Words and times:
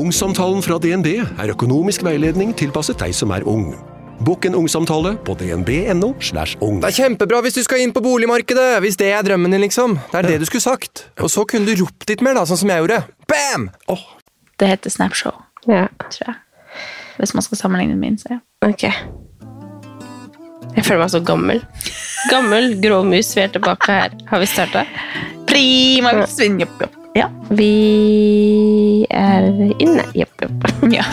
Ungsamtalen 0.00 0.62
fra 0.64 0.78
DNB 0.80 1.08
er 1.20 1.50
økonomisk 1.52 2.04
veiledning 2.06 2.54
tilpasset 2.56 2.96
deg 3.02 3.12
som 3.12 3.32
er 3.36 3.44
ung. 3.48 3.74
Bokk 4.24 4.46
en 4.48 4.54
ungsamtale 4.56 5.12
på 5.26 5.34
dnb.no. 5.36 6.14
slash 6.24 6.56
ung. 6.64 6.78
Det 6.80 6.88
er 6.88 6.96
kjempebra 7.02 7.40
hvis 7.44 7.58
du 7.58 7.60
skal 7.66 7.82
inn 7.84 7.92
på 7.92 8.00
boligmarkedet, 8.04 8.78
hvis 8.84 8.96
det 9.00 9.10
er 9.12 9.26
drømmen 9.26 9.52
din, 9.52 9.60
liksom. 9.64 9.98
Det 10.12 10.22
er 10.22 10.28
det 10.28 10.38
du 10.40 10.46
skulle 10.48 10.64
sagt. 10.64 11.04
Og 11.20 11.28
så 11.32 11.44
kunne 11.48 11.68
du 11.68 11.82
ropt 11.82 12.08
litt 12.08 12.24
mer, 12.24 12.38
da, 12.38 12.46
sånn 12.48 12.62
som 12.62 12.72
jeg 12.72 12.84
gjorde. 12.84 13.00
Bam! 13.28 13.66
Det 14.60 14.68
heter 14.70 14.92
Snapshow, 14.92 15.36
Ja, 15.68 15.88
tror 16.06 16.30
jeg. 16.30 16.38
Hvis 17.20 17.34
man 17.36 17.44
skal 17.44 17.60
sammenligne 17.60 17.96
med 17.96 18.04
min, 18.06 18.16
så 18.20 18.38
ja. 18.38 18.40
ok. 18.64 18.86
Jeg 20.78 20.86
føler 20.86 21.02
meg 21.02 21.12
så 21.12 21.20
gammel. 21.24 21.60
Gammel, 22.30 22.72
grå 22.80 23.02
mus, 23.08 23.34
vi 23.36 23.44
er 23.44 23.52
tilbake 23.52 23.92
her. 23.92 24.16
Har 24.32 24.40
vi 24.40 24.48
starta? 24.48 24.86
Prima 25.50 26.14
jopp. 26.22 26.99
Ja. 27.14 27.28
Vi 27.50 29.06
er 29.10 29.42
inne. 29.78 30.04
Jepp, 30.14 30.42
jepp. 30.42 30.92
ja. 30.98 31.04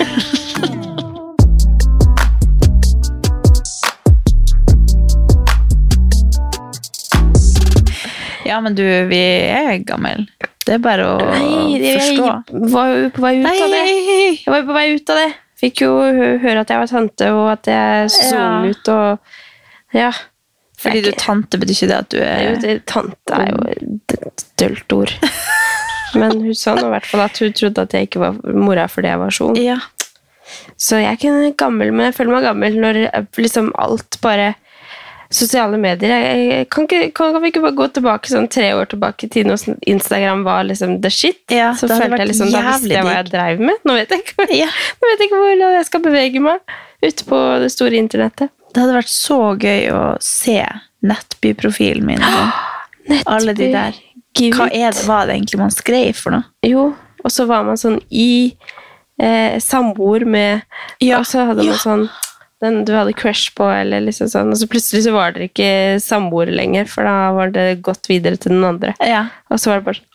Ja, 8.45 8.61
men 8.61 8.75
du, 8.75 8.83
vi 9.07 9.19
er 9.51 9.77
gammel. 9.83 10.25
Det 10.67 10.77
er 10.77 10.83
bare 10.83 11.07
å 11.07 11.17
Nei, 11.19 11.79
det, 11.81 11.93
forstå. 11.97 12.29
jeg 12.53 12.71
var 12.73 12.89
jo 12.93 13.09
på 13.15 13.23
vei 13.23 13.33
ut 13.41 13.47
av 13.49 13.73
det. 13.73 13.83
Jeg 13.87 14.51
var 14.53 14.61
jo 14.61 14.67
på 14.69 14.75
vei 14.77 14.85
ut 14.95 15.11
av 15.13 15.19
det. 15.21 15.27
Fikk 15.57 15.81
jo 15.83 15.91
høre 16.43 16.61
at 16.61 16.71
jeg 16.71 16.81
var 16.83 16.91
tante, 16.91 17.29
og 17.33 17.47
at 17.55 17.69
jeg 17.71 18.09
så 18.13 18.35
Ja. 18.37 18.49
ut, 18.67 18.91
og 18.93 19.95
ja. 19.97 20.11
Fordi 20.77 21.01
du 21.01 21.09
er 21.09 21.17
tante, 21.17 21.57
betyr 21.57 21.73
ikke 21.73 21.89
det 21.89 21.97
at 21.97 22.09
du 22.13 22.17
er 22.21 22.41
jo, 22.43 22.57
det, 22.61 22.73
Tante 22.85 23.33
er 23.33 23.47
jo 23.49 23.57
et 24.29 24.43
dølt 24.61 24.93
ord. 24.93 25.13
Men 26.15 26.31
hun 26.45 26.55
sa 26.55 26.75
nå 26.77 26.87
i 26.87 26.93
hvert 26.95 27.05
fall 27.09 27.25
at 27.25 27.37
hun 27.43 27.53
trodde 27.57 27.83
at 27.83 27.93
jeg 27.97 28.07
ikke 28.07 28.19
var 28.23 28.37
mora 28.55 28.87
fordi 28.87 29.07
jeg 29.11 29.19
var 29.19 29.33
så 29.35 29.49
ung. 29.51 29.57
Ja. 29.59 29.79
Så 30.79 31.01
jeg 31.01 31.09
er 31.11 31.17
ikke 31.19 31.57
gammel, 31.59 31.91
men 31.91 32.05
jeg 32.07 32.15
føler 32.15 32.37
meg 32.37 32.45
gammel 32.47 32.77
når 32.79 33.01
liksom 33.35 33.73
alt 33.75 34.19
bare 34.23 34.53
Sosiale 35.27 35.75
medier 35.75 36.07
jeg, 36.07 36.67
kan, 36.71 36.85
ikke, 36.87 37.09
kan, 37.11 37.35
vi 37.43 37.49
ikke 37.51 37.59
bare 37.65 37.75
gå 37.75 37.87
tilbake 37.97 38.29
sånn 38.31 38.45
tre 38.47 38.69
år 38.77 38.85
tilbake 38.93 39.27
i 39.27 39.31
tiden, 39.33 39.51
når 39.51 39.81
Instagram 39.91 40.45
var 40.45 40.63
liksom 40.69 41.01
the 41.03 41.09
shit? 41.11 41.41
Ja, 41.51 41.73
så 41.75 41.89
følte 41.91 42.21
jeg 42.21 42.29
liksom, 42.29 42.53
Da 42.55 42.61
visste 42.69 42.93
jeg 42.93 43.03
hva 43.03 43.15
jeg 43.17 43.27
dreiv 43.33 43.59
med. 43.59 43.81
Nå 43.83 43.97
vet 43.97 44.13
jeg 44.15 44.23
ikke, 44.23 44.37
hvor- 44.37 44.53
Ja. 44.55 44.69
nå 45.01 45.09
vet 45.11 45.19
jeg 45.19 45.27
ikke 45.27 45.41
hvor 45.41 45.75
jeg 45.75 45.85
skal 45.89 46.03
bevege 46.05 46.39
meg 46.45 46.77
ute 47.03 47.27
på 47.27 47.41
det 47.59 47.71
store 47.75 47.99
internettet. 47.99 48.53
Det 48.71 48.79
hadde 48.85 48.95
vært 49.01 49.11
så 49.11 49.41
gøy 49.59 49.91
å 49.91 50.01
se 50.23 50.61
nettbyprofilen 51.11 52.07
min. 52.07 52.23
og 52.23 52.31
sånn. 53.11 53.21
Alle 53.27 53.53
de 53.57 53.67
der. 53.75 53.99
Hva 54.37 54.69
er 54.69 54.93
det, 54.93 55.03
hva 55.07 55.21
er 55.21 55.29
det 55.29 55.37
egentlig 55.39 55.59
man 55.61 55.73
skrev 55.73 56.17
for 56.19 56.37
noe? 56.37 56.47
Jo, 56.65 56.89
og 57.23 57.33
så 57.33 57.47
var 57.49 57.65
man 57.67 57.79
sånn 57.79 57.97
i 58.13 58.53
eh, 59.21 59.57
samboer 59.63 60.25
med 60.29 60.63
Ja, 61.03 61.19
Og 61.19 61.27
så 61.29 61.47
hadde 61.49 61.65
ja. 61.65 61.73
man 61.73 61.83
sånn 61.83 62.07
den 62.63 62.79
du 62.87 62.93
hadde 62.95 63.13
crush 63.13 63.51
på, 63.53 63.67
eller 63.69 64.01
liksom 64.01 64.29
sånn, 64.31 64.49
og 64.49 64.57
så 64.57 64.65
plutselig 64.69 65.03
så 65.05 65.11
var 65.13 65.35
dere 65.35 65.45
ikke 65.51 65.99
samboere 66.01 66.55
lenger, 66.57 66.87
for 66.89 67.05
da 67.05 67.29
var 67.35 67.51
det 67.53 67.67
gått 67.85 68.09
videre 68.09 68.39
til 68.41 68.55
den 68.55 68.65
andre. 68.65 68.95
Ja. 69.05 69.27
Og 69.53 69.61
så 69.61 69.69
var 69.69 69.83
det 69.83 69.89
bare 69.91 69.99
sånn 69.99 70.13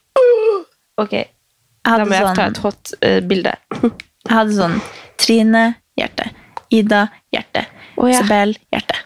Ok, 1.01 1.15
da 1.87 2.03
må 2.05 2.15
jeg 2.15 2.27
ta 2.27 2.33
sånn, 2.35 2.51
et 2.51 2.59
hot 2.65 2.93
uh, 2.99 3.21
bilde. 3.31 3.55
jeg 4.27 4.35
hadde 4.35 4.57
sånn 4.59 4.75
Trine, 5.23 5.63
hjerte. 5.99 6.27
Ida, 6.75 7.05
hjerte. 7.31 7.63
Oh, 7.95 8.09
ja. 8.11 8.19
Isabel, 8.19 8.57
hjerte. 8.75 8.99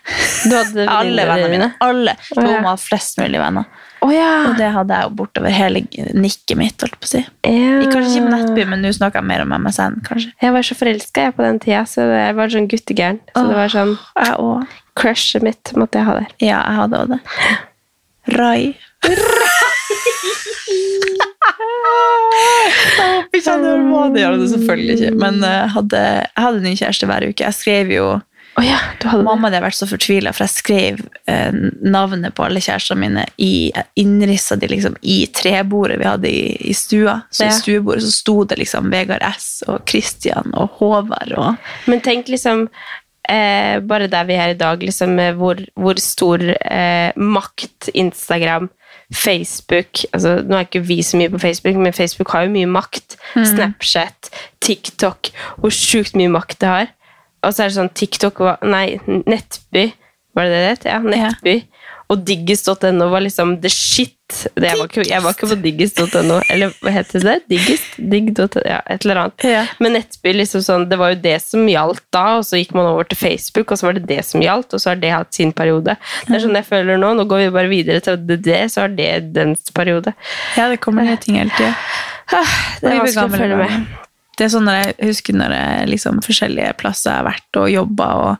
Du 0.46 0.56
hadde 0.56 0.86
Alle 0.96 1.28
vennene 1.28 1.52
mine. 1.52 1.68
Alle. 1.84 2.16
Oh, 2.32 2.40
ja. 2.40 2.56
Hun 2.56 2.68
hadde 2.70 2.82
flest 2.82 3.20
mulig 3.20 3.42
venner. 3.42 3.68
Å 4.06 4.12
ja. 4.14 4.30
Og 4.50 4.56
det 4.60 4.68
hadde 4.74 4.96
jeg 4.98 5.08
jo 5.08 5.14
bortover 5.18 5.54
hele 5.54 5.82
nikket 6.14 6.56
mitt, 6.60 6.78
holdt 6.84 6.98
på 7.02 7.08
å 7.08 7.12
si. 7.16 7.22
ja. 7.46 7.76
Kanskje 7.90 8.12
ikke 8.12 8.24
med 8.26 8.34
Nettby, 8.36 8.66
men 8.70 8.82
nå 8.84 8.92
snakker 8.94 9.22
jeg 9.22 9.28
mer 9.30 9.44
om 9.44 9.54
MSN, 9.56 10.00
kanskje. 10.06 10.32
Jeg 10.42 10.54
var 10.56 10.66
så 10.66 10.76
forelska 10.78 11.28
på 11.36 11.44
den 11.46 11.60
tida, 11.62 11.84
så 11.90 12.06
jeg 12.12 12.36
var 12.38 12.52
sånn 12.52 12.68
guttegæren. 12.70 13.20
Så 13.34 13.46
det 13.50 13.56
var 13.58 13.72
sånn 13.72 13.96
crushet 14.96 15.44
mitt 15.44 15.72
måtte 15.76 16.00
jeg 16.00 16.08
ha 16.08 16.18
der. 16.20 16.30
Ja, 16.40 16.60
jeg 16.62 16.80
hadde 16.80 17.02
òg 17.02 17.16
det. 17.16 17.20
Rai. 18.36 18.74
Håper 22.96 23.36
ikke. 23.38 23.56
Det 24.16 24.48
selvfølgelig 24.52 24.96
ikke. 24.96 25.12
Men 25.20 25.42
eh, 25.44 25.58
jeg 25.60 25.72
hadde, 25.76 26.00
jeg 26.00 26.44
hadde 26.46 26.64
ny 26.64 26.72
kjæreste 26.80 27.10
hver 27.10 27.26
uke. 27.28 27.44
Jeg 27.44 27.56
skrev 27.56 27.92
jo 27.94 28.06
Å 28.56 28.62
ja, 28.64 28.76
Mamma 29.20 29.50
hadde 29.50 29.58
vært 29.66 29.76
så 29.76 29.84
fortvila, 29.88 30.30
for 30.32 30.46
jeg 30.46 30.54
skrev 30.54 31.00
eh, 31.28 31.56
navnet 31.84 32.32
på 32.36 32.46
alle 32.46 32.62
kjærestene 32.64 33.02
mine 33.02 33.24
i 33.42 33.68
innrissa 34.00 34.56
de 34.56 34.70
liksom 34.72 34.96
i 35.04 35.18
trebordet 35.36 35.98
vi 36.00 36.06
hadde 36.08 36.30
i, 36.32 36.54
i 36.70 36.76
stua. 36.76 37.18
Så 37.28 37.44
Ja. 37.44 37.50
i 37.52 37.58
stuebordet 37.58 38.06
så 38.06 38.14
sto 38.14 38.36
det 38.48 38.56
liksom 38.62 38.88
Vegard 38.94 39.26
S 39.28 39.60
og 39.68 39.84
Christian 39.88 40.54
og 40.56 40.78
Håvard 40.80 41.34
og 41.36 41.68
Men 41.90 42.00
tenk 42.00 42.32
liksom 42.32 42.64
eh, 43.28 43.76
bare 43.84 44.08
der 44.08 44.24
vi 44.24 44.40
er 44.40 44.54
i 44.54 44.58
dag, 44.58 44.80
liksom, 44.80 45.20
hvor, 45.36 45.60
hvor 45.76 46.00
stor 46.00 46.40
eh, 46.56 47.12
makt 47.16 47.90
Instagram, 47.94 48.70
Facebook 49.14 50.00
altså, 50.16 50.40
Nå 50.42 50.56
er 50.56 50.64
ikke 50.66 50.80
vi 50.82 50.96
så 51.04 51.20
mye 51.20 51.30
på 51.30 51.38
Facebook, 51.38 51.76
men 51.78 51.92
Facebook 51.94 52.32
har 52.34 52.46
jo 52.46 52.54
mye 52.56 52.66
makt. 52.66 53.18
Snapchat, 53.36 54.32
TikTok 54.64 55.30
Hvor 55.60 55.70
sjukt 55.70 56.16
mye 56.18 56.32
makt 56.32 56.58
det 56.64 56.72
har. 56.72 56.88
Og 57.46 57.54
så 57.54 57.64
er 57.64 57.70
det 57.70 57.78
sånn 57.78 57.94
TikTok 57.94 58.42
var, 58.42 58.58
Nei, 58.66 58.98
Nettby. 59.06 59.88
Var 60.36 60.44
det 60.50 60.52
det 60.52 60.60
det 60.64 60.74
het? 60.74 60.90
Ja, 60.90 61.00
Nettby. 61.00 61.60
Og 62.12 62.20
diggis.no 62.22 63.08
var 63.10 63.24
liksom 63.24 63.56
the 63.62 63.70
shit. 63.72 64.12
Det, 64.54 64.66
jeg, 64.66 64.78
var 64.78 64.86
ikke, 64.86 65.04
jeg 65.06 65.22
var 65.24 65.34
ikke 65.34 65.48
på 65.50 65.56
diggis.no. 65.62 66.36
Eller 66.52 66.74
hva 66.82 66.92
heter 66.94 67.24
det? 67.24 67.34
Diggis? 67.50 67.82
Digg.no? 67.98 68.46
Ja, 68.62 68.78
et 68.90 69.02
eller 69.06 69.20
annet. 69.24 69.46
Ja. 69.46 69.64
Men 69.82 69.96
Nettby, 69.96 70.34
liksom 70.36 70.62
sånn, 70.66 70.86
det 70.90 71.00
var 71.00 71.14
jo 71.14 71.18
det 71.24 71.34
som 71.42 71.66
gjaldt 71.70 72.04
da, 72.14 72.24
og 72.38 72.46
så 72.46 72.60
gikk 72.60 72.76
man 72.78 72.86
over 72.92 73.08
til 73.10 73.18
Facebook, 73.18 73.74
og 73.74 73.80
så 73.80 73.88
var 73.88 73.98
det 73.98 74.04
det 74.10 74.20
som 74.28 74.42
gjaldt, 74.44 74.76
og 74.76 74.82
så 74.82 74.92
har 74.92 75.02
det 75.02 75.12
hatt 75.16 75.34
sin 75.34 75.50
periode. 75.56 75.96
Det 76.28 76.38
er 76.38 76.44
sånn 76.46 76.58
jeg 76.60 76.68
føler 76.70 77.02
nå. 77.02 77.10
Nå 77.18 77.26
går 77.30 77.46
vi 77.46 77.52
bare 77.58 77.72
videre 77.72 78.02
til 78.06 78.22
det, 78.28 78.38
det 78.46 78.62
så 78.74 78.84
har 78.86 78.94
det 78.94 79.10
dens 79.34 79.66
periode. 79.74 80.14
Ja, 80.58 80.70
det 80.70 80.78
kommer 80.86 81.06
nye 81.06 81.18
ting 81.22 81.40
hele 81.42 81.54
tida. 81.58 81.74
Ah, 82.34 82.58
Det 82.82 82.90
er 82.92 83.00
vanskelig 83.02 83.30
å 83.34 83.38
følge 83.38 83.62
med. 83.66 84.05
Det 84.36 84.44
er 84.44 84.48
sånn 84.52 84.66
når 84.68 84.80
jeg 84.82 84.96
husker 85.08 85.34
når 85.38 85.52
jeg 85.56 85.88
liksom 85.94 86.18
forskjellige 86.24 86.74
plasser 86.80 87.10
jeg 87.10 87.22
har 87.22 87.28
vært 87.30 87.60
og 87.62 87.70
jobba, 87.72 88.08
og 88.14 88.36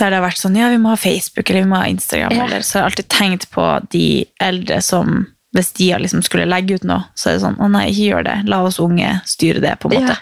der 0.00 0.10
det 0.10 0.16
har 0.20 0.24
vært 0.24 0.40
sånn 0.40 0.56
Ja, 0.56 0.70
vi 0.72 0.78
må 0.80 0.88
ha 0.94 0.96
Facebook 0.96 1.50
eller 1.50 1.66
vi 1.66 1.68
må 1.68 1.76
ha 1.82 1.88
Instagram, 1.90 2.32
Ja. 2.32 2.44
eller 2.46 2.60
så 2.64 2.78
har 2.78 2.86
jeg 2.86 2.90
alltid 2.92 3.08
tenkt 3.12 3.50
på 3.52 3.66
de 3.92 4.06
eldre 4.40 4.80
som 4.82 5.26
hvis 5.52 5.72
de 5.74 5.88
liksom 5.98 6.22
skulle 6.22 6.46
legge 6.46 6.76
ut 6.78 6.84
noe, 6.86 7.02
så 7.18 7.28
er 7.28 7.32
det 7.34 7.40
sånn 7.42 7.56
Å 7.58 7.68
nei, 7.68 7.88
ikke 7.90 8.04
gjør 8.06 8.24
det. 8.24 8.36
La 8.46 8.60
oss 8.62 8.76
unge 8.78 9.08
styre 9.26 9.58
det, 9.60 9.72
på 9.82 9.90
en 9.90 9.96
måte. 10.04 10.14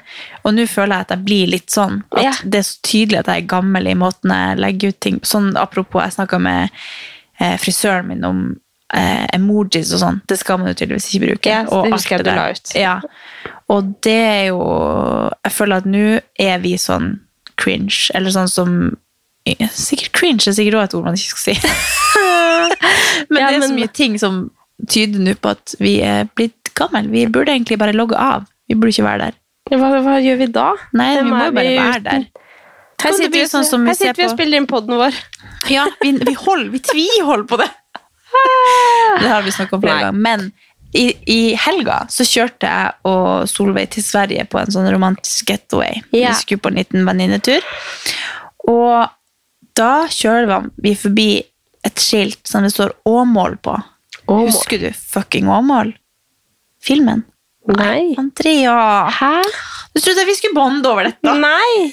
Og 0.42 0.54
nå 0.56 0.64
føler 0.66 0.94
jeg 0.96 1.00
at 1.04 1.10
jeg 1.12 1.24
blir 1.26 1.46
litt 1.52 1.68
sånn. 1.70 1.98
At 2.16 2.22
Ja. 2.24 2.32
det 2.42 2.58
er 2.58 2.62
så 2.64 2.78
tydelig 2.82 3.18
at 3.18 3.26
jeg 3.26 3.42
er 3.42 3.46
gammel 3.46 3.86
i 3.86 3.94
måten 3.94 4.30
jeg 4.32 4.56
legger 4.58 4.88
ut 4.88 5.00
ting 5.00 5.20
Sånn 5.20 5.54
apropos, 5.54 6.00
jeg 6.02 6.12
snakka 6.16 6.40
med 6.40 6.70
eh, 7.40 7.58
frisøren 7.58 8.08
min 8.08 8.24
om 8.24 8.56
eh, 8.94 9.26
emojis 9.36 9.92
og 9.96 10.02
sånn. 10.02 10.20
Det 10.28 10.38
skal 10.40 10.60
man 10.60 10.72
jo 10.72 10.78
tydeligvis 10.80 11.08
ikke 11.10 11.24
bruke. 11.26 11.42
Det 11.48 11.72
og 11.72 11.88
husker 11.92 11.94
alt 11.94 12.10
jeg 12.10 12.24
du 12.24 12.30
der. 12.30 12.38
la 12.38 12.46
ut. 12.50 12.74
Ja. 12.78 12.94
Og 13.68 13.90
det 14.04 14.20
er 14.24 14.44
jo 14.48 14.60
Jeg 15.44 15.52
føler 15.52 15.82
at 15.82 15.88
nå 15.88 16.04
er 16.40 16.62
vi 16.62 16.76
sånn 16.80 17.18
cringe, 17.60 18.08
eller 18.14 18.34
sånn 18.34 18.50
som 18.50 18.78
Sikkert 19.48 20.12
cringe 20.12 20.44
er 20.44 20.52
sikkert 20.52 20.74
også 20.76 20.84
et 20.84 20.94
ord 20.98 21.04
man 21.06 21.14
ikke 21.16 21.32
skal 21.32 21.54
si. 21.54 21.70
men 23.30 23.40
Ja, 23.40 23.46
det 23.48 23.62
er 23.62 23.62
så 23.64 23.72
mye 23.72 23.92
ting 23.96 24.18
som 24.20 24.50
tyder 24.92 25.22
nå 25.24 25.32
på 25.40 25.54
at 25.54 25.72
vi 25.80 25.94
er 26.04 26.28
blitt 26.36 26.68
gamle. 26.76 27.06
Vi 27.08 27.24
burde 27.32 27.54
egentlig 27.54 27.78
bare 27.80 27.96
logge 27.96 28.18
av. 28.20 28.44
Vi 28.68 28.76
burde 28.76 28.92
ikke 28.92 29.06
være 29.06 29.30
der. 29.30 29.38
Hva, 29.72 29.88
hva 30.04 30.18
gjør 30.20 30.38
vi 30.42 30.50
da? 30.52 30.68
Nei, 30.96 31.08
vi 31.16 31.24
må 31.30 31.40
jo 31.46 31.56
bare 31.56 31.72
vi 31.72 31.80
være 31.80 32.02
uten? 32.02 32.28
der. 32.28 32.46
Her 32.98 33.14
sitter, 33.14 33.32
vi, 33.32 33.42
sånn 33.46 33.84
vi 33.84 33.92
her 33.92 33.96
sitter 33.98 34.18
vi 34.18 34.26
og 34.26 34.32
spiller 34.34 34.60
inn 34.60 34.68
podden 34.68 34.98
vår. 34.98 35.18
Ja, 35.70 35.84
vi, 36.02 36.12
vi, 36.18 36.34
hold, 36.44 36.68
vi 36.72 36.80
tviholder 36.82 37.46
på 37.48 37.58
det. 37.60 37.68
Det 39.18 39.28
har 39.28 39.42
vi 39.42 39.52
snakket 39.52 39.78
om 39.78 39.82
flere 39.82 40.00
ganger. 40.08 40.20
Men 40.24 40.50
i, 40.96 41.06
i 41.28 41.40
helga 41.58 42.00
så 42.12 42.24
kjørte 42.24 42.68
jeg 42.70 42.94
og 43.10 43.48
Solveig 43.50 43.90
til 43.92 44.04
Sverige 44.06 44.46
på 44.48 44.60
en 44.60 44.72
sånn 44.72 44.88
romantisk 44.92 45.50
getaway. 45.50 46.00
Ja. 46.14 46.32
Vi 46.32 46.42
skulle 46.42 46.64
på 46.64 46.72
en 46.72 46.80
liten 46.80 47.06
venninnetur. 47.08 47.64
Og 48.68 49.08
da 49.78 49.92
kjører 50.12 50.68
vi 50.82 50.94
forbi 50.98 51.30
et 51.86 52.02
skilt 52.02 52.40
som 52.48 52.64
det 52.66 52.72
står 52.74 52.94
Åmål 53.08 53.58
på. 53.64 53.76
Åmål. 54.28 54.48
Husker 54.50 54.80
du 54.82 54.88
fucking 54.92 55.48
Åmål? 55.52 55.94
Filmen? 56.84 57.24
Nei. 57.68 58.14
Andrea! 58.20 59.08
Hæ? 59.12 59.42
Du 59.94 60.00
trodde 60.00 60.24
vi 60.28 60.36
skulle 60.38 60.56
bonde 60.56 60.88
over 60.88 61.08
dette? 61.10 61.34
Nei! 61.36 61.88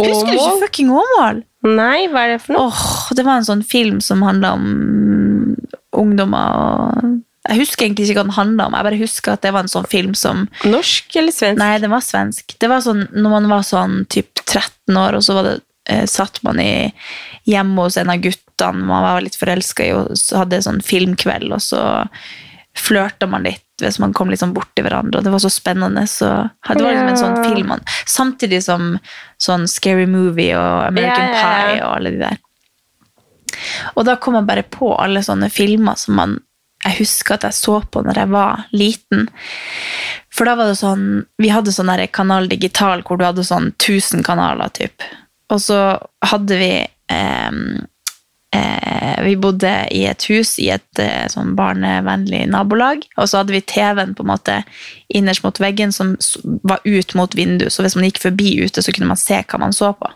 Husker 0.00 0.30
du 0.30 0.36
ikke 0.36 0.60
fucking 0.66 0.92
Åmål? 0.94 1.42
Nei, 1.66 2.06
hva 2.08 2.24
er 2.24 2.34
det 2.34 2.42
for 2.44 2.56
noe? 2.56 2.68
Oh, 2.70 3.08
det 3.16 3.24
var 3.26 3.40
en 3.40 3.48
sånn 3.48 3.64
film 3.66 3.98
som 4.04 4.22
handla 4.24 4.54
om 4.56 4.68
ungdommer 5.96 6.54
og 6.56 7.08
Jeg 7.50 7.62
husker 7.62 7.86
egentlig 7.86 8.06
ikke 8.06 8.20
hva 8.20 8.26
den 8.28 8.36
handla 8.36 8.68
om, 8.68 8.76
jeg 8.76 8.86
bare 8.86 9.00
husker 9.00 9.34
at 9.34 9.42
det 9.44 9.52
var 9.56 9.64
en 9.64 9.72
sånn 9.72 9.88
film 9.90 10.12
som 10.18 10.44
Norsk 10.68 11.16
eller 11.16 11.34
svensk? 11.34 11.58
Nei, 11.60 11.72
den 11.82 11.92
var 11.92 12.04
svensk. 12.04 12.54
Det 12.60 12.68
var 12.70 12.84
sånn 12.84 13.06
når 13.16 13.32
man 13.32 13.48
var 13.50 13.64
sånn 13.66 14.04
typ 14.12 14.42
13 14.44 15.00
år, 15.00 15.16
og 15.16 15.24
så 15.24 15.38
var 15.38 15.48
det, 15.48 15.56
eh, 15.88 16.04
satt 16.06 16.42
man 16.46 16.60
i 16.60 16.92
hjemme 17.48 17.80
hos 17.80 17.96
en 17.96 18.12
av 18.12 18.20
guttene 18.22 18.84
man 18.84 19.06
var 19.06 19.24
litt 19.24 19.40
forelska 19.40 19.86
i, 19.88 19.94
og 19.96 20.12
så 20.20 20.44
hadde 20.44 20.60
sånn 20.62 20.82
filmkveld, 20.84 21.48
og 21.56 21.64
så 21.64 21.82
flørta 22.76 23.26
man 23.28 23.48
litt 23.48 23.64
hvis 23.86 24.00
man 24.02 24.12
kom 24.16 24.30
sånn 24.36 24.54
borti 24.56 24.84
hverandre, 24.84 25.20
og 25.20 25.26
det 25.26 25.32
var 25.32 25.42
så 25.42 25.50
spennende. 25.52 26.06
Så 26.10 26.28
det 26.68 26.82
var 26.82 26.92
liksom 26.92 27.10
en 27.12 27.20
sånn 27.20 27.40
film 27.44 27.74
Samtidig 28.06 28.62
som 28.66 28.94
sånn 29.40 29.66
Scary 29.70 30.06
Movie 30.10 30.54
og 30.58 30.86
American 30.86 31.26
yeah, 31.26 31.34
yeah, 31.34 31.40
yeah. 31.40 31.74
Pie 31.74 31.82
og 31.84 31.96
alle 31.96 32.14
de 32.14 32.22
der. 32.24 32.38
Og 33.96 34.06
da 34.06 34.16
kom 34.20 34.38
man 34.38 34.48
bare 34.48 34.62
på 34.62 34.92
alle 34.96 35.22
sånne 35.26 35.50
filmer 35.52 35.98
som 36.00 36.16
man 36.18 36.38
jeg 36.80 37.02
husker 37.02 37.36
at 37.36 37.44
jeg 37.44 37.56
så 37.58 37.74
på 37.92 38.00
når 38.00 38.22
jeg 38.22 38.32
var 38.32 38.62
liten. 38.72 39.26
For 40.32 40.48
da 40.48 40.54
var 40.56 40.70
det 40.70 40.78
sånn 40.80 41.26
Vi 41.42 41.50
hadde 41.52 41.74
sånn 41.74 41.92
kanal 42.08 42.48
digital 42.48 43.04
hvor 43.04 43.20
du 43.20 43.26
hadde 43.26 43.44
sånn 43.44 43.74
1000 43.74 44.24
kanaler, 44.24 44.72
typ. 44.72 45.04
Og 45.52 45.60
så 45.60 45.98
hadde 46.24 46.56
vi 46.56 46.72
ehm, 47.12 47.84
eh, 48.56 49.22
Vi 49.24 49.36
bodde 49.36 49.72
i 49.94 50.04
et 50.10 50.26
hus 50.30 50.56
i 50.62 50.70
et 50.74 51.02
eh, 51.02 51.26
sånn 51.32 51.54
barnevennlig 51.58 52.46
nabolag. 52.50 53.04
Og 53.16 53.30
så 53.30 53.40
hadde 53.40 53.54
vi 53.56 53.62
TV-en 53.62 54.14
på 54.16 54.26
en 54.26 54.32
måte 54.32 54.60
innerst 55.08 55.44
mot 55.46 55.60
veggen 55.60 55.92
som 55.92 56.16
var 56.62 56.84
ut 56.84 57.14
mot 57.18 57.34
vinduet. 57.36 57.72
Så 57.72 57.84
hvis 57.84 57.96
man 57.98 58.08
gikk 58.08 58.22
forbi 58.22 58.54
ute, 58.64 58.82
så 58.82 58.94
kunne 58.94 59.10
man 59.10 59.20
se 59.20 59.42
hva 59.42 59.62
man 59.62 59.76
så 59.76 59.92
på. 59.98 60.12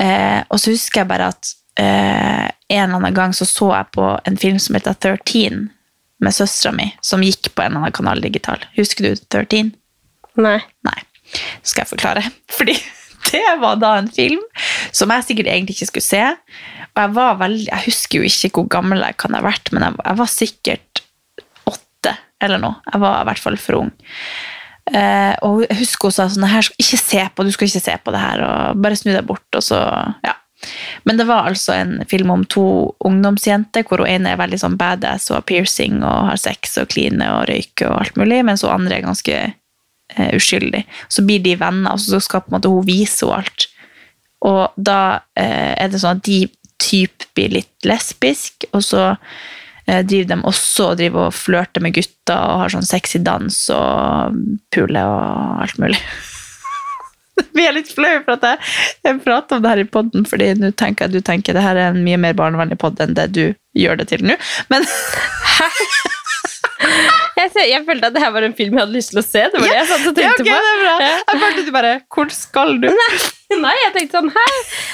Eh, 0.00 0.40
og 0.48 0.60
så 0.60 0.72
husker 0.72 1.02
jeg 1.02 1.10
bare 1.10 1.32
at 1.34 1.52
eh, 1.80 2.46
en 2.70 2.86
eller 2.86 3.00
annen 3.00 3.16
gang 3.16 3.34
så 3.36 3.46
så 3.48 3.72
jeg 3.74 3.92
på 3.96 4.06
en 4.26 4.40
film 4.40 4.58
som 4.62 4.78
heter 4.78 4.96
13 4.96 5.68
med 6.20 6.36
søstera 6.36 6.72
mi, 6.76 6.90
som 7.04 7.22
gikk 7.24 7.52
på 7.54 7.64
en 7.64 7.72
eller 7.72 7.86
annen 7.86 7.96
kanal 7.96 8.20
digital. 8.22 8.62
Husker 8.76 9.08
du 9.08 9.22
13? 9.32 9.72
Nei. 10.40 10.58
Nei. 10.86 10.98
Skal 11.62 11.84
jeg 11.84 11.92
forklare? 11.94 12.24
Fordi 12.56 12.76
det 13.30 13.44
var 13.60 13.78
da 13.80 13.94
en 14.00 14.10
film 14.12 14.42
som 14.96 15.12
jeg 15.12 15.28
sikkert 15.28 15.50
egentlig 15.52 15.78
ikke 15.78 15.90
skulle 15.92 16.08
se. 16.08 16.24
Og 17.00 17.06
jeg 17.06 17.16
var 17.16 17.36
veldig, 17.40 17.68
jeg 17.70 17.86
husker 17.86 18.20
jo 18.20 18.28
ikke 18.28 18.50
hvor 18.58 18.66
gammel 18.76 19.00
jeg 19.06 19.16
kan 19.22 19.32
ha 19.32 19.40
vært, 19.44 19.70
men 19.72 19.86
jeg, 19.86 19.96
jeg 20.04 20.18
var 20.18 20.28
sikkert 20.28 21.00
åtte 21.70 22.12
eller 22.44 22.60
noe. 22.60 22.76
Jeg 22.90 23.00
var 23.00 23.22
i 23.22 23.28
hvert 23.30 23.40
fall 23.40 23.56
for 23.60 23.78
ung. 23.78 23.92
Eh, 24.90 25.32
og 25.46 25.62
jeg 25.64 25.78
husker 25.80 26.10
hun 26.10 26.16
sa 26.16 26.26
sånn, 26.28 26.44
her 26.50 26.68
ikke 26.76 26.98
se 27.00 27.24
på, 27.32 27.46
du 27.46 27.52
skal 27.54 27.70
ikke 27.70 27.82
se 27.86 27.96
på 28.04 28.12
det 28.12 28.20
her, 28.20 28.44
og 28.44 28.84
bare 28.84 29.00
snu 29.00 29.14
deg 29.14 29.24
bort, 29.28 29.48
og 29.56 29.64
så, 29.64 29.80
ja. 30.26 30.36
Men 31.08 31.16
det 31.16 31.24
var 31.24 31.48
altså 31.48 31.72
en 31.72 31.96
film 32.10 32.34
om 32.34 32.44
to 32.44 32.66
ungdomsjenter, 33.08 33.86
hvor 33.88 34.02
hun 34.04 34.10
ene 34.12 34.34
er 34.34 34.40
veldig 34.42 34.60
sånn 34.60 34.76
badass 34.76 35.30
og 35.30 35.38
har 35.38 35.46
piercing 35.48 36.02
og 36.04 36.28
har 36.28 36.40
sex 36.42 36.76
og 36.82 36.90
kline 36.92 37.30
og 37.32 37.46
røyke 37.48 37.88
og 37.88 37.96
alt 38.02 38.20
mulig, 38.20 38.42
mens 38.44 38.66
hun 38.66 38.74
andre 38.74 38.98
er 38.98 39.06
ganske 39.06 39.38
eh, 39.40 40.30
uskyldig. 40.36 40.84
Så 41.08 41.24
blir 41.24 41.40
de 41.48 41.56
venner, 41.56 41.94
og 41.94 42.04
så 42.04 42.20
skal 42.20 42.44
på 42.44 42.52
en 42.52 42.58
måte 42.58 42.72
hun 42.72 42.84
vise 42.84 43.24
henne 43.24 43.40
alt. 43.40 43.70
Og 44.44 44.76
da 44.76 45.00
eh, 45.36 45.72
er 45.76 45.88
det 45.92 46.00
sånn 46.00 46.20
at 46.20 46.28
de 46.28 46.42
typ 46.80 47.26
blir 47.36 47.52
litt 47.60 47.88
lesbisk, 47.88 48.66
og 48.72 48.82
så 48.84 49.04
eh, 49.10 50.00
driver 50.06 50.34
de 50.34 50.40
også 50.50 50.90
og 50.92 50.98
driver 51.00 51.28
og 51.28 51.36
flørter 51.36 51.84
med 51.84 51.94
gutter 51.98 52.36
og 52.40 52.64
har 52.64 52.74
sånn 52.74 52.86
sexy 52.88 53.20
dans 53.26 53.62
og 53.74 54.36
puler 54.74 55.04
og 55.04 55.64
alt 55.66 55.80
mulig. 55.82 56.00
Vi 57.56 57.64
er 57.64 57.72
litt 57.72 57.88
flau 57.92 58.18
for 58.26 58.36
at 58.36 58.42
jeg, 58.44 58.58
jeg 59.06 59.20
prater 59.24 59.56
om 59.56 59.62
det 59.64 59.70
her 59.72 59.80
i 59.80 59.88
podden, 59.88 60.26
fordi 60.28 60.50
nå 60.60 60.74
tenker 60.76 61.06
jeg 61.08 61.16
du 61.16 61.24
tenker 61.24 61.56
det 61.56 61.64
her 61.64 61.78
er 61.78 61.94
en 61.94 62.02
mye 62.04 62.18
mer 62.20 62.36
barnevennlig 62.36 62.76
podd 62.82 63.00
enn 63.00 63.16
det 63.16 63.30
du 63.32 63.44
gjør 63.78 64.00
det 64.02 64.10
til 64.12 64.26
nå. 64.28 64.36
Men 64.72 64.84
Jeg, 67.40 67.50
jeg 67.70 67.84
følte 67.86 68.08
at 68.10 68.16
det 68.16 68.22
her 68.22 68.32
var 68.34 68.44
en 68.44 68.54
film 68.56 68.74
jeg 68.76 68.82
hadde 68.82 68.96
lyst 68.96 69.12
til 69.14 69.20
å 69.20 69.24
se. 69.24 69.42
Det 69.52 69.60
var 69.60 69.68
det 69.70 69.76
jeg 69.78 69.88
satt 69.88 70.08
og 70.10 70.18
ja, 70.20 70.32
tenkte 70.32 70.42
ok, 70.42 70.48
det 70.48 70.72
er 70.72 70.80
bra. 70.82 70.94
på. 70.96 71.04
Ja. 71.06 71.20
Jeg 71.30 71.42
følte 71.44 71.62
du 71.64 71.70
bare 71.76 71.92
Hvor 72.16 72.32
skal 72.34 72.74
du? 72.82 72.88
Nei, 72.98 73.08
jeg 73.84 73.92
tenkte 73.96 74.20
sånn, 74.20 74.32
hæ? 74.34 74.46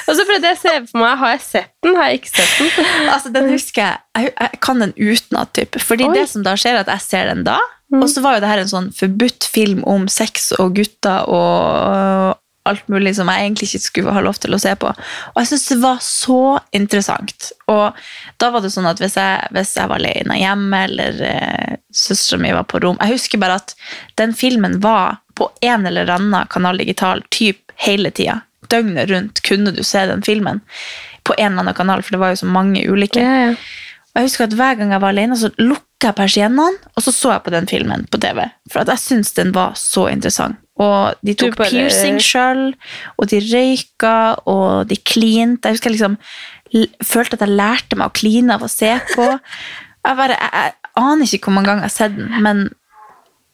Og 0.07 0.19
så 0.19 0.27
prøvde 0.29 0.51
jeg 0.51 0.59
å 0.59 0.63
se 0.63 0.75
for 0.91 1.03
meg, 1.03 1.15
har 1.21 1.35
jeg 1.35 1.45
sett 1.45 1.73
den? 1.85 1.97
Har 1.99 2.11
jeg 2.11 2.23
ikke 2.23 2.35
sett 2.35 2.59
den? 2.59 2.93
Altså, 3.15 3.33
den 3.35 3.51
husker 3.53 3.83
jeg. 3.85 4.03
Jeg, 4.17 4.33
jeg 4.41 4.61
kan 4.65 4.83
den 4.83 4.95
utenat, 4.97 5.53
typ. 5.59 5.81
Fordi 5.83 6.09
Oi. 6.09 6.15
det 6.17 6.27
som 6.33 6.47
da 6.47 6.57
skjer, 6.59 6.79
er 6.79 6.87
at 6.87 6.93
jeg 6.97 7.07
ser 7.07 7.31
den 7.33 7.45
da, 7.47 7.61
og 7.95 8.09
så 8.11 8.23
var 8.25 8.37
jo 8.37 8.43
det 8.43 8.51
her 8.51 8.65
en 8.65 8.71
sånn 8.73 8.89
forbudt 8.97 9.47
film 9.47 9.85
om 9.87 10.09
sex 10.11 10.51
og 10.59 10.75
gutter 10.75 11.29
og 11.31 12.35
alt 12.67 12.89
mulig 12.91 13.13
som 13.15 13.29
jeg 13.31 13.45
egentlig 13.45 13.69
ikke 13.69 13.83
skulle 13.85 14.15
ha 14.17 14.23
lov 14.25 14.41
til 14.43 14.57
å 14.57 14.59
se 14.59 14.73
på. 14.81 14.91
Og 14.91 15.39
jeg 15.39 15.51
synes 15.53 15.67
det 15.71 15.77
var 15.85 16.01
så 16.03 16.41
interessant. 16.75 17.51
Og 17.71 18.01
da 18.43 18.49
var 18.51 18.65
det 18.65 18.73
sånn 18.75 18.89
at 18.91 18.99
hvis 19.03 19.15
jeg, 19.21 19.53
hvis 19.55 19.77
jeg 19.79 19.91
var 19.93 20.03
alene 20.03 20.41
hjemme, 20.41 20.81
eller 20.89 21.23
eh, 21.29 21.77
søstera 21.95 22.43
mi 22.43 22.51
var 22.57 22.67
på 22.69 22.81
rom 22.83 22.99
Jeg 23.01 23.17
husker 23.17 23.41
bare 23.41 23.61
at 23.61 23.77
den 24.19 24.35
filmen 24.37 24.81
var 24.83 25.21
på 25.39 25.49
en 25.63 25.87
eller 25.87 26.11
annen 26.11 26.51
kanal 26.51 26.83
digital 26.83 27.23
typ 27.31 27.63
hele 27.87 28.11
tida. 28.11 28.41
Døgnet 28.73 29.11
rundt 29.11 29.43
kunne 29.47 29.73
du 29.77 29.83
se 29.87 30.05
den 30.11 30.23
filmen 30.27 30.61
på 31.27 31.35
en 31.39 31.53
eller 31.53 31.65
annen 31.67 31.75
kanal, 31.75 32.03
for 32.07 32.15
det 32.17 32.21
var 32.23 32.35
jo 32.35 32.43
så 32.45 32.47
mange 32.51 32.85
ulike. 32.91 33.23
Og 34.15 34.21
jeg 34.23 34.29
husker 34.31 34.45
at 34.47 34.55
Hver 34.57 34.77
gang 34.79 34.93
jeg 34.95 35.01
var 35.03 35.13
alene, 35.13 35.37
så 35.37 35.51
lukka 35.59 36.11
jeg 36.11 36.15
persiennene, 36.17 36.79
og 36.95 37.03
så 37.03 37.13
så 37.13 37.33
jeg 37.35 37.43
på 37.47 37.51
den 37.55 37.67
filmen 37.69 38.07
på 38.13 38.21
TV. 38.23 38.45
For 38.73 38.81
at 38.85 38.89
jeg 38.95 39.03
syntes 39.03 39.33
den 39.37 39.51
var 39.57 39.75
så 39.81 40.07
interessant. 40.13 40.57
Og 40.77 41.15
de 41.25 41.33
tok 41.35 41.57
bare- 41.57 41.71
piercing 41.73 42.19
sjøl, 42.21 42.75
og 43.17 43.29
de 43.31 43.41
røyka, 43.41 44.15
og 44.47 44.89
de 44.91 44.97
klinte. 44.97 45.65
Jeg 45.69 45.79
husker 45.79 45.91
jeg 45.91 45.97
liksom 45.99 46.19
følte 47.05 47.35
at 47.39 47.45
jeg 47.47 47.57
lærte 47.57 47.97
meg 47.97 48.11
å 48.11 48.17
kline 48.17 48.55
av 48.55 48.63
å 48.67 48.69
se 48.69 48.93
på. 49.15 49.29
Jeg, 50.07 50.15
bare, 50.15 50.37
jeg, 50.39 50.51
jeg 50.55 51.03
aner 51.03 51.27
ikke 51.35 51.49
hvor 51.49 51.55
mange 51.57 51.67
ganger 51.67 51.83
jeg 51.83 51.91
har 51.91 51.95
sett 51.97 52.13
den, 52.15 52.29
men 52.45 52.61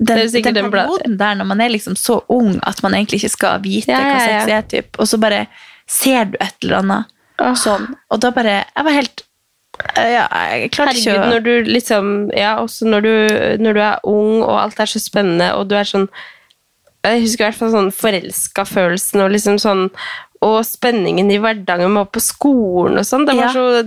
den, 0.03 0.17
Det 0.19 0.25
er 0.25 0.31
sikkert 0.35 0.55
den 0.59 0.65
den 0.67 0.73
perioden 0.75 1.19
der 1.21 1.35
når 1.39 1.49
man 1.53 1.61
er 1.65 1.73
liksom 1.73 1.97
så 1.99 2.21
ung 2.29 2.57
at 2.67 2.83
man 2.83 2.95
egentlig 2.99 3.23
ikke 3.23 3.35
skal 3.37 3.61
vite 3.65 3.93
Ja, 3.93 3.99
hva 4.01 4.07
ja, 4.07 4.15
hva 4.15 4.25
sex 4.29 4.55
er, 4.57 4.63
typ, 4.75 4.99
og 4.99 5.09
så 5.11 5.19
bare 5.23 5.47
ser 5.87 6.31
du 6.33 6.39
et 6.41 6.57
eller 6.63 6.81
annet 6.83 7.13
oh. 7.43 7.55
sånn. 7.59 7.91
Og 8.11 8.21
da 8.23 8.31
bare 8.35 8.63
Jeg 8.65 8.87
var 8.89 8.99
helt 8.99 9.27
ja, 9.97 10.27
jeg 10.53 10.69
klarte 10.75 10.99
ikke 11.01 11.15
å 11.17 11.29
når 11.33 11.45
du 11.47 11.53
liksom 11.73 12.09
Ja, 12.37 12.57
også 12.61 12.87
når 12.87 13.07
du, 13.07 13.15
når 13.65 13.79
du 13.79 13.81
er 13.81 14.05
ung, 14.07 14.43
og 14.45 14.59
alt 14.61 14.81
er 14.83 14.91
så 14.91 15.01
spennende, 15.03 15.49
og 15.57 15.71
du 15.71 15.75
er 15.79 15.89
sånn 15.89 16.09
Jeg 17.07 17.23
husker 17.25 17.47
i 17.47 17.49
hvert 17.49 17.59
fall 17.59 17.73
sånn 17.73 17.93
forelska 17.97 18.67
følelsen, 18.69 19.25
og 19.25 19.33
liksom 19.35 19.59
sånn 19.63 19.87
Og 20.45 20.59
spenningen 20.69 21.31
i 21.33 21.41
hverdagen 21.43 21.91
med 21.95 22.05
å 22.05 22.11
på 22.13 22.21
skolen 22.23 23.01
og 23.01 23.07
sånn. 23.09 23.27
Det, 23.27 23.37
var 23.39 23.49
Ja. 23.49 23.53
så- 23.53 23.83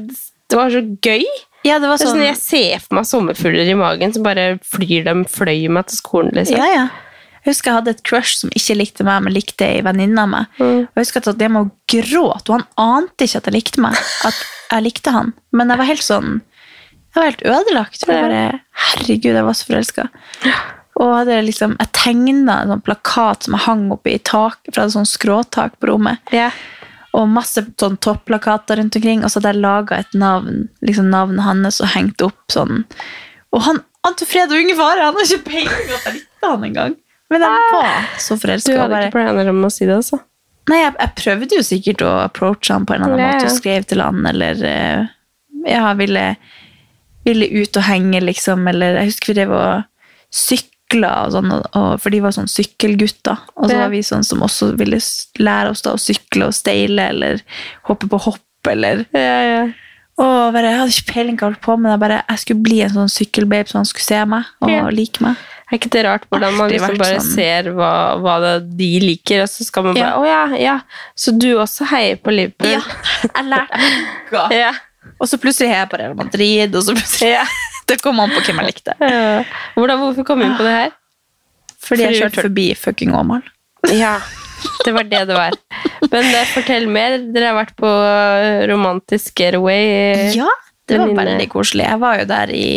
det 0.49 0.57
var 0.57 0.69
så 0.71 0.81
gøy. 1.03 1.25
Ja, 1.65 1.79
det 1.81 1.89
var 1.89 1.97
Det 1.97 2.05
er 2.05 2.11
sånn 2.11 2.19
sånn, 2.19 2.27
jeg 2.27 2.41
ser 2.41 2.83
for 2.83 2.99
meg 2.99 3.07
sommerfugler 3.09 3.71
i 3.71 3.77
magen 3.79 4.13
som 4.13 4.25
bare 4.25 4.59
flyr 4.65 5.07
dem, 5.07 5.25
fløy 5.29 5.65
meg 5.73 5.89
til 5.89 5.99
skolen, 5.99 6.35
liksom. 6.37 6.61
Ja, 6.61 6.69
ja. 6.69 6.85
Jeg 7.45 7.53
husker 7.53 7.69
jeg 7.69 7.77
hadde 7.77 7.93
et 7.93 8.03
crush 8.05 8.39
som 8.39 8.51
ikke 8.57 8.75
likte 8.79 9.05
meg, 9.05 9.21
men 9.21 9.33
likte 9.35 9.65
ei 9.67 9.81
venninne 9.85 10.21
av 10.23 10.29
meg. 10.31 10.53
Mm. 10.57 10.79
Og 10.87 10.97
jeg 10.97 11.05
husker 11.05 11.27
at 11.29 11.41
jeg 11.45 11.53
må 11.53 11.67
gråte, 11.93 12.49
og 12.49 12.55
han 12.55 12.63
ante 12.81 13.27
ikke 13.27 13.41
at 13.41 13.49
jeg 13.49 13.57
likte 13.57 13.83
meg. 13.85 13.99
At 14.25 14.39
jeg 14.71 14.85
likte 14.87 15.13
han. 15.13 15.33
Men 15.53 15.73
jeg 15.73 15.81
var 15.81 15.89
helt 15.91 16.05
sånn 16.05 16.31
Jeg 17.13 17.21
var 17.21 17.29
helt 17.29 17.45
ødelagt. 17.47 17.99
For 18.01 18.11
jeg 18.11 18.25
bare, 18.25 18.61
Herregud, 18.85 19.29
jeg 19.37 19.45
var 19.45 19.55
så 19.55 19.67
forelska. 19.69 20.07
Og 20.95 21.11
hadde 21.11 21.37
liksom, 21.45 21.75
jeg 21.79 21.91
tegna 21.95 22.57
en 22.63 22.73
sånn 22.73 22.83
plakat 22.87 23.45
som 23.45 23.55
jeg 23.55 23.65
hang 23.67 23.85
oppe 23.93 24.15
i 24.15 24.19
tak, 24.19 24.57
fra 24.71 24.87
et 24.87 24.95
sånn 24.95 25.07
skråtak 25.07 25.77
på 25.79 25.91
rommet. 25.91 26.33
Ja. 26.35 26.49
Og 27.15 27.29
masse 27.31 27.63
sånn 27.79 27.97
topplakater 28.03 28.81
rundt 28.81 28.97
omkring. 28.99 29.23
Og 29.23 29.31
så 29.31 29.39
hadde 29.39 29.55
jeg 29.55 29.63
laga 29.63 30.01
et 30.03 30.15
navn, 30.17 30.65
liksom 30.85 31.09
navnet 31.13 31.45
hans, 31.45 31.81
og 31.83 31.91
hengt 31.95 32.23
opp 32.25 32.39
sånn. 32.53 32.83
Og 33.55 33.65
han 33.67 33.83
Ante 34.05 34.27
Fred 34.29 34.51
og 34.53 34.59
Unge 34.61 34.75
Fare, 34.77 35.01
han 35.07 35.15
har 35.17 35.25
ikke 35.25 35.47
peiling 35.47 35.87
at 35.95 36.03
jeg 36.05 36.17
likte 36.19 36.49
han 36.51 36.65
engang. 36.67 36.95
Men 37.33 37.41
jeg 37.41 37.69
var 37.73 38.09
så 38.21 38.35
Du 38.37 38.75
hadde 38.77 38.99
ikke 39.07 39.15
planer 39.15 39.49
om 39.49 39.63
å 39.65 39.71
si 39.73 39.87
det, 39.87 39.95
altså? 39.97 40.19
Nei, 40.69 40.77
jeg, 40.81 40.93
jeg 40.99 41.13
prøvde 41.21 41.57
jo 41.57 41.63
sikkert 41.65 42.03
å 42.05 42.11
approache 42.23 42.73
han 42.73 42.85
på 42.85 42.95
en 42.95 43.01
eller 43.05 43.15
annen 43.15 43.25
ja. 43.25 43.39
måte, 43.39 43.49
og 43.49 43.57
skrev 43.57 43.87
til 43.89 44.01
han, 44.01 44.21
eller 44.29 44.61
eh, 44.65 45.09
ja, 45.69 45.89
ville, 45.97 46.23
ville 47.25 47.49
ut 47.53 47.81
og 47.81 47.85
henge, 47.85 48.21
liksom, 48.29 48.65
eller 48.69 48.99
jeg 49.01 49.11
husker 49.11 49.31
vi 49.31 49.37
drev 49.39 49.57
og 49.57 50.15
sykla 50.33 50.74
og 50.93 51.31
sånn, 51.33 51.51
og, 51.51 51.63
og, 51.75 51.87
for 51.99 52.13
de 52.13 52.19
var 52.21 52.31
sånn 52.35 52.47
sykkelgutter, 52.47 53.39
og 53.57 53.69
så 53.69 53.77
var 53.79 53.89
vi 53.89 54.03
sånn 54.05 54.23
som 54.23 54.43
også 54.45 54.75
ville 54.77 54.99
lære 55.41 55.71
oss 55.73 55.81
da 55.81 55.95
å 55.95 55.99
sykle 55.99 56.45
og 56.47 56.53
steile, 56.53 57.09
eller 57.09 57.41
hoppe 57.89 58.07
på 58.07 58.19
hopp, 58.27 58.41
eller 58.69 59.05
Ja, 59.13 59.41
ja. 59.43 59.63
og 60.21 60.53
bare, 60.53 60.69
Jeg 60.71 60.79
hadde 60.79 60.93
ikke 60.95 61.13
peiling 61.13 61.35
hva 61.37 61.47
jeg 61.49 61.53
holdt 61.55 61.61
på 61.65 61.75
med, 61.81 61.91
jeg 61.91 61.99
bare, 62.05 62.21
jeg 62.29 62.39
skulle 62.39 62.61
bli 62.63 62.79
en 62.85 62.93
sånn 62.93 63.11
sykkelbabe 63.11 63.67
så 63.67 63.79
han 63.81 63.85
skulle 63.89 64.05
se 64.07 64.21
meg 64.25 64.43
og 64.61 64.69
Ja. 64.71 64.85
like 64.89 65.21
meg. 65.25 65.35
Er 65.71 65.79
ikke 65.79 65.89
det 65.89 66.05
rart 66.05 66.25
hvordan 66.29 66.53
man 66.55 66.69
liksom 66.69 66.97
bare 67.01 67.19
sånn. 67.19 67.33
ser 67.33 67.63
hva, 67.73 67.91
hva 68.21 68.35
de 68.61 68.89
liker, 69.01 69.41
og 69.41 69.49
så 69.49 69.65
skal 69.65 69.83
man 69.83 69.95
bare 69.97 70.05
Ja. 70.05 70.15
Å 70.21 70.25
ja, 70.25 70.57
ja, 70.61 70.79
så 71.17 71.33
du 71.37 71.55
også 71.57 71.85
heier 71.89 72.15
på 72.21 72.31
Liverpool? 72.31 72.69
Ja, 72.77 72.81
jeg 73.25 73.45
lærte 73.49 73.81
meg 73.81 74.51
Ja. 74.63 74.71
Og 75.19 75.27
så 75.29 75.37
plutselig 75.41 75.69
heier 75.69 75.83
jeg 75.85 75.89
på 75.89 75.97
Real 75.97 76.15
Madrid, 76.15 76.75
og 76.75 76.83
så 76.85 76.93
plutselig 76.93 77.33
Det 77.89 77.99
kom 78.01 78.19
an 78.23 78.33
på 78.33 78.41
hvem 78.47 78.63
jeg 78.63 78.71
likte. 78.71 78.95
Hvordan, 78.99 79.99
hvorfor 80.01 80.25
kom 80.25 80.41
vi 80.41 80.47
inn 80.49 80.57
på 80.57 80.65
det 80.65 80.73
her? 80.73 80.95
Fordi 81.85 82.07
jeg 82.07 82.21
kjørte 82.23 82.47
forbi 82.47 82.65
fucking 82.79 83.13
Åmål. 83.13 83.43
Ja, 83.93 84.15
det 84.85 84.93
var 84.95 85.05
det 85.09 85.21
det 85.29 85.37
var. 85.37 85.57
Men 86.09 86.29
eh, 86.31 86.51
fortell 86.53 86.87
mer. 86.89 87.17
Dere 87.33 87.51
har 87.51 87.59
vært 87.59 87.75
på 87.77 87.89
eh, 87.89 88.65
romantisk 88.71 89.37
getaway. 89.39 90.31
Ja, 90.35 90.49
det 90.89 90.99
var 90.99 91.09
venninne. 91.09 91.21
veldig 91.21 91.47
koselig. 91.53 91.85
Jeg 91.87 92.01
var 92.01 92.19
jo 92.19 92.27
der 92.29 92.53
i, 92.53 92.67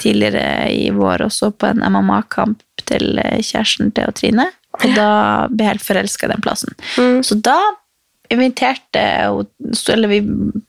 tidligere 0.00 0.46
i 0.72 0.90
vår 0.94 1.26
og 1.26 1.32
så 1.34 1.50
på 1.52 1.70
en 1.70 1.84
MMA-kamp 1.84 2.62
til 2.88 3.20
eh, 3.22 3.40
kjæresten 3.40 3.92
til 3.96 4.12
Trine. 4.16 4.50
Og 4.80 4.86
da 4.96 5.08
ble 5.50 5.64
jeg 5.64 5.76
helt 5.76 5.86
forelska 5.86 6.26
i 6.26 6.32
den 6.32 6.44
plassen. 6.44 6.76
Mm. 6.98 7.20
Så 7.22 7.38
da 7.38 7.58
inviterte 8.32 9.02
Eller 9.92 10.08
vi 10.08 10.20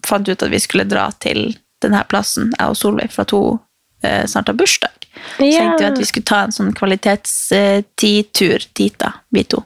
fant 0.06 0.28
ut 0.28 0.44
at 0.44 0.52
vi 0.52 0.60
skulle 0.60 0.86
dra 0.86 1.08
til 1.24 1.56
denne 1.84 2.02
plassen, 2.10 2.52
jeg 2.58 2.72
og 2.72 2.78
Solveig, 2.78 3.14
for 3.14 3.26
at 3.26 3.34
hun 3.36 3.56
eh, 3.56 3.64
snart 4.04 4.48
har 4.48 4.56
bursdag. 4.60 4.90
Så 5.38 5.46
Ja. 5.52 5.60
tenkte 5.60 5.80
vi 5.80 5.86
at 5.92 5.98
vi 5.98 6.06
skulle 6.06 6.26
ta 6.26 6.44
en 6.44 6.52
sånn 6.52 6.74
kvalitetstid-tur 6.76 8.66
dit, 8.74 8.98
da, 9.00 9.14
vi 9.32 9.44
to. 9.44 9.64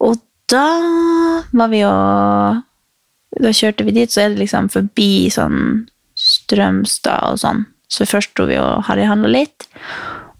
Og 0.00 0.16
da 0.48 1.42
var 1.52 1.68
vi 1.68 1.80
jo 1.82 1.92
Da 3.38 3.50
kjørte 3.52 3.84
vi 3.84 3.92
dit, 3.92 4.10
så 4.10 4.22
er 4.24 4.28
det 4.30 4.38
liksom 4.40 4.70
forbi 4.72 5.28
sånn 5.30 5.86
Strømstad 6.18 7.22
og 7.28 7.38
sånn. 7.38 7.66
Så 7.88 8.04
først 8.08 8.32
dro 8.34 8.46
vi 8.48 8.56
og 8.58 8.82
harryhandla 8.88 9.28
litt. 9.30 9.66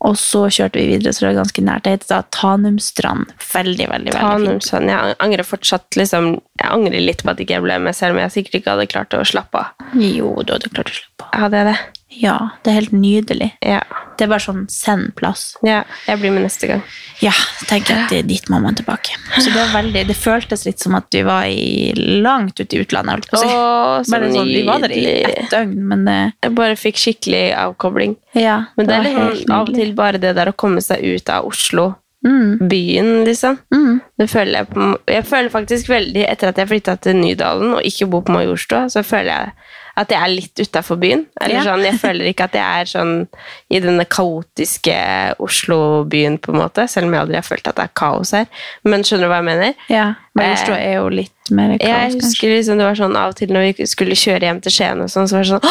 Og 0.01 0.17
så 0.17 0.47
kjørte 0.51 0.79
vi 0.81 0.87
videre, 0.97 1.13
så 1.13 1.21
det 1.21 1.29
var 1.37 1.45
ganske 1.45 1.63
nært. 1.63 1.83
Det 1.85 1.93
heter 1.93 2.09
da 2.09 2.23
Tanumstrand. 2.35 3.31
Veldig, 3.53 3.87
veldig, 3.91 4.13
veldig 4.15 4.49
fint. 4.63 4.89
Jeg 4.89 5.15
angrer 5.21 5.45
fortsatt 5.47 5.97
liksom, 6.01 6.41
Jeg 6.59 6.71
angrer 6.71 7.01
litt 7.05 7.23
på 7.23 7.31
at 7.31 7.39
ikke 7.45 7.55
jeg 7.59 7.63
ble 7.63 7.79
med, 7.79 7.95
selv 7.95 8.17
om 8.17 8.23
jeg 8.23 8.31
sikkert 8.35 8.55
ikke 8.61 8.71
hadde 8.75 8.89
klart 8.91 9.15
å 9.15 9.23
slappe 9.27 9.55
av. 9.63 9.67
Jo, 9.95 10.35
du 10.43 10.53
hadde 10.57 10.71
klart 10.73 10.91
å 10.91 10.97
slappe. 10.97 11.08
Hadde 11.33 11.57
jeg 11.63 11.67
det? 11.73 11.79
Ja, 12.19 12.37
det 12.65 12.71
er 12.73 12.79
helt 12.81 12.93
nydelig. 12.97 13.51
Ja. 13.63 13.83
Det 14.19 14.25
er 14.25 14.31
bare 14.33 14.43
sånn 14.43 14.65
send 14.73 15.13
plass. 15.15 15.57
ja. 15.63 15.83
Jeg 16.09 16.19
blir 16.19 16.33
med 16.35 16.43
neste 16.43 16.67
gang. 16.67 16.81
Ja, 17.23 17.31
tenker 17.69 17.95
jeg 17.95 18.05
at 18.05 18.11
det 18.11 18.19
er 18.19 18.27
dit 18.31 18.49
mamma 18.51 18.69
man 18.71 18.79
tilbake. 18.79 19.15
Så 19.37 19.45
det 19.53 19.55
var 19.61 19.71
veldig, 19.77 20.07
det 20.09 20.17
føltes 20.19 20.65
litt 20.67 20.81
som 20.83 20.97
at 20.99 21.07
vi 21.15 21.23
var 21.27 21.45
i, 21.47 21.93
langt 22.25 22.59
ute 22.59 22.75
i 22.79 22.81
utlandet, 22.83 23.13
holdt 23.13 23.31
på 23.31 23.37
å 23.37 23.43
si. 23.45 23.53
Å, 23.53 24.03
så 24.09 24.15
Bare 24.17 24.33
sånn, 24.33 24.51
vi 24.51 24.65
var 24.67 24.83
der 24.83 24.97
i 24.97 25.05
ett 25.29 25.53
døgn, 25.53 25.77
men 25.93 26.09
eh, 26.09 26.33
Jeg 26.43 26.57
bare 26.59 26.81
fikk 26.81 26.99
skikkelig 27.05 27.45
avkobling. 27.69 28.17
ja. 28.35 28.59
Men 28.77 28.87
det 28.91 28.97
er 28.97 29.07
liksom 29.07 29.29
helt 29.29 29.51
av 29.61 29.69
og 29.69 29.75
til 29.79 29.95
bare 29.95 30.19
det 30.19 30.35
der 30.41 30.51
å 30.51 30.57
komme 30.59 30.83
seg 30.83 31.05
ut 31.05 31.29
av 31.31 31.47
Oslo, 31.47 31.95
Mm, 32.27 32.57
byen, 32.69 33.25
liksom. 33.25 33.61
mm. 33.71 34.01
Det 34.19 34.27
føler 34.27 34.65
jeg, 34.67 34.97
jeg 35.07 35.25
føler 35.25 35.53
faktisk 35.55 35.87
veldig, 35.89 36.25
etter 36.27 36.49
at 36.51 36.57
jeg 36.59 36.67
flytta 36.67 36.97
til 36.99 37.15
Nydalen 37.15 37.77
og 37.77 37.87
ikke 37.87 38.09
bor 38.11 38.25
på 38.27 38.35
Majorstua, 38.35 38.89
så 38.91 39.05
føler 39.07 39.31
jeg 39.31 39.53
at 39.99 40.13
jeg 40.15 40.21
er 40.23 40.31
litt 40.31 40.61
utafor 40.63 40.97
byen. 41.03 41.25
Eller 41.41 41.57
Ja. 41.59 41.65
sånn, 41.67 41.83
Jeg 41.85 41.99
føler 42.01 42.29
ikke 42.31 42.45
at 42.47 42.53
jeg 42.55 42.63
er 42.83 42.85
sånn 42.87 43.27
i 43.71 43.81
denne 43.81 44.05
kaotiske 44.07 44.95
Oslo-byen, 45.43 46.39
på 46.39 46.53
en 46.55 46.61
måte, 46.63 46.87
selv 46.89 47.07
om 47.09 47.15
jeg 47.17 47.23
aldri 47.25 47.39
har 47.41 47.47
følt 47.47 47.67
at 47.71 47.77
det 47.79 47.85
er 47.89 47.95
kaos 47.99 48.33
her. 48.37 48.47
Men 48.85 49.03
skjønner 49.07 49.27
du 49.29 49.33
hva 49.33 49.41
jeg 49.43 49.49
mener? 49.49 49.75
Ja, 49.91 50.07
men 50.39 50.53
Oslo 50.55 50.75
er 50.75 50.95
jo 51.01 51.09
litt 51.09 51.33
mer 51.51 51.77
kaos, 51.79 51.89
Jeg 51.89 52.13
kanskje. 52.13 52.23
husker 52.23 52.49
liksom, 52.55 52.79
det 52.79 52.87
var 52.89 52.99
sånn 53.01 53.17
av 53.17 53.29
og 53.33 53.37
til 53.41 53.49
når 53.49 53.75
vi 53.79 53.87
skulle 53.87 54.15
kjøre 54.19 54.41
hjem 54.49 54.61
til 54.63 54.73
Skien, 54.73 55.01
og 55.03 55.09
sånn, 55.09 55.27
så 55.29 55.39
var 55.39 55.43
det 55.43 55.53
sånn 55.55 55.71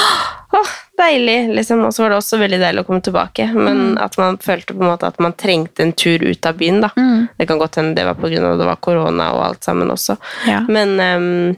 åh, 0.57 0.71
deilig! 0.97 1.55
liksom, 1.55 1.83
Og 1.85 1.91
så 1.93 2.03
var 2.03 2.09
det 2.09 2.17
også 2.17 2.39
veldig 2.41 2.59
deilig 2.59 2.83
å 2.83 2.87
komme 2.87 3.01
tilbake. 3.03 3.53
Men 3.53 3.77
Mm. 3.95 4.01
at 4.01 4.17
man 4.17 4.37
følte 4.37 4.73
på 4.73 4.81
en 4.81 4.91
måte 4.97 5.07
at 5.07 5.19
man 5.19 5.33
trengte 5.33 5.81
en 5.81 5.93
tur 5.93 6.19
ut 6.19 6.45
av 6.45 6.57
byen. 6.57 6.81
da. 6.81 6.89
Mm. 6.97 7.29
Det 7.37 7.47
kan 7.47 7.59
godt 7.59 7.75
hende 7.75 7.95
det 7.95 8.05
var 8.05 8.15
pga. 8.15 8.57
det 8.57 8.65
var 8.65 8.75
korona 8.77 9.31
og 9.33 9.45
alt 9.45 9.63
sammen 9.63 9.89
også. 9.91 10.17
Ja. 10.47 10.61
Men, 10.67 10.97
ehm, 10.99 11.57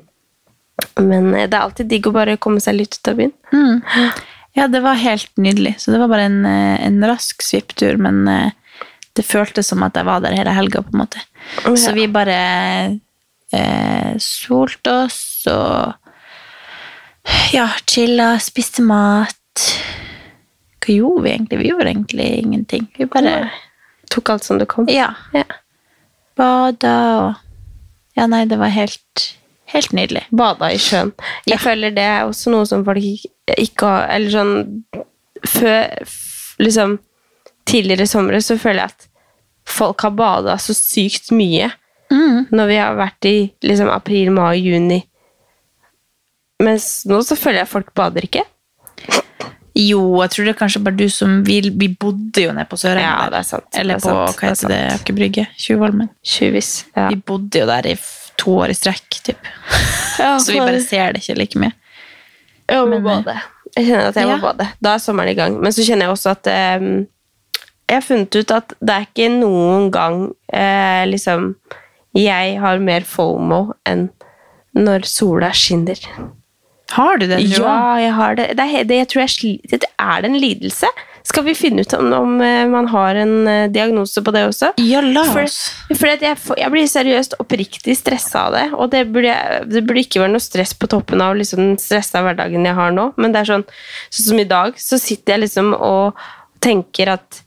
men 0.99 1.31
det 1.31 1.53
er 1.53 1.61
alltid 1.61 1.87
digg 1.91 2.07
å 2.07 2.13
bare 2.15 2.37
komme 2.41 2.61
seg 2.63 2.75
litt 2.79 2.97
ut 2.99 3.07
av 3.11 3.15
byen. 3.19 3.33
Mm. 3.53 3.81
Ja, 4.57 4.67
det 4.67 4.81
var 4.83 4.97
helt 4.99 5.31
nydelig. 5.37 5.75
Så 5.79 5.91
det 5.93 5.99
var 6.01 6.09
bare 6.11 6.25
en, 6.29 6.45
eh, 6.45 6.79
en 6.87 6.99
rask 7.07 7.41
svipptur, 7.45 7.97
men 8.01 8.27
eh, 8.27 8.51
det 9.15 9.25
føltes 9.25 9.67
som 9.71 9.83
at 9.83 9.95
jeg 9.99 10.05
var 10.07 10.21
der 10.23 10.35
hele 10.37 10.53
helga, 10.55 10.81
på 10.85 10.93
en 10.93 11.03
måte. 11.03 11.21
Så 11.77 11.93
vi 11.95 12.07
bare 12.11 12.39
eh, 13.53 14.11
solte 14.21 14.93
oss 15.05 15.21
og 15.51 15.93
ja, 17.53 17.67
chilla, 17.85 18.33
spiste 18.41 18.81
mat. 18.85 19.35
Hva 20.79 20.93
gjorde 20.95 21.23
vi 21.25 21.33
egentlig? 21.33 21.59
Vi 21.61 21.69
gjorde 21.71 21.89
egentlig 21.91 22.29
ingenting. 22.43 22.87
Vi 22.97 23.05
bare 23.11 23.49
Tok 24.09 24.29
alt 24.33 24.43
som 24.47 24.57
det 24.57 24.65
kom. 24.71 24.87
ja, 24.89 25.11
Ja. 25.35 25.43
bada 26.37 26.95
og 27.19 27.35
Ja, 28.17 28.25
nei, 28.27 28.45
det 28.49 28.57
var 28.59 28.67
helt, 28.73 29.37
helt 29.73 29.93
nydelig. 29.95 30.23
Bada 30.35 30.71
i 30.73 30.79
sjøen. 30.81 31.11
Jeg 31.49 31.61
føler 31.61 31.93
det 31.95 32.05
er 32.05 32.25
også 32.27 32.53
noe 32.53 32.67
som 32.69 32.85
folk 32.87 33.03
ikke, 33.03 33.85
har 33.85 34.09
Eller 34.15 34.33
sånn 34.33 34.55
Før 35.47 35.85
liksom 36.59 36.97
Tidligere 37.69 38.07
somre 38.09 38.41
så 38.41 38.57
føler 38.59 38.81
jeg 38.81 38.93
at 38.95 39.07
folk 39.69 40.01
har 40.01 40.15
bada 40.17 40.55
så 40.57 40.73
sykt 40.73 41.29
mye. 41.35 41.67
Mm. 42.09 42.47
Når 42.49 42.69
vi 42.71 42.77
har 42.81 42.95
vært 42.97 43.27
i 43.29 43.33
liksom 43.61 43.91
april, 43.93 44.31
mai, 44.33 44.55
juni. 44.57 45.03
Mens 46.65 47.05
nå 47.05 47.19
så 47.21 47.37
føler 47.37 47.61
jeg 47.61 47.67
at 47.67 47.71
folk 47.75 47.91
bader 47.93 48.25
ikke. 48.25 48.41
Jo, 49.77 50.01
jeg 50.23 50.33
tror 50.33 50.47
det 50.47 50.53
er 50.55 50.59
kanskje 50.59 50.81
bare 50.83 50.97
du 50.97 51.05
som 51.13 51.37
vil 51.45 51.69
vi 51.77 51.91
bodde 51.93 52.47
jo 52.47 52.55
nede 52.55 52.67
på 52.67 52.79
Sørøya. 52.81 53.05
Ja, 53.05 53.27
det 53.31 53.43
er 53.43 53.47
sant. 53.47 53.69
Eller 53.77 53.99
Det 53.99 54.01
er 54.01 54.07
på 54.07 54.15
sant, 54.15 54.39
hva 54.39 54.47
er 54.47 54.55
heter 54.55 54.73
det. 54.73 54.79
Aker 54.97 55.19
Brygge? 55.19 55.45
Tjuvholmen. 55.61 56.09
Tjuvis. 56.25 56.71
Ja. 56.97 57.05
Vi 57.13 57.21
bodde 57.29 57.61
jo 57.61 57.69
der 57.69 57.93
i 57.93 57.95
to 58.39 58.55
år 58.63 58.73
i 58.73 58.77
strekk, 58.77 59.21
typ. 59.25 59.49
Så 60.17 60.51
vi 60.51 60.59
bare 60.59 60.81
ser 60.83 61.13
det 61.15 61.23
ikke 61.23 61.37
like 61.39 61.61
mye. 61.61 61.75
Jeg 62.69 62.89
må 62.89 62.99
eh, 62.99 63.05
bade. 63.05 63.35
Jeg 63.75 63.87
kjenner 63.87 64.09
at 64.09 64.19
jeg 64.19 64.29
må 64.29 64.35
ja. 64.35 64.41
bade. 64.43 64.67
Da 64.83 64.95
er 64.95 65.03
sommeren 65.03 65.31
i 65.31 65.37
gang. 65.37 65.57
Men 65.61 65.75
så 65.75 65.85
kjenner 65.85 66.07
jeg 66.07 66.15
også 66.15 66.33
at 66.35 66.49
eh, 66.51 66.87
Jeg 67.89 67.95
har 67.95 68.05
funnet 68.05 68.35
ut 68.35 68.53
at 68.53 68.73
det 68.77 68.95
er 68.95 69.07
ikke 69.07 69.29
noen 69.33 69.89
gang 69.93 70.23
eh, 70.53 71.05
liksom 71.09 71.53
Jeg 72.17 72.57
har 72.61 72.81
mer 72.83 73.05
FOMO 73.07 73.63
enn 73.89 74.09
når 74.77 75.07
sola 75.09 75.49
skinner. 75.57 75.97
Har 76.93 77.17
du 77.17 77.25
det? 77.29 77.39
Ja, 77.49 77.97
jeg 78.01 78.13
har 78.13 78.35
det. 78.37 78.51
det, 78.57 78.65
er, 78.65 78.85
det 78.85 78.99
jeg 78.99 79.09
tror 79.11 79.23
jeg 79.25 79.79
det 79.81 79.89
Er 79.97 80.25
en 80.25 80.37
lidelse? 80.37 80.89
Skal 81.27 81.43
vi 81.43 81.55
finne 81.57 81.83
ut 81.83 81.93
om, 81.97 82.07
om 82.15 82.35
eh, 82.41 82.63
man 82.69 82.87
har 82.91 83.17
en 83.19 83.33
eh, 83.47 83.67
diagnose 83.71 84.23
på 84.23 84.33
det 84.35 84.45
også? 84.47 84.71
Ja, 84.81 85.01
la 85.03 85.25
oss. 85.27 85.59
for 85.91 86.11
at 86.11 86.23
jeg, 86.23 86.39
jeg 86.61 86.73
blir 86.73 86.87
seriøst 86.89 87.35
oppriktig 87.43 87.97
stressa 87.99 88.45
av 88.47 88.55
det. 88.55 88.65
Og 88.77 88.91
det 88.93 89.03
burde, 89.11 89.35
det 89.67 89.83
burde 89.87 90.05
ikke 90.05 90.23
være 90.23 90.33
noe 90.35 90.43
stress 90.43 90.73
på 90.77 90.89
toppen 90.91 91.23
av 91.25 91.35
liksom 91.39 91.61
den 91.63 91.77
stressa 91.81 92.23
hverdagen 92.25 92.65
jeg 92.65 92.77
har 92.77 92.95
nå. 92.95 93.11
Men 93.19 93.35
det 93.35 93.43
er 93.43 93.51
sånn, 93.51 93.67
sånn 94.09 94.31
som 94.31 94.41
i 94.41 94.47
dag, 94.49 94.79
så 94.79 95.01
sitter 95.01 95.35
jeg 95.35 95.45
liksom 95.47 95.75
og 95.75 96.19
tenker 96.63 97.13
at 97.15 97.43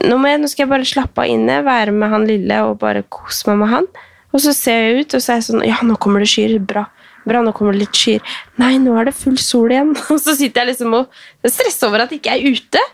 nå, 0.00 0.16
jeg, 0.24 0.40
nå 0.40 0.48
skal 0.48 0.64
jeg 0.64 0.70
bare 0.70 0.88
slappe 0.88 1.24
av 1.24 1.28
inne, 1.28 1.60
være 1.66 1.92
med 1.92 2.14
han 2.14 2.24
lille 2.28 2.62
og 2.68 2.78
bare 2.80 3.04
kose 3.12 3.50
meg 3.50 3.60
med 3.64 3.74
han. 3.74 3.90
Og 4.30 4.42
så 4.44 4.54
ser 4.54 4.78
jeg 4.78 5.04
ut, 5.04 5.14
og 5.16 5.22
så 5.22 5.34
er 5.34 5.40
jeg 5.40 5.48
sånn 5.50 5.66
Ja, 5.66 5.80
nå 5.84 5.96
kommer 6.00 6.22
det 6.22 6.30
skyer. 6.30 6.56
Bra. 6.62 6.86
Bra, 7.28 7.42
nå 7.44 7.52
kommer 7.56 7.76
det 7.76 7.84
litt 7.84 7.98
skyer. 7.98 8.24
Nei, 8.60 8.76
nå 8.80 8.94
er 8.98 9.10
det 9.10 9.16
full 9.16 9.36
sol 9.40 9.72
igjen. 9.72 9.92
Og 10.12 10.20
så 10.22 10.34
sitter 10.38 10.64
jeg 10.64 10.72
liksom 10.72 10.96
og 11.00 11.18
stresser 11.44 11.90
over 11.90 12.06
at 12.06 12.14
jeg 12.14 12.22
ikke 12.22 12.36
er 12.36 12.56
ute, 12.56 12.84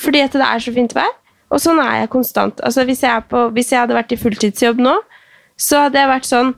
fordi 0.00 0.24
at 0.24 0.32
det 0.32 0.46
er 0.48 0.64
så 0.64 0.72
fint 0.74 0.96
vær. 0.96 1.12
Og 1.52 1.60
sånn 1.62 1.78
er 1.82 2.00
jeg 2.02 2.12
konstant. 2.12 2.60
Altså, 2.66 2.84
hvis, 2.88 3.04
jeg 3.04 3.26
på, 3.30 3.48
hvis 3.54 3.72
jeg 3.72 3.84
hadde 3.84 3.96
vært 3.96 4.14
i 4.14 4.18
fulltidsjobb 4.18 4.80
nå, 4.82 4.94
så 5.60 5.84
hadde 5.86 6.00
jeg 6.00 6.10
vært 6.10 6.30
sånn 6.30 6.54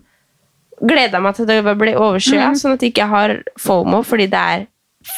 Gleda 0.76 1.22
meg 1.24 1.38
til 1.38 1.46
det 1.48 1.62
blir 1.64 1.96
overskya, 1.96 2.50
sånn 2.60 2.74
at 2.74 2.82
jeg 2.84 2.92
ikke 2.92 3.06
har 3.08 3.32
FOMO 3.56 4.02
fordi 4.04 4.26
det 4.28 4.40
er 4.56 4.66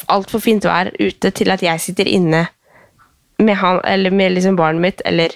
altfor 0.07 0.39
fint 0.45 0.63
vær 0.63 0.93
ute 1.01 1.33
til 1.35 1.51
at 1.51 1.65
jeg 1.65 1.83
sitter 1.83 2.07
inne 2.07 2.45
med, 3.43 3.57
han, 3.59 3.81
eller 3.83 4.15
med 4.15 4.37
liksom 4.37 4.55
barnet 4.59 4.85
mitt 4.85 5.03
eller 5.09 5.35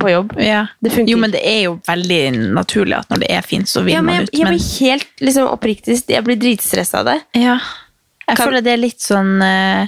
på 0.00 0.10
jobb. 0.10 0.34
Ja. 0.38 0.66
Det 0.80 0.90
funker 0.92 1.10
Jo, 1.12 1.18
men 1.18 1.30
det 1.32 1.40
er 1.46 1.60
jo 1.66 1.76
veldig 1.86 2.20
naturlig 2.54 2.96
at 2.98 3.08
når 3.10 3.22
det 3.24 3.30
er 3.32 3.42
fint, 3.42 3.68
så 3.68 3.82
vil 3.84 3.94
Ja, 3.94 4.02
men 4.02 4.06
man 4.12 4.14
jeg, 4.14 4.28
ut. 4.28 4.34
jeg 4.38 4.44
Men 4.44 4.56
blir 4.56 4.80
helt 4.80 5.20
liksom, 5.20 5.48
oppriktig 5.48 5.96
Jeg 6.08 6.24
blir 6.24 6.36
dritstressa 6.36 6.98
av 7.00 7.04
det. 7.12 7.20
ja. 7.34 7.58
jeg 8.28 8.36
Kan- 8.36 8.46
føler 8.48 8.60
det 8.66 8.72
er 8.72 8.82
litt 8.82 9.00
sånn 9.00 9.40
eh, 9.42 9.86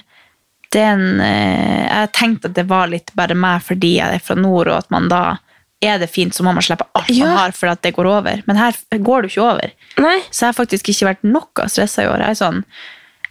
det 0.70 0.80
er 0.80 0.92
en, 0.94 1.20
eh, 1.20 1.84
Jeg 1.88 1.92
har 1.98 2.06
tenkt 2.12 2.44
at 2.44 2.54
det 2.54 2.66
var 2.68 2.86
litt 2.88 3.10
bare 3.16 3.34
meg 3.34 3.62
fordi 3.62 3.96
jeg 3.98 4.14
er 4.14 4.18
fra 4.20 4.34
nord, 4.36 4.68
og 4.68 4.78
at 4.78 4.90
man 4.90 5.08
da 5.08 5.38
er 5.80 5.98
det 5.98 6.08
fint, 6.10 6.34
så 6.34 6.42
må 6.42 6.52
man 6.52 6.62
slippe 6.62 6.86
alt 6.94 7.08
Ja. 7.10 7.24
man 7.26 7.36
har 7.36 7.52
for 7.52 7.68
at 7.68 7.82
det 7.82 7.94
går 7.94 8.06
over. 8.06 8.42
Men 8.46 8.56
her 8.56 8.72
går 8.92 9.22
det 9.22 9.30
jo 9.34 9.42
ikke 9.42 9.52
over. 9.54 9.70
Nei. 9.98 10.18
Så 10.30 10.40
jeg 10.46 10.48
har 10.54 10.64
faktisk 10.64 10.88
ikke 10.90 11.06
vært 11.14 11.22
noe 11.22 11.68
stressa 11.68 12.02
i 12.02 12.06
år. 12.10 12.18
Jeg 12.18 12.30
er 12.30 12.40
sånn 12.44 12.64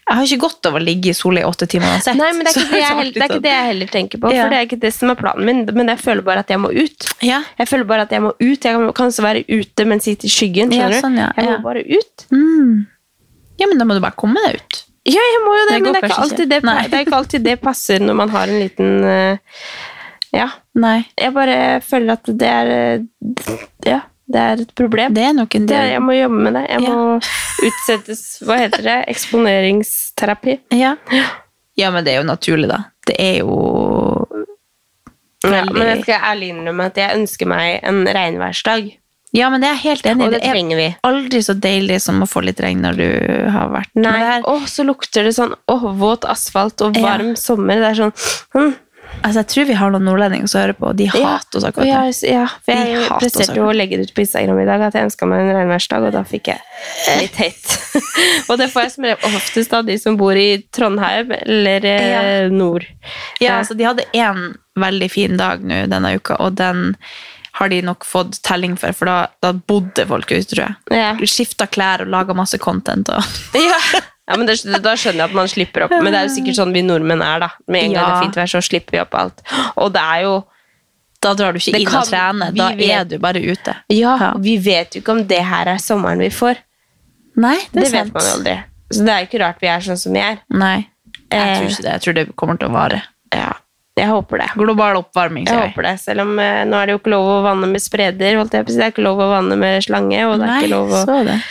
jeg 0.07 0.15
har 0.15 0.23
ikke 0.23 0.39
godt 0.45 0.67
av 0.69 0.77
å 0.77 0.79
ligge 0.79 1.11
i 1.11 1.15
sola 1.15 1.41
i 1.41 1.47
åtte 1.47 1.67
timer 1.67 1.91
uansett. 1.91 2.15
Nei, 2.15 2.29
men 2.37 2.47
det 2.47 2.53
er, 2.53 2.67
det, 2.71 2.81
heller, 2.87 3.09
det 3.11 3.23
er 3.23 3.31
ikke 3.33 3.43
det 3.43 3.51
jeg 3.51 3.67
heller 3.69 3.89
tenker 3.91 4.21
på. 4.23 4.31
Ja. 4.31 4.45
For 4.45 4.53
det 4.53 4.59
er 4.59 4.67
ikke 4.69 4.79
det 4.85 4.91
som 4.95 5.11
er 5.11 5.19
planen 5.19 5.49
min. 5.49 5.63
Men 5.75 5.91
jeg 5.91 5.99
føler 5.99 6.23
bare 6.29 6.43
at 6.45 6.53
jeg 6.53 6.61
må 6.63 6.71
ut. 6.71 7.07
Ja. 7.27 7.41
Jeg 7.59 7.67
føler 7.67 7.89
bare 7.89 8.05
at 8.07 8.15
jeg 8.15 8.23
må 8.23 8.31
ut. 8.31 8.45
Jeg 8.55 8.63
kan, 8.63 8.85
kan 8.95 9.11
også 9.11 9.25
være 9.25 9.43
ute, 9.51 9.87
men 9.91 10.03
sitte 10.03 10.29
i 10.29 10.31
skyggen. 10.31 10.71
Ja, 10.77 10.87
sånn, 11.03 11.19
du? 11.19 11.25
Jeg 11.25 11.49
må 11.51 11.59
bare 11.65 11.83
ut. 11.83 12.27
Mm. 12.31 12.85
ja, 13.59 13.67
men 13.67 13.81
da 13.81 13.89
må 13.89 13.97
du 13.97 14.03
bare 14.05 14.15
komme 14.19 14.43
deg 14.47 14.61
ut. 14.61 14.81
Ja, 15.07 15.23
jeg 15.23 15.43
må 15.43 15.53
jo 15.55 15.67
det, 15.67 15.75
men 15.75 15.93
det 15.95 16.01
er, 16.01 16.09
ikke 16.11 16.47
det 16.51 16.97
er 16.97 17.05
ikke 17.05 17.19
alltid 17.21 17.43
det 17.47 17.59
passer 17.63 18.03
når 18.03 18.17
man 18.23 18.31
har 18.31 18.51
en 18.51 18.63
liten 18.63 19.03
uh, 19.03 19.59
Ja. 20.35 20.49
Nei. 20.77 21.01
Jeg 21.19 21.35
bare 21.35 21.59
føler 21.83 22.15
at 22.15 22.31
det 22.43 22.49
er 22.51 22.71
uh, 23.03 23.53
Ja, 23.87 24.01
det 24.27 24.41
er 24.43 24.61
et 24.65 24.75
problem. 24.75 25.13
Det 25.13 25.23
er 25.23 25.33
nok 25.33 25.55
en 25.55 25.65
Det 25.65 25.75
er, 25.77 25.81
del. 25.81 25.91
jeg 25.93 26.01
må 26.01 26.11
jobbe 26.17 26.41
med 26.43 26.53
det. 26.53 26.65
Jeg 26.69 26.81
Ja. 26.81 26.89
må 26.89 27.21
utsettes 27.67 28.21
Hva 28.43 28.57
heter 28.59 28.83
det? 28.83 28.97
Eksponeringsterapi. 29.15 30.59
Ja. 30.71 30.95
ja, 31.77 31.91
men 31.91 32.03
det 32.03 32.13
er 32.13 32.21
jo 32.21 32.27
naturlig, 32.27 32.67
da. 32.69 32.83
det 33.07 33.15
er 33.19 33.37
jo 33.39 34.27
Ja, 35.43 35.49
veldig 35.61 35.73
men 35.77 35.87
jeg 35.87 36.01
skal 36.03 36.23
ærlig 36.33 36.49
innrømme 36.51 36.85
at 36.89 36.95
jeg 36.97 37.15
ønsker 37.15 37.47
meg 37.47 37.79
en 37.87 38.05
regnværsdag. 38.05 38.97
Ja, 39.35 39.49
men 39.51 39.61
det 39.61 39.67
er 39.69 39.73
jeg 39.75 39.83
helt 39.83 40.05
enig 40.07 40.21
i. 40.23 40.25
Og 40.25 40.31
det 40.31 40.39
Det 40.41 40.47
er 40.49 40.53
trenger 40.55 40.77
vi. 40.79 40.87
aldri 41.03 41.39
så 41.43 41.53
deilig 41.59 42.01
som 42.01 42.21
å 42.23 42.27
få 42.27 42.41
litt 42.43 42.59
regn 42.63 42.81
når 42.81 42.95
du 42.97 43.49
har 43.51 43.69
vært 43.69 43.91
Nei, 43.95 44.11
det 44.11 44.27
her- 44.27 44.67
så 44.67 44.83
lukter 44.87 45.23
det 45.27 45.35
sånn 45.35 45.53
åh, 45.67 45.83
våt 45.99 46.21
asfalt 46.25 46.81
og 46.81 46.95
Ja. 46.97 47.01
varm 47.17 47.35
sommer. 47.35 47.75
Det 47.75 47.91
er 47.91 48.03
sånn 48.03 48.13
hm. 48.55 48.75
Altså, 49.23 49.41
jeg 49.41 49.49
tror 49.51 49.67
vi 49.69 49.77
har 49.79 49.93
noen 49.93 50.05
nordlendinger 50.07 50.49
som 50.51 50.61
hører 50.61 50.77
på, 50.77 50.89
og 50.91 50.97
de 50.99 51.07
hater 51.11 51.59
oss 51.59 51.65
akkurat 51.67 51.89
jeg, 51.89 52.15
ja, 52.31 52.43
for 52.63 52.73
jeg 52.77 52.99
hater 53.01 53.23
presterte 53.23 53.57
jo 53.57 53.67
å 53.67 53.75
legge 53.75 53.99
det 53.99 54.09
ut 54.09 54.13
på 54.15 54.23
Instagram 54.23 54.61
i 54.61 54.67
dag 54.69 54.83
at 54.87 54.97
jeg 54.97 55.07
ønska 55.09 55.29
meg 55.29 55.43
en 55.43 55.57
regnværsdag, 55.57 56.07
og 56.07 56.15
da 56.15 56.23
fikk 56.27 56.51
jeg 56.53 57.21
litt 57.23 57.39
hate. 57.41 58.03
og 58.49 58.61
det 58.61 58.69
får 58.73 58.85
jeg 58.85 58.93
som 58.95 59.07
oftest 59.31 59.77
av 59.77 59.87
de 59.87 59.97
som 60.01 60.19
bor 60.19 60.37
i 60.37 60.49
Trondheim 60.75 61.33
eller 61.39 61.87
ja. 61.87 62.21
nord. 62.53 62.85
Ja, 63.41 63.57
altså, 63.59 63.77
de 63.77 63.87
hadde 63.89 64.07
én 64.17 64.53
veldig 64.77 65.09
fin 65.11 65.39
dag 65.39 65.65
nå 65.65 65.85
denne 65.91 66.13
uka, 66.17 66.37
og 66.43 66.59
den 66.59 66.93
har 67.57 67.71
de 67.73 67.81
nok 67.81 68.05
fått 68.05 68.37
telling 68.45 68.75
for, 68.77 68.93
for 68.93 69.09
da, 69.09 69.17
da 69.41 69.49
bodde 69.55 70.05
folk 70.05 70.29
ute, 70.29 70.45
tror 70.51 70.63
jeg. 70.67 70.77
Ja. 70.93 71.15
Skifta 71.25 71.65
klær 71.65 72.05
og 72.05 72.13
laga 72.13 72.35
masse 72.37 72.59
content. 72.61 73.09
Og. 73.09 73.41
Ja. 73.57 73.81
ja, 74.27 74.35
men 74.37 74.45
det, 74.45 74.57
Da 74.83 74.93
skjønner 74.95 75.23
jeg 75.23 75.29
at 75.29 75.33
man 75.33 75.47
slipper 75.47 75.83
opp. 75.85 75.91
Men 75.91 76.11
det 76.11 76.19
er 76.19 76.27
jo 76.27 76.35
sikkert 76.35 76.55
sånn 76.59 76.73
vi 76.73 76.81
nordmenn 76.83 77.21
er, 77.23 77.39
da. 77.39 77.49
Med 77.67 77.83
en 77.85 77.93
gang 77.93 78.05
det 78.05 78.13
er 78.17 78.21
fint 78.25 78.35
vær, 78.35 78.51
så 78.51 78.61
slipper 78.61 78.91
vi 78.91 78.99
opp 78.99 79.15
alt. 79.15 79.41
Og 79.77 79.91
det 79.93 80.01
er 80.03 80.21
jo 80.27 80.43
Da 81.19 81.33
drar 81.33 81.51
du 81.51 81.57
ikke 81.57 81.79
inn 81.79 81.87
kan- 81.87 82.01
og 82.03 82.05
trener, 82.07 82.51
da 82.55 82.67
vet- 82.75 82.89
er 82.91 83.03
du 83.05 83.17
bare 83.17 83.39
ute. 83.41 83.73
Ja, 83.89 84.17
Ja. 84.19 84.33
vi 84.37 84.57
vet 84.59 84.91
jo 84.93 85.01
ikke 85.01 85.09
om 85.11 85.23
det 85.25 85.41
her 85.41 85.65
er 85.67 85.77
sommeren 85.81 86.19
vi 86.19 86.29
får. 86.29 86.57
Nei, 87.35 87.57
det, 87.73 87.83
Det, 87.85 87.91
vet 87.91 88.13
man 88.13 88.23
jo 88.23 88.29
aldri. 88.37 88.63
Så 88.93 89.03
det 89.03 89.09
er 89.09 89.19
jo 89.21 89.25
ikke 89.27 89.39
rart 89.41 89.59
vi 89.59 89.67
er 89.67 89.79
sånn 89.79 89.97
som 89.97 90.13
vi 90.13 90.19
er. 90.19 90.37
Nei, 90.51 90.87
jeg 91.31 91.41
Eh. 91.41 91.57
tror 91.59 91.69
ikke 91.71 91.81
det. 91.81 91.91
Jeg 91.93 92.01
tror 92.01 92.13
det 92.13 92.35
kommer 92.35 92.59
til 92.59 92.69
å 92.69 92.71
vare. 92.71 93.01
Ja, 93.33 93.53
jeg 93.97 94.07
håper 94.07 94.37
det. 94.37 94.49
Global 94.55 94.95
oppvarming, 95.03 95.45
Jeg 95.47 95.55
sier 95.55 95.63
jeg. 95.63 95.73
håper 95.73 95.83
det, 95.83 95.99
selv 95.99 96.21
om 96.21 96.39
eh, 96.39 96.63
nå 96.65 96.73
er 96.75 96.85
det 96.85 96.93
jo 96.93 96.99
ikke 96.99 97.11
lov 97.11 97.25
å 97.25 97.43
vanne 97.43 97.67
med 97.71 97.81
spreder. 97.81 98.35
Holdt 98.37 98.51
jeg 98.51 98.65
på 98.65 98.69
å 98.69 98.71
si. 98.71 98.77
Det 98.77 98.85
er 98.85 98.91
ikke 98.91 99.03
lov 99.03 99.17
å 99.17 99.29
vanne 99.41 99.57
med 99.57 99.83
slange, 99.83 100.23
og 100.31 100.39
det 100.39 100.43
er 100.43 100.53
Nei, 100.53 100.61
ikke 100.63 100.69
lov 100.69 100.89
å 100.89 101.05
så 101.05 101.25
det. 101.25 101.41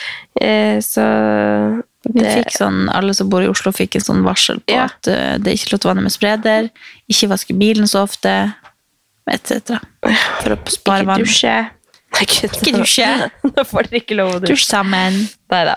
eh, 0.41 0.79
Så 0.79 1.83
Vi 2.15 2.23
fikk 2.23 2.53
sånn, 2.55 2.89
Alle 2.95 3.15
som 3.15 3.29
bor 3.33 3.43
i 3.43 3.49
Oslo, 3.51 3.73
fikk 3.75 3.97
en 3.99 4.05
sånn 4.05 4.23
varsel 4.27 4.61
på 4.63 4.75
Ja. 4.75 4.85
at 4.91 5.09
uh, 5.11 5.37
det 5.43 5.51
er 5.53 5.57
ikke 5.59 5.73
lov 5.75 5.81
til 5.83 5.89
å 5.89 5.93
vanne 5.95 6.05
med 6.07 6.15
spreder, 6.15 6.69
ikke 7.11 7.29
vaske 7.33 7.57
bilen 7.59 7.89
så 7.91 8.05
ofte, 8.07 8.35
etc. 9.31 9.81
For 10.43 10.55
å 10.55 10.59
spare 10.71 11.03
ikke 11.03 11.11
vann. 11.11 11.25
dusje. 11.27 11.57
Nei, 12.17 12.23
Ikke 12.23 12.73
dusje. 12.79 13.09
Nå 13.57 13.65
får 13.67 13.89
dere 13.91 13.99
ikke 14.05 14.17
lov 14.17 14.37
å 14.37 14.39
dusje. 14.41 14.55
Dusj 14.55 14.69
sammen. 14.71 15.19
Neida. 15.53 15.75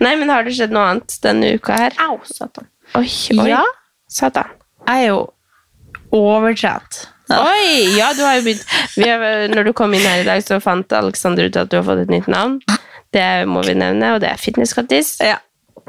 Nei, 0.00 0.14
men 0.20 0.30
har 0.30 0.46
det 0.46 0.54
skjedd 0.56 0.72
noe 0.76 0.86
annet 0.92 1.16
denne 1.24 1.50
uka 1.58 1.74
her? 1.80 1.96
Au, 2.06 2.20
satan. 2.24 2.68
Oi, 2.94 3.08
oi. 3.34 3.48
Ja. 3.50 3.64
Satan. 4.08 4.54
Jeg 4.86 5.08
er 5.08 5.10
jo 5.10 5.18
overtrent. 6.14 7.08
Ja. 7.28 7.40
Oi, 7.42 7.96
ja, 7.98 8.12
du 8.14 8.22
har 8.22 8.36
jo 8.38 8.44
begynt. 8.46 8.62
Når 9.50 9.66
du 9.66 9.72
kom 9.76 9.94
inn 9.98 10.04
her 10.06 10.22
i 10.22 10.26
dag, 10.28 10.44
så 10.46 10.60
fant 10.62 10.92
Alexander 10.94 11.48
ut 11.50 11.56
at 11.58 11.72
du 11.72 11.80
har 11.80 11.84
fått 11.88 12.04
et 12.04 12.12
nytt 12.12 12.28
navn. 12.30 12.60
Det 13.14 13.26
må 13.50 13.64
vi 13.66 13.74
nevne, 13.78 14.12
og 14.14 14.22
det 14.22 14.30
er 14.30 14.38
Fitnesskattis. 14.40 15.16
Ja, 15.24 15.40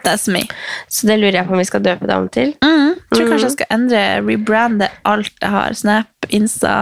that's 0.06 0.28
me. 0.32 0.44
Så 0.90 1.08
det 1.08 1.18
lurer 1.20 1.40
jeg 1.42 1.48
på 1.48 1.54
om 1.56 1.62
vi 1.62 1.66
skal 1.70 1.84
døpe 1.86 2.08
deg 2.08 2.16
om 2.18 2.30
til. 2.30 2.54
Mm. 2.64 2.94
Tror 3.14 3.30
kanskje 3.32 3.48
jeg 3.50 3.56
skal 3.58 3.72
endre, 3.78 4.04
rebrande 4.28 4.90
alt 5.08 5.34
jeg 5.42 5.50
har. 5.54 5.74
Snap, 5.74 6.08
Insta, 6.30 6.76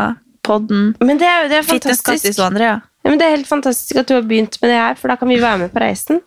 podden, 0.46 0.96
Men 1.02 1.18
det 1.22 1.28
er 1.28 1.48
det 1.50 1.58
er 1.62 1.68
fantastisk. 1.68 2.40
Andrea. 2.40 2.80
Ja, 3.06 3.10
men 3.12 3.20
det 3.22 3.26
er 3.28 3.36
helt 3.38 3.48
fantastisk 3.50 4.00
at 4.02 4.08
du 4.10 4.16
har 4.18 4.24
begynt 4.26 4.58
med 4.62 4.70
det 4.72 4.78
her, 4.82 4.96
for 4.98 5.08
da 5.12 5.16
kan 5.22 5.30
vi 5.30 5.38
være 5.42 5.58
med 5.66 5.72
på 5.74 5.80
reisen. 5.84 6.22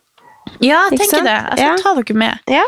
Ja, 0.62 0.84
Ikke 0.90 1.02
tenker 1.04 1.24
det. 1.26 1.34
Jeg 1.34 1.58
skal 1.58 1.64
Ja. 1.66 1.76
ta 1.82 1.94
dere 1.98 2.14
med. 2.16 2.38
Ja. 2.48 2.62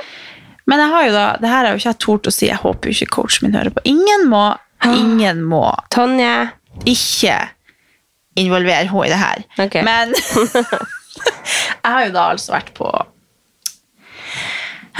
Men 0.67 0.79
jeg 0.83 0.89
har 0.93 1.05
jo 1.07 1.12
da, 1.15 1.25
det 1.41 1.49
her 1.49 1.65
har 1.65 1.71
jo 1.73 1.79
ikke 1.81 1.89
jeg 1.91 1.99
tort 1.99 2.27
å 2.27 2.33
si, 2.35 2.47
jeg 2.47 2.57
håper 2.62 2.91
jo 2.91 2.97
ikke 2.99 3.15
coachen 3.17 3.47
min 3.49 3.55
hører 3.59 3.71
på. 3.75 3.81
Ingen 3.85 4.27
må, 4.31 4.43
ingen 4.85 5.41
må 5.43 5.65
Tonje. 5.91 6.50
ikke 6.87 7.39
involvere 8.37 8.87
henne 8.87 9.07
i 9.07 9.09
det 9.11 9.19
her. 9.19 9.43
Okay. 9.67 9.83
Men 9.83 10.15
jeg 11.83 11.90
har 11.90 12.05
jo 12.07 12.12
da 12.14 12.27
altså 12.35 12.53
vært 12.55 12.71
på 12.77 12.90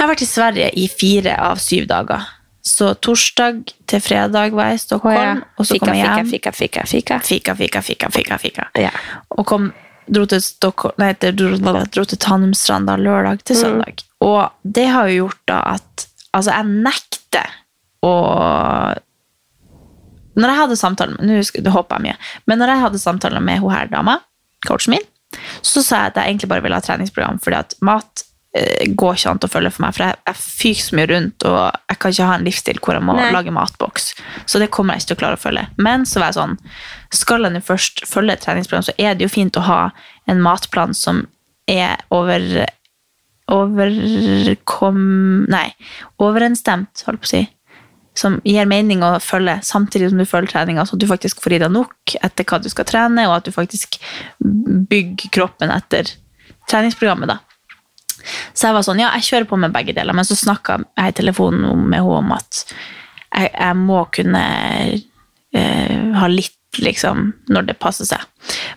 Jeg 0.01 0.07
har 0.07 0.15
vært 0.15 0.21
i 0.25 0.25
Sverige 0.25 0.67
i 0.81 0.83
fire 0.89 1.33
av 1.45 1.59
syv 1.61 1.83
dager. 1.85 2.23
Så 2.65 2.87
torsdag 3.05 3.59
til 3.85 4.01
fredag 4.01 4.55
var 4.57 4.71
jeg 4.71 4.79
i 4.79 4.81
Stockholm, 4.81 5.13
oh, 5.13 5.25
ja. 5.27 5.59
og 5.61 5.67
så 5.67 5.75
Fika, 5.75 5.85
kom 5.85 5.97
jeg 5.99 6.07
hjem. 6.07 6.31
fika, 6.31 6.53
fika, 6.57 6.85
fika. 6.89 7.17
Fika, 7.21 7.53
fika, 7.59 7.81
fika, 7.85 8.09
fika, 8.09 8.39
fika. 8.41 8.65
Ja. 8.81 8.89
Og 9.37 9.45
kom, 9.51 9.67
dro 10.09 10.23
til, 10.25 10.41
Stockholm, 10.41 10.95
nei, 11.03 11.11
dro, 11.21 11.51
dro 11.93 12.05
til 12.09 12.17
Tanumstranda 12.17 12.95
lørdag 12.97 13.43
til 13.45 13.59
søndag. 13.61 14.01
Og 14.25 14.49
det 14.65 14.87
har 14.89 15.11
jo 15.11 15.27
gjort 15.27 15.43
da 15.53 15.59
at 15.75 16.07
Altså, 16.31 16.53
jeg 16.55 16.81
nekter 16.87 17.49
å 18.07 18.11
Når 20.39 20.47
jeg 20.47 20.59
hadde 20.61 20.77
samtale 20.79 21.17
med 21.19 21.59
Nå 21.59 21.73
håper 21.75 21.99
jeg 21.99 22.05
mye. 22.05 22.17
Men 22.47 22.61
når 22.63 22.71
jeg 22.71 22.83
hadde 22.87 23.03
samtale 23.03 23.41
med 23.43 23.59
hun 23.59 23.73
her 23.75 23.91
dama, 23.91 24.17
coachen 24.65 24.95
min, 24.95 25.07
så 25.61 25.83
sa 25.83 26.05
jeg 26.05 26.13
at 26.13 26.21
jeg 26.21 26.31
egentlig 26.31 26.49
bare 26.55 26.63
ville 26.63 26.79
ha 26.79 26.85
treningsprogram, 26.85 27.41
fordi 27.43 27.59
at 27.59 27.75
mat 27.83 28.23
går 28.51 29.15
ikke 29.15 29.31
an 29.31 29.39
å 29.45 29.47
følge 29.47 29.69
for 29.71 29.85
meg, 29.85 29.95
for 29.95 30.03
jeg, 30.03 30.17
jeg 30.27 30.39
fyker 30.41 30.83
så 30.83 30.95
mye 30.97 31.09
rundt, 31.11 31.45
og 31.47 31.59
jeg 31.87 31.99
kan 32.03 32.15
ikke 32.15 32.25
ha 32.27 32.33
en 32.35 32.47
livsstil 32.47 32.81
hvor 32.83 32.97
jeg 32.97 33.05
må 33.07 33.15
Nei. 33.15 33.29
lage 33.31 33.53
matboks. 33.55 34.09
Så 34.43 34.59
det 34.59 34.67
kommer 34.75 34.97
jeg 34.97 35.05
ikke 35.05 35.11
til 35.13 35.19
å 35.19 35.21
klare 35.21 35.39
å 35.39 35.43
følge. 35.45 35.63
Men 35.79 36.03
så 36.09 36.19
var 36.19 36.33
jeg 36.33 36.39
sånn, 36.41 36.57
skal 37.15 37.47
jeg 37.47 37.55
nå 37.55 37.61
først 37.63 38.03
følge 38.09 38.35
et 38.35 38.43
treningsprogram, 38.43 38.83
så 38.89 38.95
er 38.99 39.15
det 39.15 39.23
jo 39.23 39.31
fint 39.31 39.59
å 39.59 39.63
ha 39.69 39.79
en 40.31 40.43
matplan 40.43 40.95
som 40.97 41.25
er 41.71 42.03
over 42.11 42.43
overkom... 43.51 45.01
Nei, 45.51 45.67
overensstemt, 46.21 47.03
holdt 47.07 47.23
på 47.23 47.27
å 47.27 47.31
si. 47.31 47.41
Som 48.17 48.39
gir 48.47 48.67
mening 48.67 49.03
å 49.03 49.13
følge, 49.23 49.57
samtidig 49.63 50.11
som 50.11 50.19
du 50.19 50.27
følger 50.27 50.51
treninga, 50.53 50.85
så 50.87 50.97
at 50.97 51.03
du 51.03 51.07
faktisk 51.09 51.39
får 51.43 51.55
i 51.55 51.61
deg 51.63 51.71
nok 51.71 52.15
etter 52.19 52.47
hva 52.47 52.59
du 52.63 52.67
skal 52.71 52.87
trene, 52.87 53.27
og 53.29 53.37
at 53.39 53.47
du 53.47 53.55
faktisk 53.55 53.95
bygger 54.91 55.31
kroppen 55.39 55.71
etter 55.71 56.11
treningsprogrammet. 56.71 57.31
da. 57.31 57.39
Så 58.53 58.69
jeg 58.69 58.77
var 58.77 58.85
sånn, 58.87 59.01
ja, 59.03 59.11
jeg 59.17 59.27
kjører 59.29 59.49
på 59.49 59.59
med 59.61 59.73
begge 59.75 59.95
deler, 59.97 60.15
men 60.17 60.27
så 60.27 60.37
snakka 60.39 60.79
jeg 60.85 61.13
i 61.13 61.17
telefonen 61.21 61.85
med 61.89 61.99
henne 62.01 62.17
om 62.21 62.33
at 62.35 62.63
jeg, 62.71 63.51
jeg 63.51 63.77
må 63.79 64.05
kunne 64.15 64.45
eh, 65.55 65.99
ha 66.19 66.31
litt, 66.31 66.57
liksom, 66.79 67.33
når 67.51 67.67
det 67.67 67.79
passer 67.83 68.07
seg. 68.07 68.23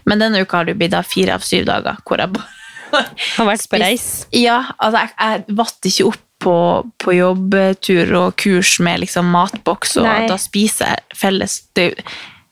Men 0.08 0.22
denne 0.22 0.42
uka 0.42 0.60
har 0.60 0.68
det 0.68 0.76
blitt 0.80 0.94
da 0.94 1.04
fire 1.06 1.36
av 1.38 1.44
syv 1.46 1.68
dager 1.70 2.00
hvor 2.06 2.22
jeg 2.22 2.34
bare 2.34 2.60
Har 3.38 3.48
vært 3.48 3.64
på 3.70 3.78
reis. 3.82 4.04
ja, 4.30 4.60
altså 4.78 5.00
jeg, 5.02 5.14
jeg 5.18 5.56
vatt 5.58 5.88
ikke 5.90 6.04
opp 6.12 6.20
på, 6.44 6.56
på 7.00 7.14
jobbtur 7.16 8.12
og 8.18 8.36
kurs 8.38 8.76
med 8.84 9.00
liksom 9.02 9.30
matboks, 9.34 9.96
og 9.98 10.06
Nei. 10.06 10.26
da 10.30 10.36
spiser 10.38 10.92
jeg 10.92 11.18
felles. 11.18 11.56
Det, 11.74 11.88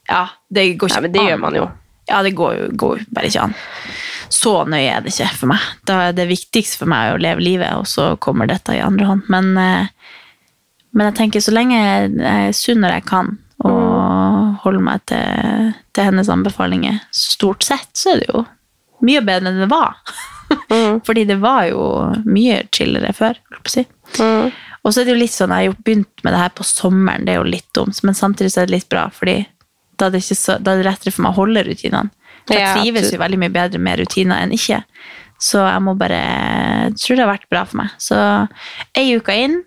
ja, 0.09 0.25
det 0.51 0.65
går 0.81 0.91
ikke 0.91 0.99
an 1.03 1.07
men 1.07 1.15
det 1.15 1.23
an. 1.23 1.29
gjør 1.31 1.43
man 1.45 1.59
jo. 1.59 1.67
Ja, 2.11 2.23
det 2.27 2.33
går 2.39 2.57
jo 2.59 2.95
bare 3.15 3.29
ikke 3.31 3.45
an. 3.47 3.55
Så 4.33 4.55
nøye 4.65 4.89
er 4.89 5.05
det 5.05 5.13
ikke 5.13 5.29
for 5.43 5.53
meg. 5.53 5.69
Da 5.89 5.99
er 6.09 6.17
det 6.17 6.31
viktigste 6.31 6.81
for 6.81 6.91
meg 6.91 7.13
å 7.13 7.21
leve 7.21 7.45
livet, 7.45 7.77
og 7.77 7.89
så 7.91 8.15
kommer 8.23 8.49
dette 8.49 8.77
i 8.77 8.83
andre 8.85 9.11
hånd. 9.11 9.29
Men, 9.33 9.53
eh, 9.61 9.87
men 10.93 11.11
jeg 11.11 11.19
tenker 11.19 11.45
så 11.45 11.55
lenge 11.55 11.77
jeg 11.77 12.11
er 12.33 12.57
sunn 12.57 12.83
når 12.85 12.97
jeg 12.97 13.09
kan, 13.11 13.37
og 13.63 14.59
holder 14.65 14.85
meg 14.85 15.05
til, 15.11 15.73
til 15.95 16.09
hennes 16.09 16.31
anbefalinger, 16.33 17.01
stort 17.15 17.65
sett, 17.67 17.91
så 17.99 18.15
er 18.15 18.23
det 18.23 18.31
jo 18.33 18.45
mye 19.07 19.23
bedre 19.27 19.51
enn 19.51 19.63
det 19.63 19.71
var. 19.71 19.99
Fordi 21.07 21.25
det 21.29 21.39
var 21.43 21.67
jo 21.71 21.87
mye 22.25 22.63
chillere 22.75 23.13
før, 23.17 23.41
Si. 23.71 23.85
Mm. 24.19 24.51
Og 24.83 24.93
så 24.93 25.01
er 25.01 25.07
det 25.07 25.15
jo 25.15 25.21
litt 25.21 25.35
sånn, 25.35 25.53
jeg 25.55 25.69
har 25.69 25.71
jo 25.71 25.85
begynt 25.87 26.25
med 26.25 26.35
det 26.35 26.41
her 26.41 26.55
på 26.57 26.67
sommeren, 26.67 27.27
det 27.27 27.37
er 27.37 27.39
jo 27.39 27.53
litt 27.53 27.69
dumt, 27.77 28.01
men 28.03 28.17
samtidig 28.19 28.51
så 28.53 28.63
er 28.63 28.69
det 28.69 28.81
litt 28.81 28.89
bra, 28.91 29.07
fordi 29.15 29.37
da 30.01 30.09
er 30.09 30.17
det, 30.17 30.23
så, 30.27 30.57
da 30.59 30.73
er 30.73 30.83
det 30.83 30.89
lettere 30.89 31.15
for 31.15 31.25
meg 31.25 31.37
å 31.37 31.39
holde 31.39 31.63
rutinene. 31.69 32.11
For 32.49 32.59
jeg 32.59 32.79
trives 32.79 33.13
jo 33.13 33.21
veldig 33.23 33.41
mye 33.43 33.55
bedre 33.55 33.81
med 33.83 34.01
rutiner 34.03 34.43
enn 34.43 34.55
ikke. 34.57 34.83
Så 35.43 35.63
jeg 35.65 35.83
må 35.83 35.95
bare, 35.99 36.21
jeg 36.87 36.99
tror 37.03 37.19
det 37.19 37.25
har 37.25 37.33
vært 37.33 37.51
bra 37.51 37.65
for 37.67 37.83
meg. 37.83 37.95
Så 38.03 38.19
ei 38.99 39.09
uke 39.19 39.35
inn, 39.45 39.61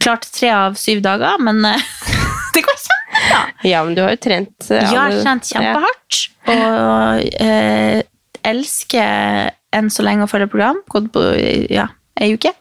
klart 0.00 0.28
tre 0.32 0.52
av 0.56 0.78
syv 0.80 1.02
dager, 1.04 1.40
men 1.44 1.60
eh, 1.68 1.88
det 2.54 2.64
går 2.64 2.80
kjempebra. 2.86 3.42
Ja, 3.68 3.82
men 3.84 3.96
du 3.96 4.04
har 4.04 4.14
jo 4.14 4.22
trent 4.24 4.70
Ja, 4.70 4.80
Jeg 4.86 4.96
har 4.96 5.18
trent 5.20 5.50
kjempehardt, 5.52 6.22
og 6.54 7.44
eh, 7.44 8.00
elsker 8.48 9.52
enn 9.76 9.92
så 9.92 10.04
lenge 10.06 10.24
å 10.26 10.30
følge 10.30 10.48
program. 10.50 10.80
Gått 10.90 11.12
på 11.14 11.26
ja, 11.70 11.90
ei 12.20 12.32
uke. 12.34 12.54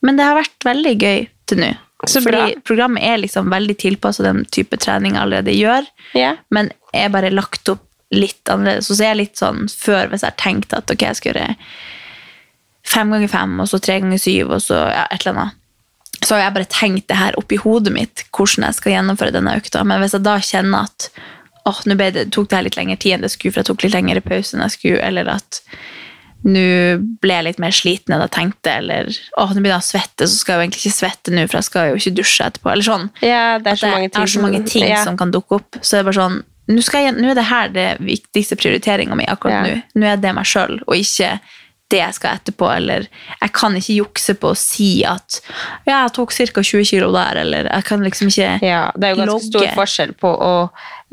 Men 0.00 0.16
det 0.16 0.26
har 0.26 0.38
vært 0.38 0.66
veldig 0.66 0.96
gøy 0.96 1.28
til 1.50 1.60
nå. 1.60 1.70
Så 2.08 2.22
Fordi 2.24 2.38
bra. 2.40 2.62
programmet 2.64 3.04
er 3.04 3.20
liksom 3.20 3.50
veldig 3.52 3.76
tilpasset 3.76 4.24
den 4.24 4.46
type 4.48 4.78
trening 4.80 5.18
jeg 5.18 5.24
allerede 5.26 5.52
gjør, 5.52 5.88
yeah. 6.16 6.38
men 6.48 6.70
er 6.96 7.10
bare 7.12 7.28
lagt 7.34 7.68
opp 7.68 7.84
litt 8.14 8.50
annerledes. 8.50 8.90
Og 8.90 8.98
så 8.98 9.04
er 9.04 9.12
jeg 9.12 9.20
litt 9.22 9.40
sånn 9.40 9.66
før, 9.70 10.10
hvis 10.10 10.24
jeg 10.24 10.32
har 10.32 10.42
tenkt 10.42 10.76
at 10.76 10.90
ok, 10.90 11.06
jeg 11.06 11.20
skal 11.20 11.32
gjøre 11.32 11.56
fem 12.90 13.12
ganger 13.14 13.30
fem, 13.30 13.56
og 13.62 13.68
så 13.70 13.80
tre 13.82 14.00
ganger 14.02 14.20
syv, 14.20 14.54
og 14.56 14.62
så 14.64 14.80
ja, 14.90 15.06
et 15.08 15.22
eller 15.22 15.36
annet. 15.36 15.56
Så 16.20 16.34
har 16.34 16.42
jeg 16.42 16.56
bare 16.56 16.72
tenkt 16.72 17.06
det 17.08 17.16
her 17.16 17.36
oppi 17.40 17.56
hodet 17.60 17.92
mitt, 17.94 18.24
hvordan 18.36 18.66
jeg 18.66 18.76
skal 18.76 18.96
gjennomføre 18.96 19.34
denne 19.36 19.54
økta. 19.56 19.84
Men 19.88 20.02
hvis 20.02 20.16
jeg 20.16 20.26
da 20.26 20.36
kjenner 20.44 20.90
at 20.90 21.08
åh, 21.68 21.80
nå 21.86 21.96
det, 22.00 22.26
tok 22.34 22.50
det 22.50 22.58
her 22.58 22.66
litt 22.66 22.76
lengre 22.76 22.98
tid 23.00 23.16
enn 23.16 23.24
det 23.24 23.32
skulle, 23.32 23.54
for 23.54 23.62
jeg 23.62 23.70
tok 23.70 23.86
litt 23.86 23.96
lengre 23.96 24.22
pause 24.24 24.56
enn 24.56 24.64
jeg 24.66 24.76
skulle, 24.76 25.00
eller 25.06 25.30
at 25.36 25.62
nå 26.40 26.60
ble 27.20 27.34
jeg 27.36 27.44
litt 27.44 27.58
mer 27.60 27.74
sliten 27.76 28.14
enn 28.16 28.22
jeg 28.24 28.32
tenkte, 28.32 28.72
eller 28.80 29.10
åh, 29.12 29.50
nå 29.52 29.60
begynner 29.60 29.76
jeg 29.76 29.84
å 29.84 29.88
svette, 29.90 30.28
så 30.28 30.38
skal 30.38 30.54
jeg 30.54 30.58
jo 30.58 30.66
egentlig 30.66 30.82
ikke 30.82 30.96
svette 30.96 31.34
nå, 31.34 31.44
for 31.46 31.60
jeg 31.60 31.68
skal 31.68 31.90
jo 31.90 31.98
ikke 32.00 32.14
dusje 32.16 32.46
etterpå, 32.48 32.70
eller 32.72 32.86
sånn. 32.86 33.10
Ja, 33.24 33.42
det 33.60 33.74
er 33.74 33.80
så 33.80 33.86
det, 33.86 33.92
mange 33.96 34.08
ting, 34.08 34.20
har 34.20 34.32
så 34.34 34.44
mange 34.44 34.62
ting 34.68 34.86
ja. 34.88 35.02
som 35.04 35.20
kan 35.20 35.34
dukke 35.34 35.60
opp. 35.60 35.80
Så 35.82 35.98
det 35.98 36.00
er 36.00 36.08
bare 36.08 36.20
sånn, 36.20 36.40
nå, 36.70 36.82
jeg, 36.94 37.14
nå 37.18 37.30
er 37.32 37.40
det 37.40 37.48
her 37.50 37.72
det 37.74 37.88
viktigste 38.00 38.56
prioriteringa 38.60 39.16
mi 39.18 39.26
akkurat 39.30 39.66
Ja. 39.66 39.74
nå. 39.74 39.82
Nå 40.00 40.06
er 40.12 40.16
det 40.22 40.34
meg 40.36 40.46
sjøl, 40.48 40.78
og 40.86 40.94
ikke 40.96 41.34
det 41.90 41.98
jeg 41.98 42.14
skal 42.14 42.36
etterpå. 42.38 42.68
Eller 42.76 43.06
jeg 43.40 43.52
kan 43.56 43.74
ikke 43.74 43.96
jukse 43.98 44.34
på 44.38 44.52
å 44.52 44.56
si 44.58 45.02
at 45.04 45.40
ja, 45.88 46.04
jeg 46.04 46.12
tok 46.14 46.30
ca. 46.30 46.62
20 46.62 46.84
kilo 46.86 47.10
der, 47.12 47.40
eller 47.42 47.66
jeg 47.66 47.84
kan 47.88 48.04
liksom 48.06 48.30
ikke 48.30 48.50
logge. 48.52 48.68
Ja, 48.70 48.84
det 48.94 49.08
er 49.08 49.14
jo 49.16 49.22
ganske 49.24 49.34
logge. 49.34 49.48
stor 49.50 49.74
forskjell 49.74 50.12
på 50.22 50.30
å 50.30 50.52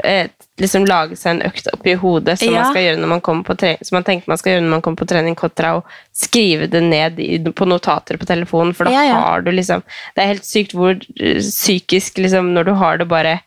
eh, 0.05 0.27
liksom 0.61 0.85
lage 0.85 1.17
seg 1.17 1.31
en 1.35 1.41
økt 1.49 1.67
oppi 1.73 1.95
hodet 1.97 2.37
som, 2.39 2.53
Ja. 2.53 2.61
man 2.63 2.71
skal 2.75 2.83
gjøre 2.85 3.01
når 3.01 3.11
man 3.15 3.21
kommer 3.25 3.43
på 3.49 3.55
trening, 3.57 3.81
som 3.89 3.95
man 3.97 4.03
tenker 4.05 4.29
man 4.29 4.37
skal 4.37 4.51
gjøre 4.53 4.63
når 4.67 4.69
man 4.75 4.81
kommer 4.85 5.01
på 5.01 5.07
trening, 5.09 5.35
kontra 5.37 5.73
å 5.79 5.83
skrive 6.13 6.69
det 6.69 6.81
ned 6.85 7.19
i, 7.19 7.39
på 7.41 7.65
notater 7.69 8.17
på 8.21 8.25
telefonen, 8.29 8.75
for 8.77 8.85
da 8.85 8.91
Ja, 8.93 9.03
ja. 9.09 9.17
har 9.21 9.41
du 9.41 9.51
liksom 9.51 9.81
Det 10.15 10.21
er 10.23 10.31
helt 10.35 10.45
sykt 10.45 10.73
hvor 10.77 10.93
eh, 10.93 11.41
psykisk 11.41 12.17
liksom, 12.21 12.53
Når 12.53 12.63
du 12.69 12.73
har 12.77 12.97
det 13.01 13.07
bare 13.09 13.39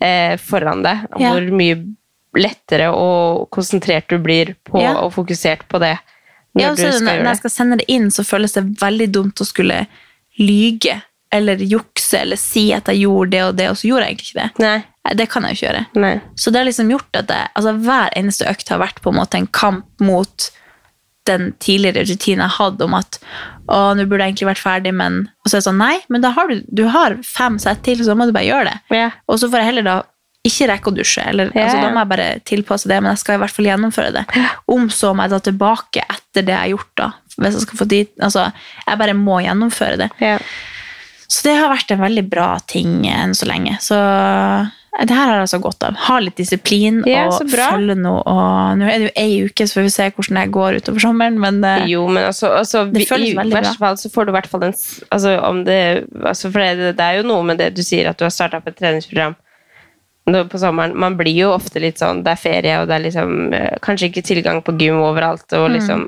eh, 0.00 0.36
foran 0.36 0.82
deg, 0.82 1.06
Ja. 1.18 1.32
hvor 1.34 1.50
mye 1.52 1.80
lettere 2.36 2.90
og 2.94 3.48
konsentrert 3.50 4.08
du 4.08 4.18
blir 4.18 4.54
på 4.64 4.80
Ja. 4.80 4.94
og 5.02 5.12
fokusert 5.12 5.66
på 5.68 5.80
det 5.80 5.98
når 6.54 6.62
Ja, 6.62 6.70
du 6.74 6.76
skal 6.82 7.00
når 7.04 7.18
når 7.22 7.28
jeg 7.30 7.36
skal 7.36 7.50
sende 7.50 7.76
det 7.78 7.84
inn, 7.88 8.08
så 8.10 8.24
føles 8.24 8.52
det 8.52 8.64
veldig 8.80 9.10
dumt 9.12 9.34
å 9.40 9.46
skulle 9.46 9.86
lyge 10.38 11.02
eller 11.32 11.56
jukse 11.62 12.18
eller 12.20 12.36
si 12.36 12.72
at 12.74 12.86
jeg 12.90 13.02
gjorde 13.04 13.30
det 13.30 13.42
og 13.44 13.56
det, 13.56 13.68
og 13.70 13.76
så 13.76 13.86
gjorde 13.88 14.06
jeg 14.06 14.14
egentlig 14.16 14.30
ikke 14.30 14.42
det. 14.42 14.64
Nei. 14.64 14.84
Det 15.16 15.28
kan 15.30 15.42
jeg 15.42 15.54
jo 15.54 15.58
ikke 15.58 15.72
gjøre. 15.72 15.86
Nei. 16.02 16.20
Så 16.36 16.50
det 16.52 16.58
har 16.60 16.66
liksom 16.66 16.90
gjort 16.90 17.16
at 17.16 17.28
jeg, 17.28 17.48
altså 17.56 17.72
hver 17.80 18.10
eneste 18.16 18.48
økt 18.50 18.68
har 18.68 18.78
vært 18.82 19.00
på 19.00 19.10
en 19.12 19.16
måte 19.20 19.38
en 19.38 19.46
kamp 19.46 19.86
mot 20.00 20.50
den 21.30 21.50
tidligere 21.62 22.04
rutinen 22.08 22.44
jeg 22.44 22.56
hadde 22.58 22.86
om 22.86 22.96
at 22.98 23.20
å, 23.70 23.80
nå 23.94 24.06
burde 24.10 24.26
jeg 24.26 24.34
egentlig 24.34 24.50
vært 24.50 24.62
ferdig, 24.64 24.92
men 24.98 25.20
Og 25.44 25.50
så 25.50 25.56
er 25.56 25.60
det 25.60 25.68
sånn, 25.68 25.82
nei, 25.82 25.96
men 26.10 26.24
da 26.24 26.32
har 26.34 26.50
du, 26.50 26.64
du 26.66 26.88
har 26.90 27.16
fem 27.26 27.58
sett 27.62 27.84
til, 27.86 28.02
så 28.04 28.16
må 28.18 28.26
du 28.26 28.34
bare 28.34 28.48
gjøre 28.48 28.72
det. 28.72 28.78
Yeah. 28.96 29.14
Og 29.30 29.38
så 29.40 29.50
får 29.50 29.62
jeg 29.62 29.70
heller 29.70 29.86
da 29.86 30.00
ikke 30.46 30.70
rekke 30.70 30.88
å 30.90 30.96
dusje, 30.96 31.22
eller 31.28 31.50
yeah. 31.52 31.66
altså, 31.66 31.84
da 31.84 31.92
må 31.92 32.02
jeg 32.02 32.10
bare 32.14 32.28
tilpasse 32.48 32.88
det, 32.90 32.98
men 33.02 33.12
jeg 33.12 33.22
skal 33.22 33.36
i 33.36 33.42
hvert 33.42 33.54
fall 33.54 33.68
gjennomføre 33.68 34.14
det. 34.16 34.24
Om 34.72 34.88
så 34.94 35.12
må 35.12 35.26
jeg 35.26 35.34
da 35.34 35.40
tilbake 35.50 36.04
etter 36.06 36.46
det 36.46 36.54
jeg 36.56 36.62
har 36.62 36.72
gjort, 36.74 36.92
da. 36.96 37.08
Hvis 37.36 37.56
jeg 37.58 37.64
skal 37.66 37.80
få 37.80 37.88
dit, 37.88 38.12
altså, 38.24 38.46
jeg 38.86 39.00
bare 39.04 39.16
må 39.16 39.40
gjennomføre 39.44 40.00
det. 40.00 40.10
Yeah. 40.24 40.44
Så 41.30 41.46
det 41.46 41.58
har 41.60 41.70
vært 41.70 41.92
en 41.94 42.02
veldig 42.02 42.24
bra 42.26 42.48
ting 42.66 43.04
enn 43.06 43.36
så 43.38 43.46
lenge. 43.46 43.76
Så 43.84 43.96
det 44.98 45.14
her 45.14 45.28
har 45.28 45.36
jeg 45.38 45.44
altså 45.46 45.60
godt 45.62 45.84
av. 45.86 45.94
Ha 46.08 46.16
litt 46.18 46.36
disiplin 46.40 47.02
Ja, 47.06 47.28
og 47.30 47.44
følge 47.52 47.94
noe. 47.94 48.22
Og 48.26 48.78
nå 48.80 48.88
er 48.90 48.98
det 48.98 49.06
jo 49.06 49.12
ei 49.22 49.36
uke, 49.46 49.66
så 49.70 49.78
får 49.78 49.86
vi 49.86 49.92
se 49.94 50.08
hvordan 50.16 50.40
det 50.40 50.46
går 50.56 50.78
utover 50.80 51.04
sommeren. 51.04 51.38
Men 51.40 51.60
eh, 51.64 51.84
Jo, 51.92 52.06
men 52.10 52.26
altså, 52.26 52.50
altså 52.58 52.84
Det 52.90 53.04
vi- 53.04 53.06
føles 53.06 53.30
i 53.30 53.36
veldig 53.38 53.54
verste 53.54 53.78
fall 53.78 54.00
så 54.00 54.10
får 54.10 54.26
du 54.26 54.32
i 54.32 54.36
hvert 54.38 54.50
fall 54.50 54.64
en 54.66 54.74
altså, 54.74 55.36
om 55.46 55.62
det, 55.64 55.78
altså, 56.24 56.50
For 56.50 56.58
det, 56.58 56.96
det 56.98 57.06
er 57.06 57.20
jo 57.20 57.28
noe 57.30 57.46
med 57.46 57.62
det 57.62 57.70
du 57.76 57.82
sier, 57.86 58.10
at 58.10 58.18
du 58.18 58.26
har 58.26 58.34
starta 58.34 58.58
opp 58.58 58.66
et 58.66 58.76
treningsprogram 58.80 59.36
på 60.30 60.58
sommeren. 60.62 60.92
Man 60.94 61.16
blir 61.18 61.34
jo 61.34 61.48
ofte 61.54 61.80
litt 61.82 61.98
sånn 61.98 62.20
Det 62.22 62.34
er 62.34 62.38
ferie, 62.38 62.74
og 62.78 62.86
det 62.90 62.94
er 62.98 63.02
liksom 63.06 63.54
eh, 63.56 63.78
kanskje 63.82 64.10
ikke 64.10 64.22
tilgang 64.26 64.60
på 64.62 64.74
gym 64.78 65.00
overalt. 65.02 65.46
Mm. 65.50 65.60
Og 65.62 65.70
liksom, 65.74 66.04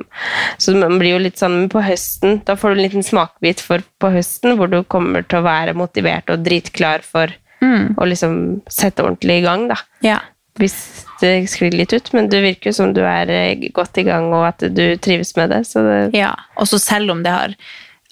Så 0.59 0.75
man 0.79 0.99
blir 0.99 1.17
jo 1.17 1.23
litt 1.23 1.39
sånn 1.41 1.69
på 1.73 1.83
høsten, 1.83 2.43
da 2.47 2.55
får 2.59 2.75
du 2.75 2.81
en 2.81 2.85
liten 2.89 3.07
smakebit 3.07 3.61
for 3.63 3.83
på 4.03 4.11
høsten, 4.15 4.57
hvor 4.59 4.71
du 4.71 4.83
kommer 4.85 5.23
til 5.27 5.39
å 5.41 5.47
være 5.47 5.75
motivert 5.75 6.31
og 6.31 6.45
dritklar 6.45 7.03
for 7.07 7.31
Mm. 7.63 7.95
Og 7.97 8.07
liksom 8.11 8.37
sette 8.71 9.05
ordentlig 9.05 9.41
i 9.41 9.45
gang, 9.47 9.69
da 9.71 9.79
ja. 10.03 10.19
hvis 10.59 10.77
det 11.23 11.47
sklir 11.53 11.77
litt 11.79 11.95
ut, 11.95 12.11
men 12.17 12.29
det 12.33 12.43
virker 12.43 12.73
jo 12.73 12.79
som 12.81 12.93
du 12.97 13.05
er 13.07 13.31
eh, 13.31 13.69
godt 13.75 14.03
i 14.03 14.07
gang, 14.09 14.33
og 14.35 14.49
at 14.51 14.67
du 14.75 14.85
trives 14.99 15.35
med 15.39 15.55
det. 15.55 15.63
Så 15.69 15.85
det 15.87 15.99
ja. 16.19 16.35
Og 16.59 16.69
så 16.69 16.83
selv 16.83 17.15
om 17.15 17.25
det 17.25 17.35
har 17.35 17.57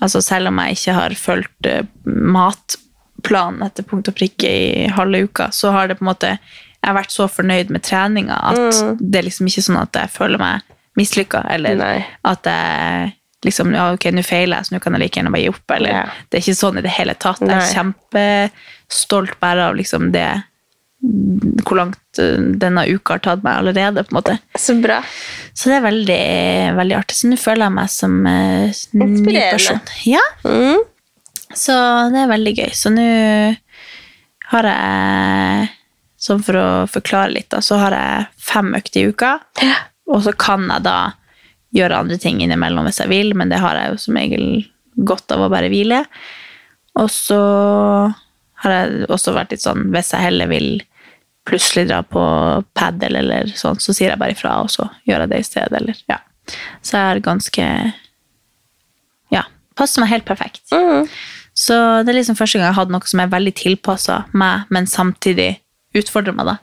Altså 0.00 0.22
selv 0.24 0.48
om 0.48 0.56
jeg 0.62 0.78
ikke 0.78 0.92
har 0.96 1.12
fulgt 1.12 1.66
eh, 1.68 1.82
matplanen 2.08 3.66
etter 3.66 3.84
punkt 3.84 4.08
og 4.08 4.14
prikke 4.16 4.48
i 4.48 4.86
halve 4.88 5.26
uka, 5.26 5.50
så 5.52 5.74
har 5.74 5.90
det 5.90 5.98
på 5.98 6.06
en 6.06 6.08
måte 6.08 6.30
Jeg 6.30 6.86
har 6.86 6.96
vært 6.96 7.12
så 7.12 7.26
fornøyd 7.28 7.68
med 7.68 7.84
treninga 7.84 8.38
at 8.48 8.78
det 8.96 9.20
er 9.20 9.26
liksom 9.26 9.50
ikke 9.50 9.66
sånn 9.66 9.82
at 9.82 9.98
jeg 10.00 10.14
føler 10.14 10.40
meg 10.40 10.64
mislykka, 10.96 11.42
eller 11.52 11.76
Nei. 11.76 11.98
at 12.24 12.48
jeg 12.48 13.12
liksom 13.46 13.72
Ja, 13.74 13.90
ok, 13.94 14.10
nå 14.12 14.22
feiler 14.26 14.60
jeg, 14.60 14.68
så 14.68 14.74
nå 14.74 14.82
kan 14.84 14.96
jeg 14.96 15.04
like 15.04 15.20
gjerne 15.20 15.32
bare 15.32 15.42
gi 15.46 15.52
opp, 15.52 15.74
eller 15.76 15.90
Ja. 15.94 16.04
Det 16.28 16.38
er 16.38 16.44
ikke 16.44 16.60
sånn 16.60 16.78
i 16.78 16.84
det 16.84 16.94
hele 16.96 17.14
tatt. 17.14 17.40
Jeg 17.40 17.50
er 17.50 17.62
Nei. 17.62 17.74
kjempestolt 17.74 19.40
bare 19.40 19.70
av 19.70 19.76
liksom 19.78 20.12
det 20.12 20.28
hvor 21.00 21.78
langt 21.78 22.18
eh, 22.20 22.36
denne 22.60 22.84
uka 22.92 23.14
har 23.16 23.22
tatt 23.24 23.44
meg 23.44 23.56
allerede, 23.62 24.04
på 24.04 24.12
en 24.12 24.18
måte. 24.18 24.36
Så 24.58 24.74
bra. 24.82 24.98
Så 25.56 25.70
det 25.70 25.78
er 25.78 25.86
veldig, 25.86 26.22
veldig 26.76 26.96
artig. 26.98 27.16
Så 27.16 27.30
nå 27.30 27.38
føler 27.40 27.66
jeg 27.66 27.76
meg 27.78 27.92
som 27.94 28.18
eh, 28.28 28.82
ny 29.00 29.36
person. 29.38 29.80
Ja. 30.04 30.24
Mm. 30.44 30.82
Så 31.56 31.76
det 32.12 32.20
er 32.20 32.30
veldig 32.30 32.54
gøy. 32.58 32.68
Så 32.76 32.92
nå 32.92 33.06
har 34.50 34.68
jeg, 34.68 35.70
sånn 36.20 36.44
for 36.44 36.60
å 36.60 36.68
forklare 36.90 37.32
litt, 37.32 37.48
da, 37.54 37.62
så 37.64 37.80
har 37.80 37.96
jeg 37.96 38.28
fem 38.50 38.74
økter 38.76 39.00
i 39.00 39.14
uka. 39.14 39.32
Og 40.10 40.24
så 40.26 40.34
kan 40.36 40.68
jeg 40.68 40.84
da 40.84 40.98
gjøre 41.76 42.02
andre 42.02 42.18
ting 42.20 42.40
innimellom 42.42 42.86
hvis 42.88 43.00
jeg 43.02 43.10
vil, 43.12 43.34
men 43.38 43.52
det 43.52 43.60
har 43.62 43.78
jeg 43.78 43.92
jo 43.92 44.02
som 44.04 44.18
regel 44.18 44.46
godt 45.06 45.32
av 45.34 45.44
å 45.44 45.50
bare 45.52 45.70
hvile. 45.72 46.02
Og 46.98 47.10
så 47.12 47.40
har 48.64 48.74
jeg 48.74 49.08
også 49.08 49.34
vært 49.36 49.54
litt 49.54 49.64
sånn, 49.64 49.88
hvis 49.94 50.12
jeg 50.14 50.26
heller 50.26 50.50
vil 50.50 50.70
plutselig 51.48 51.88
dra 51.88 52.02
på 52.04 52.22
padel 52.76 53.16
eller 53.22 53.52
sånn, 53.56 53.80
så 53.80 53.94
sier 53.96 54.12
jeg 54.12 54.20
bare 54.20 54.34
ifra, 54.36 54.58
og 54.62 54.70
så 54.72 54.86
gjør 55.08 55.24
jeg 55.24 55.32
det 55.32 55.40
i 55.40 55.46
stedet, 55.46 55.80
eller 55.80 56.02
ja. 56.10 56.18
Så 56.82 56.96
jeg 56.96 57.16
er 57.16 57.22
ganske 57.24 57.66
Ja, 59.30 59.44
passer 59.78 60.02
meg 60.02 60.10
helt 60.10 60.26
perfekt. 60.26 60.64
Mm. 60.74 61.06
Så 61.54 61.76
det 62.04 62.12
er 62.12 62.18
liksom 62.18 62.38
første 62.38 62.58
gang 62.58 62.68
jeg 62.68 62.74
har 62.74 62.82
hatt 62.82 62.92
noe 62.92 63.08
som 63.10 63.22
er 63.22 63.32
veldig 63.32 63.54
tilpassa 63.58 64.24
meg, 64.32 64.66
men 64.74 64.88
samtidig 64.90 65.52
utfordrer 65.96 66.36
meg. 66.36 66.50
da. 66.50 66.56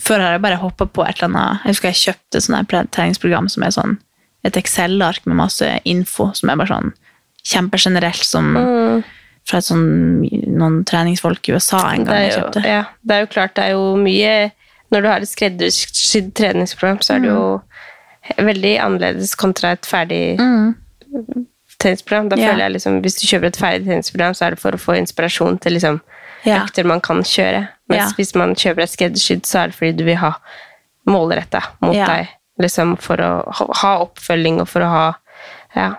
Før 0.00 0.24
har 0.24 0.36
jeg 0.36 0.44
bare 0.44 0.60
hoppa 0.60 0.86
på 0.88 1.04
et 1.04 1.18
eller 1.18 1.28
annet 1.28 1.64
Jeg 1.64 1.74
husker 1.74 1.90
jeg 1.90 2.00
kjøpte 2.00 2.40
et 2.80 2.92
treningsprogram 2.94 3.50
som 3.52 3.66
er 3.66 3.74
sånn 3.74 3.98
et 4.44 4.56
Excel-ark 4.56 5.26
med 5.26 5.36
masse 5.36 5.80
info, 5.84 6.30
som 6.34 6.48
er 6.50 6.56
bare 6.56 6.68
sånn 6.68 6.92
kjempegenerelt, 7.44 8.24
som 8.24 8.54
fra 9.48 9.58
et 9.58 9.64
sånn, 9.64 10.20
noen 10.56 10.84
treningsfolk 10.84 11.48
i 11.48 11.52
USA 11.56 11.80
en 11.94 12.04
gang 12.04 12.26
jo, 12.28 12.36
kjøpte. 12.38 12.62
ja, 12.64 12.84
det 13.02 13.14
er 13.16 13.20
jo 13.24 13.30
klart, 13.32 13.54
det 13.56 13.64
er 13.64 13.70
jo 13.72 13.96
mye 13.96 14.52
Når 14.92 15.02
du 15.02 15.06
har 15.08 15.20
et 15.22 15.28
skreddersydd 15.30 16.32
treningsprogram, 16.34 16.98
så 17.00 17.14
er 17.14 17.20
det 17.20 17.28
jo 17.30 17.62
veldig 18.42 18.72
annerledes 18.82 19.36
kontra 19.38 19.70
et 19.76 19.86
ferdig 19.86 20.36
treningsprogram. 21.78 22.28
Da 22.28 22.36
Ja. 22.36 22.50
føler 22.50 22.64
jeg 22.64 22.72
liksom, 22.72 23.00
Hvis 23.02 23.20
du 23.20 23.26
kjøper 23.26 23.46
et 23.46 23.56
ferdig 23.56 23.86
treningsprogram, 23.86 24.34
så 24.34 24.46
er 24.46 24.50
det 24.50 24.58
for 24.58 24.72
å 24.72 24.80
få 24.80 24.96
inspirasjon 24.98 25.60
til 25.60 25.72
liksom, 25.74 26.00
Ja. 26.44 26.64
økter 26.64 26.84
man 26.84 27.00
kan 27.00 27.22
kjøre. 27.22 27.68
Mens 27.88 28.10
Ja. 28.10 28.16
hvis 28.16 28.34
man 28.34 28.54
kjøper 28.54 28.82
et 28.82 28.90
skreddersydd, 28.90 29.42
så 29.46 29.60
er 29.62 29.66
det 29.68 29.74
fordi 29.76 29.96
du 29.96 30.04
vil 30.04 30.16
ha 30.16 30.34
målretta 31.06 31.62
mot 31.82 31.94
Ja. 31.94 32.06
deg. 32.06 32.28
Liksom 32.60 32.96
for 33.00 33.20
å 33.24 33.30
ha, 33.56 33.66
ha 33.82 33.90
oppfølging 34.04 34.60
og 34.62 34.68
for 34.68 34.84
å 34.86 34.92
ha 34.92 35.04
Ja. 35.76 35.90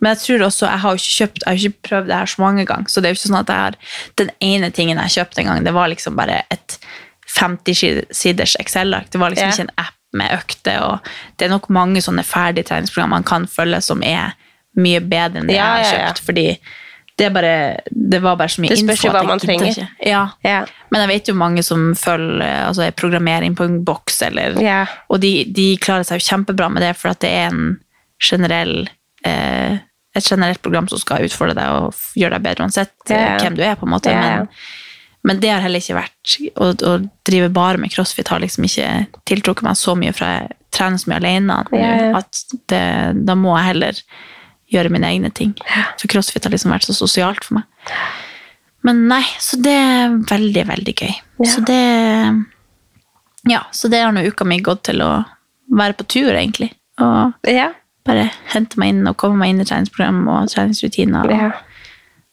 Men 0.00 0.14
jeg 0.14 0.20
tror 0.22 0.42
også, 0.46 0.64
jeg 0.70 0.80
har 0.80 0.94
jo 0.94 1.00
ikke 1.02 1.16
kjøpt, 1.18 1.42
jeg 1.42 1.48
har 1.50 1.58
ikke 1.68 1.88
prøvd 1.88 2.06
det 2.08 2.16
her 2.16 2.30
så 2.32 2.40
mange 2.40 2.62
ganger, 2.64 2.88
så 2.88 3.00
det 3.02 3.08
er 3.08 3.12
jo 3.12 3.18
ikke 3.18 3.28
sånn 3.28 3.40
at 3.42 3.50
jeg 3.52 3.64
har, 3.66 3.74
den 4.16 4.30
ene 4.40 4.70
tingen 4.72 5.00
jeg 5.02 5.12
kjøpte 5.18 5.42
en 5.42 5.50
gang, 5.50 5.64
det 5.66 5.74
var 5.76 5.90
liksom 5.92 6.16
bare 6.16 6.38
et 6.54 6.76
50-siders 7.34 8.56
Excel-ark. 8.60 9.10
Det 9.10 9.18
var 9.20 9.30
liksom 9.34 9.48
Ja. 9.48 9.52
ikke 9.52 9.66
en 9.68 9.74
app 9.78 9.94
med 10.14 10.30
økter, 10.32 10.78
og 10.82 10.98
det 11.36 11.46
er 11.46 11.50
nok 11.52 11.68
mange 11.68 12.00
sånne 12.00 12.22
ferdige 12.24 12.64
treningsprogram 12.70 13.10
man 13.10 13.24
kan 13.26 13.46
følge 13.50 13.80
som 13.82 14.02
er 14.02 14.34
mye 14.78 15.00
bedre 15.00 15.40
enn 15.40 15.48
det 15.48 15.56
Ja, 15.56 15.76
jeg 15.76 15.86
har 15.86 15.92
ja, 15.92 15.98
ja. 15.98 16.12
kjøpt, 16.12 16.24
fordi 16.24 16.46
det, 17.16 17.30
bare, 17.30 17.80
det 17.90 18.18
var 18.18 18.36
bare 18.36 18.48
så 18.48 18.62
mye 18.62 18.74
Det 18.74 18.80
spørs 18.80 19.04
jo 19.06 19.12
hva 19.14 19.22
man 19.26 19.42
trenger. 19.42 19.76
Ja. 20.02 20.24
Yeah. 20.44 20.70
Men 20.90 21.04
jeg 21.04 21.10
vet 21.12 21.30
jo 21.30 21.36
mange 21.38 21.62
som 21.66 21.92
følger 21.98 22.66
altså, 22.66 22.88
programmering 22.98 23.54
på 23.54 23.68
en 23.68 23.80
boks, 23.86 24.22
eller, 24.26 24.58
yeah. 24.62 24.90
og 25.08 25.22
de, 25.22 25.44
de 25.54 25.68
klarer 25.82 26.06
seg 26.06 26.22
jo 26.22 26.28
kjempebra 26.32 26.70
med 26.74 26.82
det, 26.82 26.94
for 26.98 27.14
det 27.22 27.30
er 27.30 27.52
en 27.52 27.76
generell, 28.22 28.88
eh, 29.26 29.78
et 30.14 30.30
generelt 30.30 30.62
program 30.62 30.90
som 30.90 30.98
skal 31.02 31.26
utfordre 31.26 31.54
deg 31.58 31.78
og 31.78 32.18
gjøre 32.18 32.38
deg 32.38 32.48
bedre 32.48 32.66
uansett 32.66 32.94
ja. 33.10 33.36
hvem 33.38 33.58
du 33.58 33.62
er, 33.62 33.78
på 33.78 33.86
en 33.86 33.94
måte. 33.94 34.14
Men, 34.14 34.50
men 35.24 35.40
det 35.42 35.54
har 35.54 35.62
heller 35.64 35.82
ikke 35.82 35.96
vært 35.96 36.36
Å, 36.60 36.70
å 36.74 36.92
drive 37.26 37.48
bare 37.54 37.80
med 37.80 37.94
crossfit 37.94 38.28
har 38.32 38.42
liksom 38.42 38.66
ikke 38.66 38.90
tiltrukket 39.30 39.66
meg 39.66 39.78
så 39.78 39.94
mye, 39.98 40.14
for 40.16 40.26
jeg 40.26 40.54
trener 40.74 40.98
så 40.98 41.10
mye 41.10 41.22
alene 41.22 41.62
at 42.18 42.46
det, 42.70 42.86
da 43.22 43.38
må 43.38 43.54
jeg 43.54 43.70
heller 43.70 44.02
gjøre 44.76 44.92
mine 44.92 45.10
egne 45.10 45.30
ting. 45.34 45.54
For 46.00 46.10
crossfit 46.10 46.46
har 46.46 46.54
liksom 46.54 46.74
vært 46.74 46.88
så 46.88 46.96
sosialt 46.96 47.44
for 47.46 47.60
meg. 47.60 47.94
Men 48.84 49.06
nei, 49.08 49.22
så 49.40 49.58
det 49.64 49.72
er 49.72 50.18
veldig, 50.28 50.66
veldig 50.68 50.94
gøy. 50.98 51.14
Så 51.48 51.64
det 51.64 51.80
Ja, 53.48 53.64
så 53.72 53.88
det 53.92 54.00
har 54.00 54.12
nå 54.12 54.24
uka 54.24 54.44
mi 54.48 54.60
gått 54.64 54.86
til 54.88 55.02
å 55.04 55.10
være 55.72 55.96
på 55.98 56.06
tur, 56.16 56.32
egentlig. 56.32 56.70
Og 57.02 57.48
ja. 57.48 57.70
bare 58.06 58.28
hente 58.52 58.78
meg 58.80 58.92
inn 58.92 59.08
og 59.08 59.16
komme 59.20 59.40
meg 59.40 59.52
inn 59.52 59.64
i 59.64 59.68
treningsprogram 59.68 60.22
og 60.28 60.52
treningsrutiner. 60.52 61.28
Og, 61.28 61.32
ja. 61.32 61.52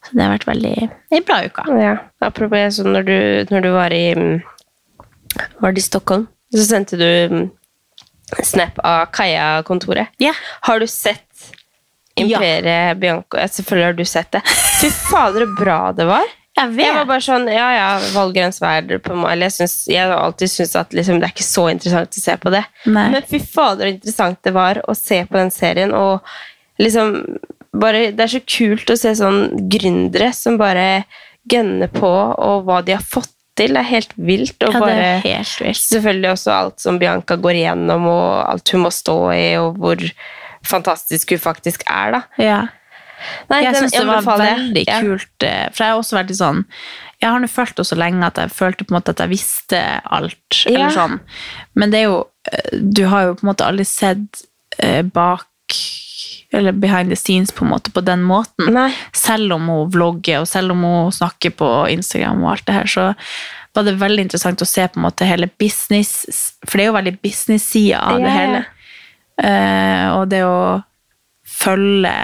Så 0.02 0.16
det 0.18 0.24
har 0.24 0.32
vært 0.34 0.48
veldig 0.48 0.74
ei 1.14 1.20
bra 1.24 1.40
uke. 1.46 1.64
Ja, 1.78 1.96
apropos 2.24 2.78
så 2.78 2.86
når 2.86 3.06
du, 3.06 3.18
når 3.52 3.66
du 3.66 3.70
var 3.74 3.94
i 3.94 4.06
var 5.62 5.72
det 5.72 5.80
i 5.80 5.86
Stockholm, 5.86 6.26
så 6.52 6.64
sendte 6.66 6.98
du 7.00 7.08
mm, 7.32 7.44
snap 8.44 8.80
av 8.84 9.06
Kaja-kontoret. 9.14 10.12
Ja. 10.20 10.34
Har 10.66 10.82
du 10.82 10.86
sett 10.90 11.24
Imperiet 12.20 12.98
Bianco? 13.00 13.38
Ja, 13.40 13.48
selvfølgelig 13.48 13.86
har 13.86 13.98
du 13.98 14.04
sett 14.08 14.30
det. 14.36 14.42
Fy 14.82 14.90
fader, 14.90 15.46
så 15.46 15.58
bra 15.58 15.80
det 15.96 16.06
var. 16.10 16.30
Jeg 16.52 16.68
vet. 16.76 16.84
Jeg 16.84 16.96
var 16.98 17.06
bare 17.08 17.24
sånn, 17.24 17.46
ja 17.48 17.68
ja, 17.72 17.86
valgrens 18.12 18.60
verd 18.60 18.92
på 19.04 19.14
meg. 19.16 19.32
Eller 19.32 19.48
jeg, 19.48 19.56
synes, 19.56 19.76
jeg 19.88 20.04
har 20.04 20.12
alltid 20.18 20.52
syntes 20.52 20.76
at 20.76 20.92
liksom, 20.96 21.20
det 21.20 21.30
er 21.30 21.32
ikke 21.32 21.46
så 21.48 21.64
interessant 21.72 22.18
å 22.18 22.24
se 22.26 22.36
på 22.42 22.52
det. 22.52 22.62
Nei. 22.92 23.06
Men 23.14 23.28
fy 23.28 23.40
fader, 23.40 23.86
så 23.88 23.94
interessant 23.94 24.42
det 24.44 24.52
var 24.56 24.82
å 24.84 24.96
se 24.98 25.22
på 25.30 25.40
den 25.40 25.52
serien. 25.54 25.94
Og 25.96 26.20
liksom 26.82 27.14
bare, 27.72 28.10
Det 28.12 28.26
er 28.26 28.34
så 28.34 28.42
kult 28.44 28.92
å 28.92 28.98
se 29.00 29.14
sånn 29.16 29.46
gründere 29.72 30.28
som 30.36 30.58
bare 30.60 31.06
gønner 31.48 31.88
på, 31.90 32.10
og 32.10 32.68
hva 32.68 32.82
de 32.84 32.98
har 32.98 33.06
fått 33.06 33.32
til. 33.56 33.72
Det 33.72 33.80
er 33.80 33.88
helt 33.88 34.12
vilt. 34.20 34.58
Og 34.60 34.76
Ja, 34.76 34.84
bare, 34.84 35.08
helt 35.24 35.56
vilt. 35.64 35.80
Selvfølgelig 35.80 36.34
også 36.36 36.52
alt 36.52 36.84
som 36.84 37.00
Bianca 37.00 37.40
går 37.40 37.62
igjennom, 37.62 38.06
og 38.12 38.28
alt 38.44 38.76
hun 38.76 38.84
må 38.84 38.92
stå 38.92 39.16
i, 39.32 39.46
og 39.60 39.80
hvor 39.80 40.04
fantastisk 40.66 41.30
hun 41.30 41.38
faktisk 41.42 41.82
er, 41.90 42.12
da. 42.12 42.22
Ja. 42.42 42.60
Nei, 43.50 43.60
jeg 43.62 43.76
syns 43.76 43.92
det 43.94 44.06
var 44.06 44.22
veldig 44.40 44.84
Ja. 44.88 45.00
kult. 45.00 45.42
eh, 45.46 45.68
For 45.70 45.84
jeg 45.84 45.92
har 45.92 45.98
også 46.00 46.16
vært 46.18 46.28
litt 46.32 46.38
sånn 46.40 46.64
Jeg 47.22 47.30
har 47.30 47.38
nå 47.38 47.46
følt 47.48 47.76
det 47.76 47.84
så 47.86 47.94
lenge 47.96 48.24
at 48.26 48.34
jeg 48.40 48.50
følte 48.50 48.82
på 48.84 48.90
en 48.90 48.96
måte 48.98 49.10
at 49.14 49.20
jeg 49.22 49.30
visste 49.30 50.00
alt. 50.10 50.64
Ja. 50.66 50.72
Eller 50.74 50.90
sånn. 50.90 51.20
Men 51.76 51.90
det 51.92 52.00
er 52.00 52.08
jo 52.08 52.26
eh, 52.50 52.78
Du 52.82 53.04
har 53.06 53.22
jo 53.28 53.34
på 53.34 53.44
en 53.46 53.52
måte 53.54 53.64
aldri 53.68 53.84
sett 53.86 54.42
eh, 54.80 55.02
bak 55.02 55.46
Eller 56.52 56.72
behind 56.72 57.08
the 57.10 57.16
scenes 57.16 57.50
på 57.52 57.64
en 57.64 57.70
måte 57.70 57.90
på 57.94 58.02
den 58.04 58.22
måten. 58.26 58.72
Nei. 58.74 58.90
Selv 59.16 59.52
om 59.54 59.68
hun 59.70 59.88
vlogger, 59.90 60.40
og 60.42 60.48
selv 60.48 60.72
om 60.74 60.82
hun 60.84 61.12
snakker 61.14 61.54
på 61.56 61.68
Instagram 61.94 62.42
og 62.44 62.50
alt 62.56 62.66
det 62.66 62.74
her, 62.74 62.84
så 62.90 63.06
var 63.74 63.84
det 63.86 63.94
veldig 64.02 64.26
interessant 64.26 64.60
å 64.60 64.66
se 64.68 64.84
på 64.88 64.98
en 65.00 65.06
måte 65.06 65.24
hele 65.24 65.48
business 65.58 66.26
For 66.66 66.76
det 66.76 66.84
er 66.84 66.90
jo 66.90 66.98
veldig 66.98 67.14
business-sida 67.22 68.02
av 68.02 68.18
det 68.20 68.28
Ja, 68.28 68.34
ja. 68.34 68.40
hele. 68.42 68.64
Eh, 69.42 70.06
og 70.14 70.28
det 70.30 70.44
å 70.46 70.80
følge 71.48 72.14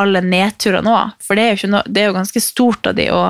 alle 0.00 0.22
nedturene 0.24 0.92
òg. 0.92 1.16
For 1.22 1.38
det 1.38 1.46
er, 1.46 1.58
jo 1.58 1.72
noe, 1.74 1.82
det 1.86 2.02
er 2.02 2.10
jo 2.10 2.18
ganske 2.18 2.42
stort 2.42 2.90
av 2.90 2.96
de 2.98 3.10
å 3.14 3.24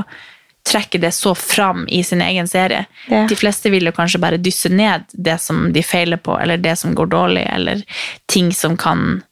trekke 0.71 1.01
det 1.03 1.11
så 1.17 1.33
fram 1.35 1.87
i 1.89 2.03
sin 2.05 2.23
egen 2.23 2.49
serie. 2.49 2.85
Ja. 3.09 3.25
De 3.29 3.37
fleste 3.37 3.73
vil 3.73 3.89
jo 3.89 3.95
kanskje 3.97 4.21
bare 4.23 4.41
dysse 4.41 4.71
ned 4.73 5.09
det 5.13 5.39
som 5.43 5.71
de 5.73 5.83
feiler 5.83 6.21
på, 6.21 6.37
eller 6.39 6.61
det 6.61 6.77
som 6.79 6.95
går 6.95 7.11
dårlig, 7.11 7.47
eller 7.49 7.83
ting 8.31 8.53
som 8.55 8.77
kan 8.79 9.23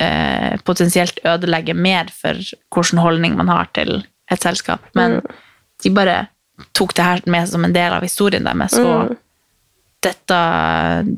eh, 0.00 0.56
potensielt 0.64 1.20
ødelegge 1.24 1.76
mer 1.76 2.10
for 2.12 2.40
hvilken 2.74 3.04
holdning 3.04 3.36
man 3.38 3.52
har 3.52 3.68
til 3.76 4.00
et 4.32 4.42
selskap. 4.42 4.82
Men 4.98 5.20
de 5.84 5.92
bare 5.92 6.24
tok 6.72 6.96
det 6.96 7.04
her 7.04 7.22
med 7.30 7.48
som 7.52 7.64
en 7.64 7.76
del 7.76 7.92
av 7.92 8.04
historien 8.04 8.48
deres, 8.48 8.78
og 8.80 9.14
dette, 10.06 10.38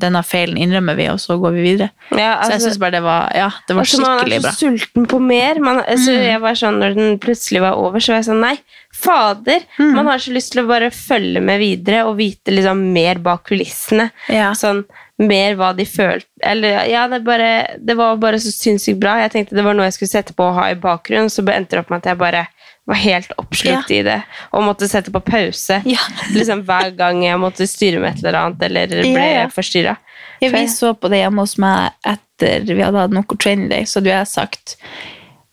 denne 0.01 0.21
feilen 0.25 0.57
innrømmer 0.59 0.97
vi, 0.99 1.07
og 1.13 1.19
så 1.21 1.37
går 1.41 1.55
vi 1.55 1.63
videre. 1.67 1.89
Ja, 2.11 2.17
så 2.41 2.49
jeg 2.49 2.59
altså- 2.59 2.59
syns 2.67 2.79
bare 2.81 2.97
det 2.97 3.03
var, 3.05 3.29
ja, 3.37 3.49
det 3.67 3.75
var 3.77 3.83
Altså, 3.85 4.01
man 4.01 4.19
skikkelig 4.19 4.37
er 4.39 4.45
bra. 4.47 4.51
så 4.51 4.65
sulten 4.65 5.07
på 5.13 5.19
mer. 5.21 5.59
Man, 5.59 5.81
altså, 5.85 6.11
Mm. 6.17 6.23
jeg 6.29 6.41
var 6.41 6.53
sånn, 6.63 6.79
når 6.83 6.95
den 6.95 7.19
plutselig 7.19 7.61
var 7.61 7.73
over, 7.77 7.99
så 7.99 8.13
var 8.13 8.21
jeg 8.23 8.29
sånn 8.29 8.41
Nei, 8.41 8.57
fader! 8.93 9.61
Mm. 9.79 9.93
Man 9.95 10.05
har 10.07 10.17
så 10.17 10.33
lyst 10.33 10.51
til 10.53 10.63
å 10.63 10.67
bare 10.67 10.89
følge 10.91 11.41
med 11.41 11.59
videre 11.61 12.05
og 12.07 12.17
vite 12.17 12.51
liksom 12.51 12.81
mer 12.93 13.15
bak 13.23 13.45
kulissene. 13.49 14.09
Ja. 14.29 14.51
Sånn 14.57 14.83
mer 15.19 15.55
hva 15.59 15.73
de 15.75 15.83
følte 15.83 16.23
Eller 16.41 16.85
ja, 16.87 17.01
det, 17.11 17.17
bare, 17.25 17.75
det 17.83 17.95
var 17.97 18.15
bare 18.15 18.37
så 18.39 18.51
sinnssykt 18.55 18.99
bra. 19.01 19.17
Jeg 19.19 19.31
tenkte 19.33 19.57
det 19.57 19.65
var 19.65 19.73
noe 19.75 19.89
jeg 19.89 19.97
skulle 19.97 20.13
sette 20.23 20.33
på 20.33 20.45
å 20.47 20.53
ha 20.55 20.69
i 20.71 20.77
bakgrunnen, 20.79 21.27
så 21.27 21.43
endte 21.51 21.75
det 21.75 21.79
opp 21.83 21.89
med 21.91 21.99
at 21.99 22.13
jeg 22.13 22.17
bare 22.21 22.47
var 22.89 22.99
helt 23.03 23.31
oppslukt 23.41 23.91
i 23.93 24.01
det 24.05 24.17
og 24.51 24.63
måtte 24.65 24.87
sette 24.89 25.11
på 25.13 25.21
pause 25.25 25.81
Ja. 25.85 26.01
liksom 26.37 26.63
hver 26.67 26.91
gang 26.97 27.21
jeg 27.25 27.39
måtte 27.41 27.67
styre 27.69 28.01
med 28.01 28.15
et 28.17 28.23
eller 28.23 28.39
annet 28.41 28.65
eller 28.69 28.93
ble 28.97 29.13
Ja, 29.13 29.43
ja. 29.43 29.47
forstyrra. 29.53 29.95
Ja, 30.41 30.49
vi 30.53 30.65
så 30.71 30.93
på 30.95 31.09
det 31.11 31.19
hjemme 31.21 31.43
hos 31.43 31.57
meg 31.61 31.91
etter 32.07 32.63
vi 32.69 32.81
hadde 32.81 33.01
hatt 33.05 33.13
noe 33.15 33.37
training 33.39 33.67
day, 33.71 33.85
så 33.85 33.99
hadde 33.99 34.13
jeg 34.13 34.29
sagt 34.31 34.77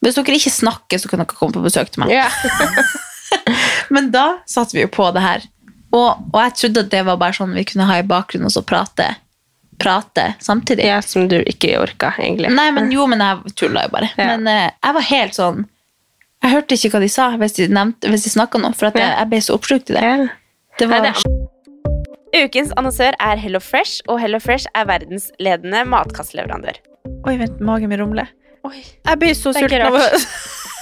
hvis 0.05 0.14
dere 0.14 0.37
ikke 0.38 0.53
snakker, 0.53 1.01
så 1.03 1.09
kan 1.11 1.18
dere 1.22 1.35
komme 1.35 1.57
på 1.57 1.62
besøk 1.64 1.88
til 1.90 2.05
meg. 2.05 2.12
Ja. 2.14 2.29
Men 3.94 4.11
da 4.14 4.38
satte 4.46 4.77
vi 4.77 4.85
jo 4.85 4.90
på 4.92 5.09
det 5.16 5.22
her. 5.25 5.46
Og, 5.96 6.27
og 6.33 6.37
jeg 6.42 6.55
trodde 6.61 6.83
at 6.85 6.90
det 6.92 7.01
var 7.09 7.18
bare 7.20 7.35
sånn 7.35 7.55
vi 7.57 7.64
kunne 7.66 7.87
ha 7.88 7.96
i 7.99 8.07
bakgrunnen 8.07 8.51
og 8.51 8.55
så 8.55 8.62
prate, 8.66 9.07
prate 9.83 10.29
samtidig. 10.42 10.87
ja, 10.87 11.01
som 11.03 11.27
du 11.31 11.38
ikke 11.42 11.72
orka, 11.81 12.12
egentlig. 12.20 12.53
Nei, 12.55 12.68
men 12.77 12.90
jo, 12.92 13.07
men 13.11 13.22
jeg 13.25 13.55
tulla 13.59 13.87
jo 13.87 13.94
bare. 13.96 14.11
Ja. 14.18 14.37
Men 14.37 14.46
uh, 14.51 14.68
jeg 14.70 14.96
var 14.99 15.09
helt 15.11 15.38
sånn 15.38 15.64
Jeg 16.46 16.52
hørte 16.54 16.76
ikke 16.78 16.92
hva 16.94 17.00
de 17.02 17.09
sa 17.11 17.24
hvis 17.40 17.56
de, 17.56 17.64
nevnte- 17.74 18.06
hvis 18.12 18.22
de 18.22 18.30
snakka 18.30 18.61
noe, 18.62 18.70
for 18.78 18.94
jeg, 18.94 19.02
jeg 19.18 19.28
ble 19.32 19.40
så 19.42 19.56
oppslukt 19.59 19.90
i 19.90 19.96
det. 19.96 20.28
Det 20.78 20.87
var 20.90 21.09
Ukens 22.37 22.70
annonsør 22.76 23.16
er 23.18 23.40
Hello 23.40 23.59
Fresh, 23.64 24.02
og 24.12 24.20
Hello 24.20 24.38
Fresh 24.42 24.68
er 24.76 24.87
verdensledende 24.87 25.82
matkastleverandør. 25.90 26.78
Oi, 27.26 27.35
vent, 27.40 27.59
magen 27.64 27.90
min 27.90 28.02
rumler. 28.04 28.30
Jeg 28.66 29.18
blir 29.18 29.35
så 29.38 29.54
sulten 29.56 29.82
av 29.88 29.96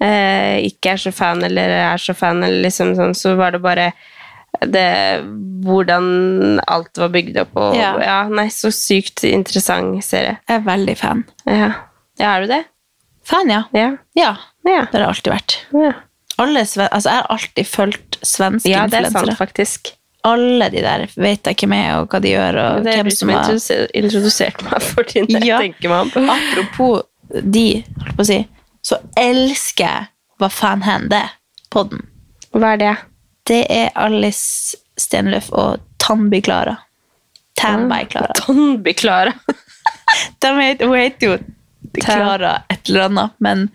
eh, 0.00 0.58
ikke 0.68 0.92
er 0.96 0.96
så 0.96 1.12
fan, 1.14 1.42
eller 1.46 1.68
er 1.92 1.96
så 2.02 2.14
fan, 2.16 2.42
eller 2.44 2.62
liksom 2.68 2.94
sånn, 2.98 3.14
så 3.16 3.34
var 3.38 3.52
det 3.56 3.62
bare 3.64 3.92
det, 4.64 4.86
hvordan 5.66 6.60
alt 6.66 6.96
var 7.00 7.10
bygd 7.12 7.36
opp. 7.42 7.56
Og, 7.60 7.76
ja. 7.76 7.92
Ja. 8.02 8.16
nei, 8.32 8.46
så 8.54 8.70
sykt 8.72 9.24
interessant 9.28 10.02
serie. 10.06 10.38
Jeg 10.48 10.60
er 10.62 10.64
veldig 10.66 10.96
fan. 11.00 11.24
Ja, 11.44 11.70
ja 12.20 12.32
er 12.36 12.46
du 12.46 12.52
det? 12.54 12.62
Fan, 13.26 13.50
ja. 13.50 13.64
Ja. 13.74 13.90
Ja, 14.16 14.34
Ja. 14.66 14.84
det 14.90 14.96
har 14.98 15.06
jeg 15.06 15.12
alltid 15.14 15.32
vært. 15.34 15.58
ja. 15.76 15.92
Alle 16.38 16.60
altså, 16.60 17.08
jeg 17.08 17.16
har 17.16 17.26
alltid 17.32 17.64
fulgt 17.66 18.16
svenske 18.20 18.68
ja 18.68 18.82
det 18.86 18.98
er 18.98 19.04
sant, 19.06 19.14
influensere. 19.24 19.36
faktisk. 19.38 19.92
Alle 20.28 20.66
de 20.68 20.82
der 20.84 21.06
vet 21.16 21.48
jeg 21.48 21.56
hvem 21.62 21.72
er, 21.72 21.94
og 22.02 22.10
hva 22.12 22.18
de 22.20 22.28
gjør, 22.34 22.58
og 22.60 22.84
Det 22.84 22.92
hvem 22.98 23.08
som 23.14 23.30
har 23.32 23.38
introduserte 23.46 23.96
introdusert 23.96 24.64
meg 24.66 24.82
for 24.82 25.02
din, 25.08 25.30
Ja. 25.46 25.58
tenker 25.62 25.88
meg 25.88 26.12
om. 26.20 26.28
Apropos 26.34 27.06
de, 27.40 27.84
holdt 28.02 28.16
på 28.18 28.20
å 28.20 28.26
si, 28.28 28.38
så 28.86 28.98
elsker 29.18 29.84
jeg 29.88 30.06
Hva 30.38 30.48
faen 30.52 30.82
hender? 30.86 31.30
Podden. 31.72 32.02
Hva 32.54 32.74
er 32.76 32.80
det? 32.82 32.94
Det 33.48 33.62
er 33.72 33.88
Alice 33.98 34.76
Stenløf 35.00 35.48
og 35.52 35.80
Tannby 36.02 36.40
Klara. 36.44 36.76
Tanby 37.56 38.02
Klara. 38.12 38.34
Tannby 38.44 38.92
Klara. 39.00 39.32
Hun 40.44 40.94
heter 40.98 41.26
jo 41.26 41.36
Klara 42.02 42.54
et 42.72 42.88
eller 42.90 43.06
annet, 43.08 43.34
men 43.42 43.66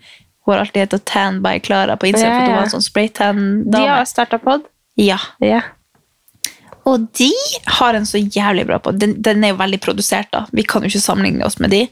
hun 0.44 0.54
har 0.54 0.62
alltid 0.64 0.84
hett 0.86 1.04
Tanby 1.10 1.58
Klara 1.66 1.96
på 1.98 2.06
Instagram, 2.10 2.32
Ja, 2.32 2.40
for 2.40 2.46
hun 2.52 2.56
var 2.56 2.66
en 2.68 2.72
sånn 2.74 2.84
De 2.84 2.88
spraytan-dame. 2.90 3.88
har 3.90 4.04
starta 4.10 4.38
pod. 4.42 4.64
Ja. 4.98 5.18
Ja. 5.42 5.60
Og 6.86 7.04
de 7.18 7.30
har 7.78 7.94
en 7.94 8.06
så 8.08 8.18
jævlig 8.18 8.64
bra 8.66 8.78
pod. 8.82 8.98
Den, 9.02 9.16
den 9.22 9.44
er 9.46 9.52
jo 9.52 9.58
veldig 9.60 9.78
produsert, 9.84 10.30
da. 10.34 10.44
Vi 10.52 10.64
kan 10.66 10.82
jo 10.82 10.90
ikke 10.90 11.02
sammenligne 11.04 11.46
oss 11.46 11.58
med 11.62 11.70
de. 11.74 11.84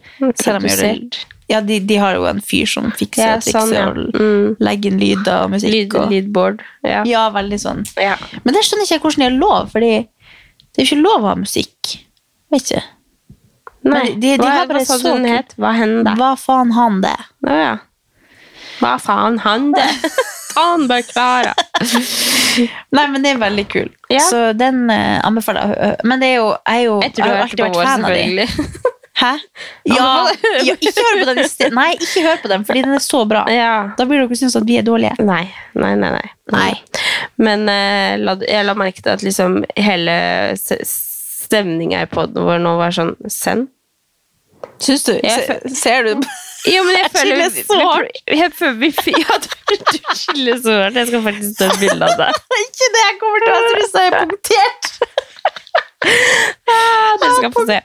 Selv 0.43 0.59
om 0.59 0.67
vi 0.67 0.73
gjør 0.73 0.83
det- 0.83 1.27
Ja, 1.51 1.59
de, 1.67 1.81
de 1.83 1.97
har 1.99 2.15
jo 2.15 2.25
en 2.31 2.39
fyr 2.47 2.69
som 2.71 2.89
fikser 2.95 3.25
Ja, 3.27 3.33
og 3.37 3.43
trikser 3.43 3.61
sånn, 3.61 3.75
ja. 3.75 3.89
og 3.91 4.21
Mm. 4.21 4.57
legger 4.63 4.93
inn 4.93 5.01
lyder 5.03 5.43
og 5.45 5.51
musikk. 5.57 5.73
Lyd, 5.75 5.97
og, 5.99 6.11
leadboard. 6.15 6.63
Ja. 6.87 7.03
ja, 7.09 7.25
veldig 7.35 7.59
sånn. 7.59 7.83
Ja. 7.99 8.15
Men 8.45 8.55
det 8.55 8.63
skjønner 8.69 8.87
ikke 8.87 8.95
jeg 8.99 9.03
hvordan 9.05 9.25
de 9.25 9.29
har 9.29 9.37
lov, 9.41 9.71
fordi 9.75 9.91
det 9.99 10.79
er 10.79 10.85
jo 10.85 10.89
ikke 10.91 11.03
lov 11.03 11.27
å 11.27 11.33
ha 11.33 11.37
musikk. 11.41 11.95
Vet 12.55 12.71
ikke. 12.71 12.83
Nei, 13.91 14.05
de- 14.15 14.37
de 14.37 14.45
hva, 14.45 14.67
hva 14.69 14.81
så 14.87 14.99
den 15.17 15.25
het? 15.25 15.55
Hva 15.59 15.71
hender? 15.75 16.15
Hva 16.21 16.35
faen 16.39 16.71
han 16.77 17.01
det? 17.01 17.17
Å 17.49 17.55
ja. 17.57 17.71
Hva 18.81 18.95
faen 19.01 19.39
han 19.45 19.71
det? 19.73 19.89
Tannby 20.55 21.01
Klara. 21.07 21.53
Nei, 22.93 23.05
men 23.09 23.23
det 23.23 23.31
er 23.35 23.39
veldig 23.41 23.65
kul. 23.71 23.91
Så 24.29 24.41
den 24.59 24.83
uh, 24.91 25.21
anbefaler 25.25 25.71
jeg. 25.77 25.97
Men 26.11 26.21
det 26.23 26.31
er 26.33 26.37
jo, 26.41 26.49
jeg 26.67 26.81
er 26.81 26.85
jo 26.89 26.97
Jeg 27.05 27.13
tror 27.17 27.27
jeg 27.27 27.31
du 27.31 27.37
har 27.37 27.45
alltid 27.47 27.65
vært 27.65 27.83
fan 27.87 28.05
av 28.05 28.17
de. 28.19 28.47
Hæ? 29.21 29.33
Ja, 29.85 30.05
ja, 30.65 30.75
ikke 30.81 30.93
hør 30.97 31.19
på 31.21 31.27
den. 31.29 31.41
Nei, 31.77 31.91
ikke 31.99 32.23
hør 32.25 32.39
på 32.43 32.51
den, 32.53 32.65
fordi 32.69 32.85
den 32.87 32.97
er 32.97 33.05
så 33.05 33.25
bra. 33.29 33.45
Ja. 33.53 33.73
Da 33.99 34.07
blir 34.09 34.23
dere 34.23 34.39
synes 34.39 34.57
at 34.57 34.69
vi 34.69 34.79
er 34.81 34.87
dårlige. 34.87 35.13
Nei, 35.21 35.45
nei, 35.77 35.93
nei. 36.01 36.13
nei. 36.17 36.29
Nei. 36.55 36.71
Men 37.41 37.69
eh, 37.71 38.17
la, 38.21 38.37
jeg 38.47 38.67
la 38.67 38.77
merke 38.79 39.05
til 39.05 39.13
at 39.13 39.25
liksom 39.27 39.61
hele 39.77 40.15
stemninga 40.57 42.07
i 42.07 42.11
poden 42.11 42.49
vår 42.49 42.63
nå 42.65 42.77
var 42.81 42.97
sånn 42.97 43.15
send. 43.31 43.69
Syns 44.81 45.05
du? 45.05 45.13
Jeg 45.21 45.45
Se, 45.45 45.75
ser 45.77 46.09
du? 46.09 46.15
Jo, 46.69 46.83
men 46.85 46.93
jeg, 46.93 47.07
Jeg 47.07 47.13
føler 47.15 47.39
skiller 47.39 47.55
vi, 47.55 47.63
så 47.65 48.73
vi, 48.77 48.89
jeg 48.91 49.23
Ja, 49.23 49.37
du, 49.71 49.77
du 49.81 50.11
skiller 50.13 50.59
så 50.61 50.75
hardt. 50.83 50.99
Jeg 51.01 51.09
skal 51.09 51.23
faktisk 51.25 51.55
ta 51.57 51.69
et 51.71 51.81
bilde 51.81 52.11
av 52.11 52.19
deg. 52.21 52.41
ikke 52.67 52.89
det 52.97 53.05
jeg 53.07 53.17
kommer 53.23 53.45
til 53.45 53.53
å 53.53 53.55
ha 53.55 53.71
trusa 53.71 54.03
er 54.05 54.17
punktert. 54.19 54.91
Dere 57.21 57.35
skal 57.37 57.53
få 57.53 57.67
se. 57.69 57.79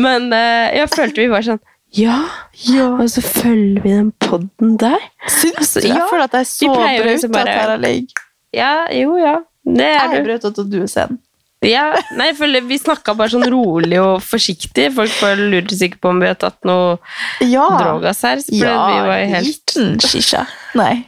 Men 0.00 0.30
uh, 0.32 0.68
jeg 0.72 0.90
følte 0.94 1.24
vi 1.24 1.30
var 1.32 1.44
sånn 1.46 1.60
ja, 1.92 2.22
ja. 2.64 2.86
og 2.96 3.04
så 3.12 3.20
følger 3.20 3.82
vi 3.84 3.90
den 3.92 4.12
podden 4.24 4.78
der. 4.80 5.02
Syns 5.28 5.74
du? 5.76 5.84
Jeg 5.90 6.06
føler 6.08 6.24
at 6.24 6.32
det 6.32 6.40
er 6.40 6.48
så 6.48 6.70
at 6.72 6.94
jo 6.96 7.02
liksom 7.04 7.34
her 7.36 7.50
jeg 7.52 7.82
ligger. 7.82 8.22
Ja, 8.56 8.70
jo, 8.96 9.18
ja. 9.20 9.34
Det 9.68 9.90
Jeg 9.90 9.98
er 9.98 10.06
er 10.08 10.22
du. 10.22 10.24
brautete, 10.30 10.64
og 10.64 10.70
du 10.72 10.78
er 10.80 10.88
sen. 10.88 11.18
Ja, 11.62 11.92
nei, 12.18 12.32
jeg 12.32 12.62
Vi 12.66 12.78
snakka 12.80 13.14
bare 13.14 13.30
sånn 13.30 13.44
rolig 13.52 14.00
og 14.02 14.22
forsiktig. 14.24 14.88
Folk 14.96 15.12
bare 15.20 15.46
lurte 15.52 15.76
sikkert 15.78 16.00
på 16.02 16.10
om 16.10 16.18
vi 16.22 16.26
har 16.26 16.34
tatt 16.40 16.58
noe 16.66 16.96
Ja. 17.44 17.68
drogas 17.78 18.22
her. 18.26 18.40
For 18.40 18.56
Ja, 18.56 18.78
vi 18.88 19.08
var 19.08 19.24
helt 19.36 19.46
liten 19.46 20.00
shisha. 20.00 20.46
Nei. 20.74 21.04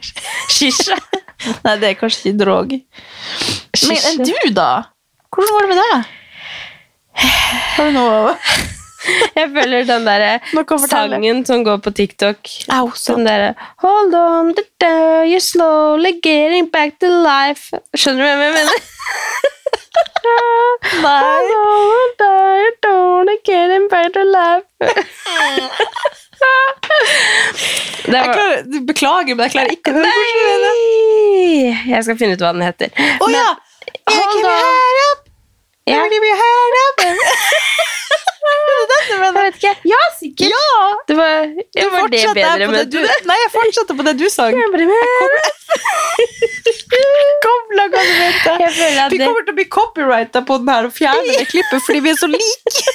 Shisha. 0.53 0.95
Nei, 1.65 1.75
det 1.81 1.89
er 1.89 1.97
kanskje 1.99 2.29
ikke 2.29 2.39
drog. 2.45 2.71
Men 2.71 3.75
Shisha. 3.75 4.13
Men 4.15 4.29
du, 4.29 4.53
da? 4.55 4.69
Hvordan 5.35 5.57
var 5.57 5.65
det 5.65 5.73
med 5.73 5.81
deg? 5.83 6.14
Noe 7.95 8.35
Jeg 9.37 9.51
føler 9.53 9.83
den 9.85 10.05
derre 10.07 10.39
fortelle? 10.55 10.87
sangen 10.89 11.43
som 11.45 11.61
går 11.65 11.77
på 11.85 11.91
TikTok. 11.93 12.37
Au. 12.73 12.87
Den 13.07 13.25
derre 13.27 13.51
Hold 13.83 14.15
on, 14.17 14.53
da, 14.57 14.63
da, 14.81 14.93
you're 15.29 15.39
slowly 15.43 16.15
getting 16.23 16.65
back 16.73 16.97
to 16.99 17.07
life. 17.21 17.69
Skjønner 17.93 18.23
du 18.23 18.29
hvem 18.31 18.41
jeg 18.41 18.53
mener? 18.55 18.77
Nei. 21.05 21.43
On, 21.59 22.15
da, 22.19 22.31
you're 22.63 22.77
slowly 22.81 23.37
getting 23.45 23.85
back 23.93 24.09
to 24.17 24.23
life. 24.25 24.65
Var, 28.05 28.33
klarer, 28.33 28.63
beklager, 28.85 29.35
men 29.35 29.45
jeg 29.47 29.53
klarer 29.55 29.71
ikke 29.77 29.91
å 29.91 29.95
høre 29.99 30.09
hvordan 30.09 30.33
du 30.37 30.45
mener. 30.49 30.73
Jeg 31.93 32.01
skal 32.07 32.17
finne 32.19 32.33
ut 32.37 32.43
hva 32.43 32.51
den 32.57 32.65
heter. 32.65 32.89
Å 33.21 33.29
ja! 33.33 33.47
hold 34.09 34.49
on. 34.49 35.24
Ja. 35.85 36.01
Jeg 39.05 39.33
vet 39.33 39.55
ikke. 39.57 39.71
Ja, 39.89 40.01
sikkert. 40.19 40.53
Ja! 40.53 40.77
Det 41.07 41.15
var, 41.17 41.29
ja, 41.75 41.85
var 41.93 42.07
det 42.13 42.21
bedre 42.35 42.67
det 42.73 42.85
du, 42.93 42.99
Nei, 43.29 43.37
jeg 43.43 43.51
fortsatte 43.53 43.95
på 43.97 44.05
det 44.05 44.13
du 44.19 44.25
sang. 44.29 44.53
Kom, 47.45 47.63
la 47.77 47.85
mente. 47.91 48.51
Jeg 48.61 49.09
Vi 49.11 49.17
kommer 49.21 49.41
til 49.45 49.53
å 49.53 49.57
bli 49.57 49.67
copyrighta 49.77 50.41
på 50.47 50.53
den 50.61 50.69
her 50.71 50.83
og 50.89 50.93
fjerne 50.95 51.37
det 51.39 51.47
klippet 51.53 51.81
fordi 51.87 51.99
vi 52.05 52.09
er 52.13 52.19
så 52.19 52.29
like. 52.31 52.85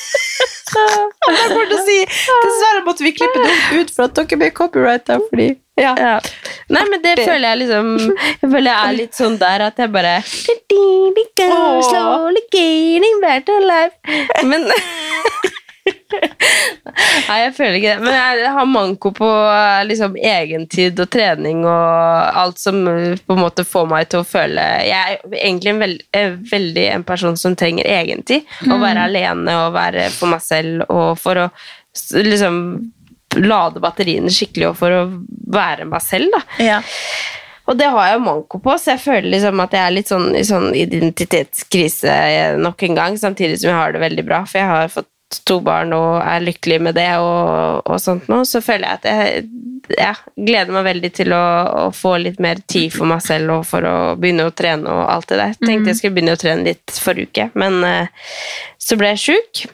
Jeg 0.74 1.50
å 1.76 1.80
si 1.86 1.98
Dessverre 2.06 2.84
måtte 2.86 3.06
vi 3.06 3.12
klippe 3.16 3.42
det 3.42 3.80
ut 3.80 3.92
for 3.94 4.06
at 4.06 4.16
dere 4.18 4.40
blir 4.40 4.54
copyrighta. 4.54 5.18
Fordi 5.30 5.48
ja. 5.80 5.94
ja. 5.96 6.16
Nei, 6.68 6.82
men 6.90 7.00
det 7.02 7.14
føler 7.22 7.46
jeg 7.48 7.60
liksom 7.62 7.92
Jeg 8.12 8.50
føler 8.50 8.68
jeg 8.68 8.80
er 8.80 8.96
litt 8.98 9.16
sånn 9.16 9.38
der 9.40 9.64
at 9.70 9.80
jeg 9.80 9.92
bare. 9.94 10.18
Men 14.50 14.68
Nei, 17.28 17.38
jeg 17.44 17.52
føler 17.56 17.76
ikke 17.78 17.94
det. 17.94 18.04
Men 18.04 18.16
jeg 18.16 18.52
har 18.54 18.68
manko 18.68 19.12
på 19.16 19.28
eh, 19.28 19.82
liksom, 19.88 20.16
egentid 20.16 21.00
og 21.02 21.10
trening 21.12 21.64
og 21.64 22.38
alt 22.42 22.60
som 22.60 22.80
eh, 22.90 23.18
på 23.18 23.36
en 23.36 23.42
måte 23.42 23.66
får 23.68 23.88
meg 23.90 24.10
til 24.10 24.22
å 24.22 24.26
føle 24.26 24.66
Jeg 24.86 25.16
er 25.16 25.36
egentlig 25.40 25.74
en 25.74 25.82
veld, 25.84 26.06
eh, 26.16 26.38
veldig 26.52 26.86
en 26.94 27.06
person 27.06 27.36
som 27.40 27.56
trenger 27.58 27.88
egentid. 27.88 28.48
Å 28.66 28.78
være 28.80 29.08
alene 29.08 29.58
og 29.64 29.74
være 29.76 30.08
for 30.14 30.32
meg 30.32 30.44
selv 30.44 30.86
og 30.88 31.12
for 31.20 31.46
å 31.46 31.50
liksom 32.16 32.56
lade 33.40 33.82
batteriene 33.82 34.30
skikkelig 34.34 34.72
og 34.72 34.78
for 34.78 34.94
å 34.94 35.02
være 35.54 35.86
meg 35.86 36.02
selv, 36.02 36.32
da. 36.34 36.40
Ja. 36.62 36.80
Og 37.70 37.76
det 37.78 37.86
har 37.92 38.08
jeg 38.10 38.22
manko 38.24 38.58
på, 38.62 38.74
så 38.80 38.96
jeg 38.96 39.02
føler 39.04 39.28
liksom 39.30 39.60
at 39.62 39.74
jeg 39.76 39.86
er 39.86 39.94
litt 39.94 40.10
sånn 40.10 40.32
i 40.34 40.42
sånn 40.46 40.72
identitetskrise 40.74 42.14
nok 42.58 42.82
en 42.88 42.98
gang, 42.98 43.18
samtidig 43.20 43.60
som 43.60 43.70
jeg 43.70 43.78
har 43.78 43.94
det 43.94 44.02
veldig 44.02 44.24
bra, 44.26 44.40
for 44.48 44.58
jeg 44.58 44.70
har 44.72 44.90
fått 44.90 45.06
to 45.46 45.60
barn 45.64 45.94
og 45.94 46.20
er 46.24 46.42
lykkelig 46.42 46.80
med 46.88 46.96
det 46.98 47.10
og, 47.22 47.82
og 47.86 48.00
sånt 48.02 48.28
nå, 48.30 48.42
så 48.48 48.62
føler 48.64 48.88
jeg 48.88 49.00
at 49.00 49.10
jeg 49.10 49.44
ja, 49.98 50.12
gleder 50.36 50.74
meg 50.74 50.86
veldig 50.86 51.10
til 51.16 51.34
å, 51.34 51.44
å 51.80 51.84
få 51.94 52.16
litt 52.22 52.40
mer 52.42 52.60
tid 52.70 52.92
for 52.94 53.10
meg 53.10 53.22
selv 53.24 53.56
og 53.58 53.66
for 53.68 53.86
å 53.86 53.96
begynne 54.20 54.46
å 54.46 54.54
trene 54.54 54.90
og 54.90 55.02
alt 55.10 55.30
det 55.32 55.40
der. 55.40 55.58
Tenkte 55.58 55.92
jeg 55.92 56.00
skulle 56.00 56.16
begynne 56.18 56.36
å 56.36 56.40
trene 56.40 56.66
litt 56.68 57.02
forrige 57.02 57.30
uke, 57.30 57.46
men 57.58 57.80
uh, 57.82 58.32
så 58.80 58.98
ble 59.00 59.14
jeg 59.14 59.22
sjuk. 59.24 59.64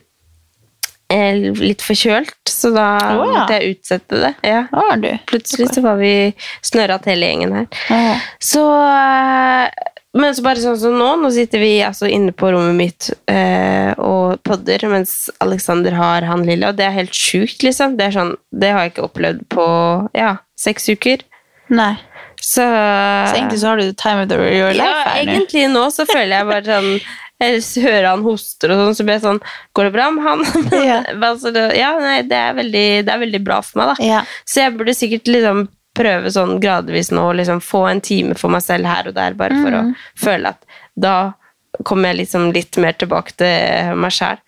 Eh, 1.13 1.37
Litt 1.63 1.85
forkjølt, 1.87 2.51
så 2.51 2.73
da 2.75 2.87
oh, 3.15 3.21
ja. 3.23 3.27
måtte 3.31 3.59
jeg 3.61 3.77
utsette 3.77 4.23
det. 4.25 4.33
Ja. 4.43 4.65
Oh? 4.75 4.91
Plutselig 5.31 5.69
så 5.77 5.85
var 5.85 6.01
vi 6.01 6.33
snørret 6.67 7.07
hele 7.07 7.29
gjengen 7.29 7.55
her. 7.61 7.69
Oh, 7.95 8.25
Så 8.43 8.65
eh, 8.91 9.93
Men 10.17 10.35
så 10.37 10.45
bare 10.45 10.63
sånn 10.63 10.79
som 10.81 10.97
nå, 10.97 11.09
nå 11.21 11.31
sitter 11.35 11.61
vi 11.61 11.73
altså 11.85 12.09
inne 12.09 12.33
på 12.37 12.49
rommet 12.55 12.77
mitt 12.79 13.09
eh, 13.31 13.93
og 14.01 14.41
podder 14.47 14.87
mens 14.89 15.29
Alexander 15.45 15.97
har 15.99 16.27
han 16.29 16.47
lille, 16.49 16.71
og 16.71 16.79
det 16.79 16.87
er 16.87 16.97
helt 16.97 17.17
sjukt, 17.17 17.61
liksom. 17.67 17.99
Det, 18.01 18.11
sånn, 18.15 18.35
det 18.55 18.73
har 18.73 18.87
jeg 18.87 18.95
ikke 18.95 19.09
opplevd 19.11 19.45
på 19.53 19.67
ja, 20.17 20.37
seks 20.61 20.89
uker. 20.95 21.25
Nei. 21.69 21.95
Så, 22.37 22.63
Så 22.63 23.37
egentlig 23.37 23.61
så 23.61 23.73
har 23.73 23.81
du 23.81 23.87
the 23.89 23.97
time 23.97 24.23
of 24.23 24.29
the, 24.29 24.37
your 24.37 24.75
life 24.77 24.85
ja, 24.85 25.07
her 25.09 25.25
nå. 25.25 25.33
egentlig 25.33 25.63
nå 25.73 25.87
så 25.91 26.05
føler 26.05 26.35
jeg 26.37 26.47
bare 26.51 26.67
sånn 26.67 26.91
Jeg 27.41 27.63
hører 27.87 28.07
han 28.11 28.25
hoster 28.27 28.75
og 28.75 28.83
sånn, 28.83 28.97
så 28.99 29.07
blir 29.07 29.17
jeg 29.17 29.25
sånn 29.25 29.41
Går 29.75 29.89
det 29.89 29.95
bra 29.97 30.11
med 30.13 30.27
han? 30.27 30.45
Ja. 30.77 30.99
altså, 31.31 31.51
det, 31.57 31.65
ja, 31.81 31.95
nei, 32.01 32.21
det 32.29 32.37
er, 32.37 32.53
veldig, 32.61 32.85
det 33.09 33.15
er 33.15 33.23
veldig 33.25 33.41
bra 33.47 33.63
for 33.65 33.81
meg, 33.81 33.95
da. 33.95 34.11
Ja. 34.13 34.21
Så 34.45 34.63
jeg 34.63 34.77
burde 34.77 34.95
sikkert 34.97 35.33
liksom 35.33 35.65
prøve 35.97 36.31
sånn 36.35 36.59
gradvis 36.63 37.11
nå, 37.15 37.25
å 37.31 37.35
liksom 37.41 37.61
få 37.65 37.87
en 37.91 38.01
time 38.05 38.37
for 38.39 38.53
meg 38.53 38.63
selv 38.65 38.87
her 38.91 39.09
og 39.11 39.15
der, 39.17 39.35
bare 39.39 39.57
for 39.63 39.73
Mm. 39.73 39.93
å 39.93 40.21
føle 40.21 40.53
at 40.55 40.65
da 40.97 41.17
kommer 41.85 42.09
jeg 42.13 42.23
liksom 42.23 42.53
litt 42.55 42.77
mer 42.81 42.93
tilbake 42.97 43.35
til 43.37 43.97
meg 44.01 44.13
sjæl. 44.17 44.39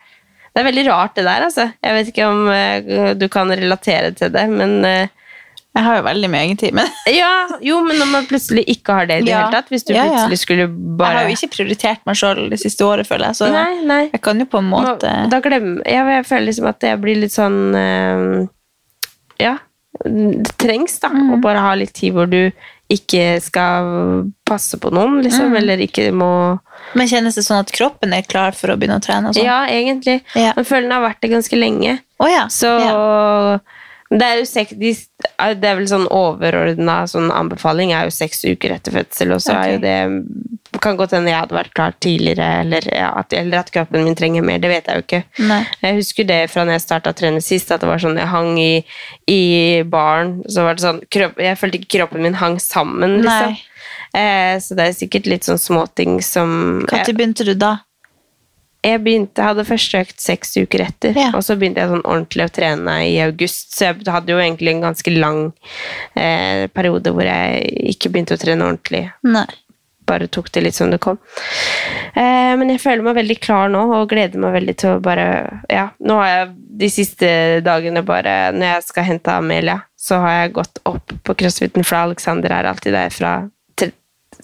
Det 0.55 0.63
er 0.65 0.73
veldig 0.73 0.87
rart, 0.89 1.15
det 1.15 1.25
der, 1.27 1.43
altså. 1.45 1.67
Jeg 1.85 1.95
vet 1.95 2.09
ikke 2.13 2.27
om 2.27 2.49
eh, 2.51 3.15
du 3.15 3.29
kan 3.29 3.51
relatere 3.53 4.15
til 4.17 4.31
det, 4.35 4.49
men 4.51 4.85
eh, 4.85 5.07
Jeg 5.77 5.85
har 5.85 5.99
jo 5.99 6.03
veldig 6.09 6.29
mye 6.33 6.41
egentid, 6.49 6.73
men 6.75 6.89
Ja, 7.15 7.47
jo, 7.63 7.77
men 7.85 7.99
når 8.01 8.09
man 8.11 8.25
plutselig 8.27 8.65
ikke 8.73 8.95
har 8.97 9.07
det 9.07 9.19
i 9.21 9.27
det 9.27 9.31
Ja. 9.31 9.43
hele 9.45 9.53
tatt, 9.61 9.69
hvis 9.71 9.85
du 9.87 9.93
Ja, 9.95 10.07
ja. 10.07 10.11
plutselig 10.25 10.39
skulle 10.41 10.67
bare 10.99 11.13
jeg 11.13 11.19
har 11.21 11.29
jo 11.29 11.37
ikke 11.37 11.51
prioritert 11.55 12.01
meg 12.09 12.17
sjøl 12.19 12.41
det 12.51 12.59
siste 12.65 12.83
året, 12.89 13.07
føler 13.07 13.29
jeg. 13.29 13.37
Så 13.39 13.51
Nei, 13.53 13.85
nei. 13.87 14.01
jeg 14.11 14.21
kan 14.25 14.41
jo 14.41 14.47
på 14.47 14.59
en 14.59 14.71
måte 14.73 15.07
Nå- 15.13 15.31
Da 15.31 15.41
glemmer 15.45 15.85
jeg, 15.87 16.09
jeg 16.17 16.27
føler 16.27 16.47
liksom 16.49 16.67
at 16.73 16.81
jeg 16.89 17.01
blir 17.05 17.21
litt 17.21 17.37
sånn 17.37 17.61
uh, 17.77 18.49
Ja, 19.39 19.59
det 20.05 20.57
trengs 20.59 20.99
da 21.01 21.09
Mm. 21.09 21.31
å 21.35 21.41
bare 21.43 21.59
ha 21.59 21.75
litt 21.75 21.93
tid 21.95 22.13
hvor 22.15 22.27
du 22.31 22.51
ikke 22.91 23.41
skal 23.43 24.31
passe 24.47 24.79
på 24.81 24.91
noen, 24.93 25.23
liksom, 25.23 25.51
Mm. 25.51 25.57
eller 25.57 25.77
ikke 25.79 26.13
må 26.13 26.59
Men 26.95 27.07
kjennes 27.09 27.35
det 27.35 27.45
sånn 27.45 27.61
at 27.61 27.73
kroppen 27.73 28.13
er 28.15 28.23
klar 28.23 28.53
for 28.55 28.69
å 28.69 28.77
begynne 28.79 28.97
å 28.97 29.03
trene? 29.05 29.29
Og 29.29 29.35
sånn? 29.35 29.45
Ja, 29.45 29.67
egentlig. 29.67 30.23
Ja. 30.35 30.53
Men 30.57 30.65
føler 30.65 30.83
den 30.83 30.93
har 30.93 31.03
vært 31.11 31.21
det 31.21 31.31
ganske 31.31 31.59
lenge. 31.59 31.99
Oh, 32.21 32.27
ja. 32.31 32.47
Så 32.47 32.81
ja. 32.81 33.59
Det 34.09 34.25
er 34.25 34.39
seks, 34.49 34.73
de, 34.81 34.95
det 35.61 35.69
er 35.69 35.75
vel 35.77 35.89
sånn 35.91 36.07
overordna 36.09 37.03
sånn 37.11 37.29
anbefaling 37.35 37.91
er 37.93 38.07
jo 38.09 38.15
seks 38.15 38.41
uker 38.49 38.73
etter 38.79 38.95
fødsel, 38.95 39.35
og 39.37 39.43
så 39.45 39.57
er 39.59 39.75
jo 39.75 39.83
det 39.83 39.97
Kan 40.85 40.97
godt 40.97 41.13
hende 41.17 41.33
jeg 41.33 41.43
hadde 41.43 41.57
vært 41.57 41.75
klar 41.77 41.95
tidligere, 42.01 42.47
eller, 42.63 42.89
ja, 42.93 43.11
at, 43.21 43.33
eller 43.37 43.61
at 43.61 43.73
kroppen 43.75 44.05
min 44.07 44.17
trenger 44.17 44.45
mer. 44.45 44.61
Det 44.63 44.71
vet 44.71 44.89
jeg 44.89 45.01
jo 45.01 45.05
ikke. 45.05 45.21
Nei. 45.49 45.61
Jeg 45.83 45.97
husker 45.97 46.29
det 46.29 46.39
fra 46.53 46.65
når 46.65 46.77
jeg 46.77 46.85
starta 46.85 47.13
å 47.13 47.17
trene 47.19 47.41
sist, 47.45 47.73
at 47.73 47.83
det 47.83 47.89
var 47.91 48.01
sånn 48.03 48.21
jeg 48.21 48.31
hang 48.31 48.53
i, 48.61 48.85
i 49.33 49.41
baren. 49.89 50.39
Så 50.49 50.65
var 50.65 50.77
det 50.77 50.85
sånn 50.85 51.01
kropp, 51.13 51.41
Jeg 51.43 51.59
følte 51.61 51.81
ikke 51.81 51.95
kroppen 51.99 52.25
min 52.25 52.39
hang 52.39 52.61
sammen, 52.63 53.21
liksom. 53.25 53.57
Eh, 54.17 54.55
så 54.65 54.77
det 54.77 54.87
er 54.87 54.97
sikkert 54.97 55.29
litt 55.29 55.45
sånn 55.45 55.61
småting 55.61 56.23
som 56.25 56.81
Når 56.87 57.13
begynte 57.13 57.45
du 57.45 57.53
da? 57.59 57.75
Jeg 58.85 59.01
begynte, 59.05 59.43
hadde 59.43 59.65
første 59.67 60.01
økt 60.05 60.21
seks 60.23 60.57
uker 60.57 60.85
etter, 60.87 61.15
Ja. 61.19 61.31
og 61.35 61.43
så 61.43 61.57
begynte 61.59 61.81
jeg 61.83 61.91
sånn 61.91 62.05
ordentlig 62.07 62.45
å 62.47 62.53
trene 62.55 62.99
i 63.11 63.17
august. 63.25 63.73
Så 63.77 63.89
jeg 63.89 64.07
hadde 64.07 64.31
jo 64.33 64.39
egentlig 64.39 64.75
en 64.77 64.85
ganske 64.87 65.11
lang 65.19 65.41
eh, 66.17 66.67
periode 66.73 67.11
hvor 67.13 67.27
jeg 67.27 67.65
ikke 67.95 68.11
begynte 68.15 68.37
å 68.37 68.41
trene 68.41 68.65
ordentlig. 68.69 69.09
Nei. 69.27 69.47
Bare 70.09 70.25
tok 70.33 70.47
det 70.53 70.63
litt 70.65 70.75
som 70.79 70.89
det 70.91 71.01
kom. 71.05 71.19
Eh, 72.15 72.55
men 72.57 72.71
jeg 72.73 72.81
føler 72.81 73.03
meg 73.05 73.19
veldig 73.19 73.39
klar 73.45 73.69
nå, 73.69 73.83
og 73.99 74.09
gleder 74.09 74.41
meg 74.41 74.55
veldig 74.55 74.77
til 74.81 74.95
å 74.97 75.03
bare 75.05 75.27
Ja, 75.69 75.91
nå 76.01 76.17
har 76.23 76.29
jeg 76.31 76.55
de 76.79 76.89
siste 76.89 77.29
dagene 77.67 78.01
bare 78.07 78.53
Når 78.55 78.69
jeg 78.73 78.83
skal 78.87 79.05
hente 79.05 79.35
Amelia, 79.35 79.83
så 79.99 80.21
har 80.23 80.31
jeg 80.47 80.53
gått 80.57 80.79
opp 80.87 81.13
på 81.27 81.35
crossfiten, 81.37 81.85
for 81.85 81.97
Alexander 82.07 82.55
er 82.57 82.71
alltid 82.71 82.95
der 82.97 83.11
fra 83.13 83.33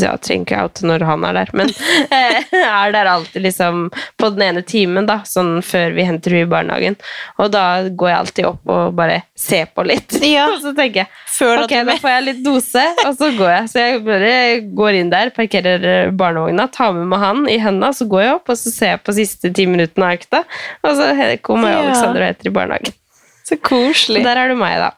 ja, 0.03 0.15
trenger 0.19 0.45
ikke 0.45 0.63
out 0.63 0.83
når 0.87 1.05
han 1.09 1.25
er 1.29 1.37
der, 1.39 1.51
men 1.57 1.71
er 2.11 2.95
der 2.95 3.11
alltid 3.11 3.45
liksom 3.47 3.85
på 4.21 4.31
den 4.35 4.47
ene 4.49 4.63
timen, 4.67 5.07
da, 5.09 5.21
sånn 5.29 5.59
før 5.65 5.95
vi 5.97 6.07
henter 6.07 6.35
henne 6.35 6.49
i 6.49 6.51
barnehagen. 6.51 6.97
Og 7.43 7.53
da 7.55 7.65
går 7.89 8.11
jeg 8.11 8.19
alltid 8.19 8.49
opp 8.49 8.73
og 8.75 8.97
bare 8.99 9.21
ser 9.39 9.71
på 9.75 9.87
litt. 9.87 10.19
Ja. 10.35 10.49
Og 10.51 10.63
så 10.65 10.73
tenker 10.75 11.05
jeg 11.05 11.61
ok, 11.63 11.73
da 11.87 11.95
får 12.01 12.11
jeg 12.11 12.25
litt 12.25 12.41
dose, 12.43 12.83
og 13.05 13.13
så 13.19 13.29
går 13.37 13.51
jeg. 13.53 13.69
Så 13.71 13.83
jeg 13.85 14.01
bare 14.07 14.33
går 14.81 14.99
inn 14.99 15.13
der, 15.13 15.31
parkerer 15.37 16.11
barnevogna, 16.17 16.67
tar 16.75 16.95
med 16.97 17.07
meg 17.13 17.23
han 17.23 17.45
i 17.51 17.59
henda, 17.63 17.93
så 17.95 18.09
går 18.11 18.25
jeg 18.25 18.35
opp, 18.41 18.51
og 18.51 18.59
så 18.59 18.73
ser 18.75 18.95
jeg 18.95 19.05
på 19.05 19.15
siste 19.21 19.53
ti 19.55 19.69
minuttene 19.71 20.09
av 20.09 20.19
økta, 20.19 20.43
og 20.83 20.99
så 20.99 21.13
kommer 21.45 21.77
Alexander 21.77 22.25
og 22.25 22.33
heter 22.33 22.51
i 22.51 22.55
barnehagen. 22.57 22.99
Så 23.45 23.61
koselig. 23.61 24.25
Der 24.25 24.41
er 24.41 24.51
du 24.51 24.59
meg, 24.59 24.81
da. 24.81 24.95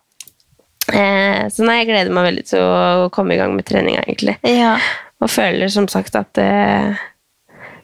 Eh, 0.93 1.47
så 1.53 1.67
nei, 1.67 1.81
jeg 1.81 1.91
gleder 1.91 2.15
meg 2.15 2.29
veldig 2.31 2.45
til 2.47 2.63
å 2.63 3.09
komme 3.15 3.35
i 3.35 3.41
gang 3.41 3.57
med 3.57 3.67
treninga, 3.69 4.05
egentlig. 4.07 4.37
Ja. 4.47 4.77
Og 5.23 5.33
føler 5.33 5.71
som 5.73 5.89
sagt 5.89 6.17
at 6.19 6.39
eh, 6.39 6.97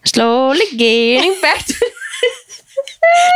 Slowly 0.04 0.66
getting 0.74 1.34
back 1.40 1.62
to 1.66 1.90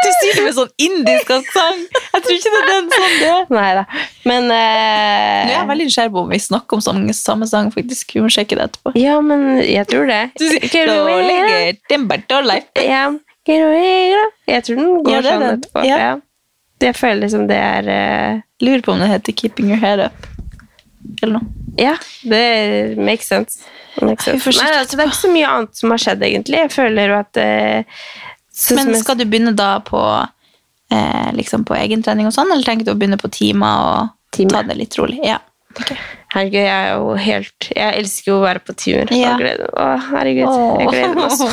Du 0.05 0.09
sier 0.21 0.39
det 0.39 0.45
med 0.47 0.55
sånn 0.57 0.71
indisk 0.81 1.31
aksent. 1.35 1.99
Jeg 2.13 2.23
tror 2.25 2.37
ikke 2.37 2.53
det 2.53 2.61
er 2.61 2.69
den 2.71 2.87
sånn 2.93 3.17
det 3.21 3.31
er. 3.31 3.49
Nei 3.53 3.71
da. 3.77 3.83
Men 4.27 4.49
Nå 4.49 4.57
eh, 4.57 5.51
er 5.51 5.53
jeg 5.53 5.69
veldig 5.71 5.89
nysgjerrig 5.91 6.15
på 6.15 6.23
om 6.23 6.33
vi 6.33 6.41
snakker 6.43 6.79
om 6.79 6.85
samme, 6.85 7.17
samme 7.17 7.49
sang, 7.51 7.71
faktisk. 7.75 8.15
Vi 8.17 8.25
må 8.25 8.31
sjekke 8.33 8.59
det 8.59 8.69
etterpå. 8.71 8.95
Ja, 8.99 9.19
men 9.25 9.61
jeg 9.63 9.87
tror 9.91 10.09
det. 10.11 10.21
Du 10.39 10.47
sier 10.47 10.69
slowly 10.71 11.39
away, 11.43 11.77
back 12.09 12.27
to 12.31 12.41
life». 12.47 12.71
Ja. 12.83 13.09
Jeg 13.47 14.63
tror 14.67 14.81
den 14.81 15.05
går 15.07 15.13
Ja, 15.13 15.21
sånn 15.23 15.45
etterpå. 15.53 15.85
Ja. 15.87 16.15
Ja. 16.77 16.91
Jeg 16.91 16.97
føler 16.99 17.23
liksom 17.25 17.47
det 17.49 17.57
er 17.57 17.87
uh, 17.89 18.43
Lurer 18.65 18.83
på 18.85 18.93
om 18.93 19.01
det 19.01 19.09
heter 19.11 19.37
Keeping 19.37 19.71
Your 19.73 19.81
Head 19.81 20.03
Up. 20.07 20.27
Eller 21.23 21.39
noe. 21.39 21.49
Ja, 21.77 21.97
det 22.23 22.97
makes 22.97 23.29
sense. 23.29 23.65
Makes 24.01 24.25
sense. 24.25 24.53
Nei, 24.61 24.71
altså, 24.79 24.97
det 24.97 25.05
er 25.05 25.11
ikke 25.11 25.23
så 25.23 25.33
mye 25.33 25.51
annet 25.51 25.81
som 25.81 25.93
har 25.93 26.01
skjedd, 26.01 26.25
egentlig. 26.25 26.61
Jeg 26.65 26.73
føler 26.73 27.13
jo 27.13 27.19
at 27.19 27.41
uh, 27.41 28.05
Men 28.77 28.93
skal 29.01 29.19
du 29.21 29.27
begynne 29.29 29.53
da 29.57 29.75
på, 29.85 30.01
uh, 30.01 31.29
liksom 31.37 31.67
på 31.69 31.77
egentrening 31.77 32.29
og 32.29 32.37
sånn, 32.37 32.53
eller 32.53 32.65
tenker 32.65 32.89
du 32.89 32.95
å 32.95 32.99
begynne 32.99 33.21
på 33.21 33.33
timer 33.33 33.91
og 33.91 34.15
Time. 34.37 34.53
ta 34.53 34.65
det 34.69 34.79
litt 34.81 34.97
rolig? 35.01 35.21
Ja. 35.25 35.41
Herregud, 36.33 36.57
jeg 36.57 36.73
er 36.73 36.95
jo 36.95 37.11
helt 37.21 37.67
Jeg 37.69 37.99
elsker 38.01 38.31
jo 38.31 38.37
å 38.39 38.45
være 38.47 38.63
på 38.65 38.73
tur. 38.81 39.13
Ja. 39.13 39.35
Å, 39.37 39.91
herregud. 40.09 40.49
Jeg 40.81 40.89
gleder 40.95 41.19
meg 41.21 41.37
så. 41.37 41.51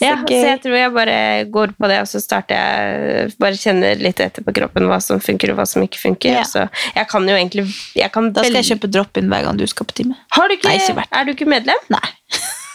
Ja, 0.00 0.14
så 0.24 0.32
jeg 0.32 0.60
tror 0.64 0.76
jeg 0.78 0.92
bare 0.94 1.16
går 1.52 1.74
på 1.76 1.88
det, 1.90 1.98
og 2.00 2.08
så 2.08 2.22
starter 2.22 2.56
jeg 2.56 3.34
Bare 3.42 3.58
kjenner 3.60 4.00
litt 4.00 4.22
etter 4.22 4.44
på 4.46 4.54
kroppen 4.56 4.86
hva 4.88 4.96
som 5.04 5.20
funker, 5.20 5.52
og 5.52 5.58
hva 5.60 5.66
som 5.68 5.84
ikke 5.84 6.00
funker. 6.00 6.38
Ja. 6.38 6.44
Så 6.48 6.62
jeg 6.94 7.04
kan 7.10 7.28
jo 7.28 7.36
egentlig 7.36 7.66
kan 8.14 8.30
Da 8.32 8.46
skal 8.46 8.60
jeg 8.62 8.70
kjøpe 8.72 8.90
drop-in 8.94 9.28
hver 9.32 9.44
gang 9.44 9.60
du 9.60 9.66
skal 9.68 9.88
på 9.90 9.98
time. 10.00 10.16
Har 10.36 10.48
du 10.48 10.56
ikke, 10.56 10.70
Nei, 10.70 10.80
ikke. 10.80 11.04
Er 11.12 11.28
du 11.28 11.34
ikke 11.34 11.50
medlem? 11.50 11.84
Nei. 11.92 12.06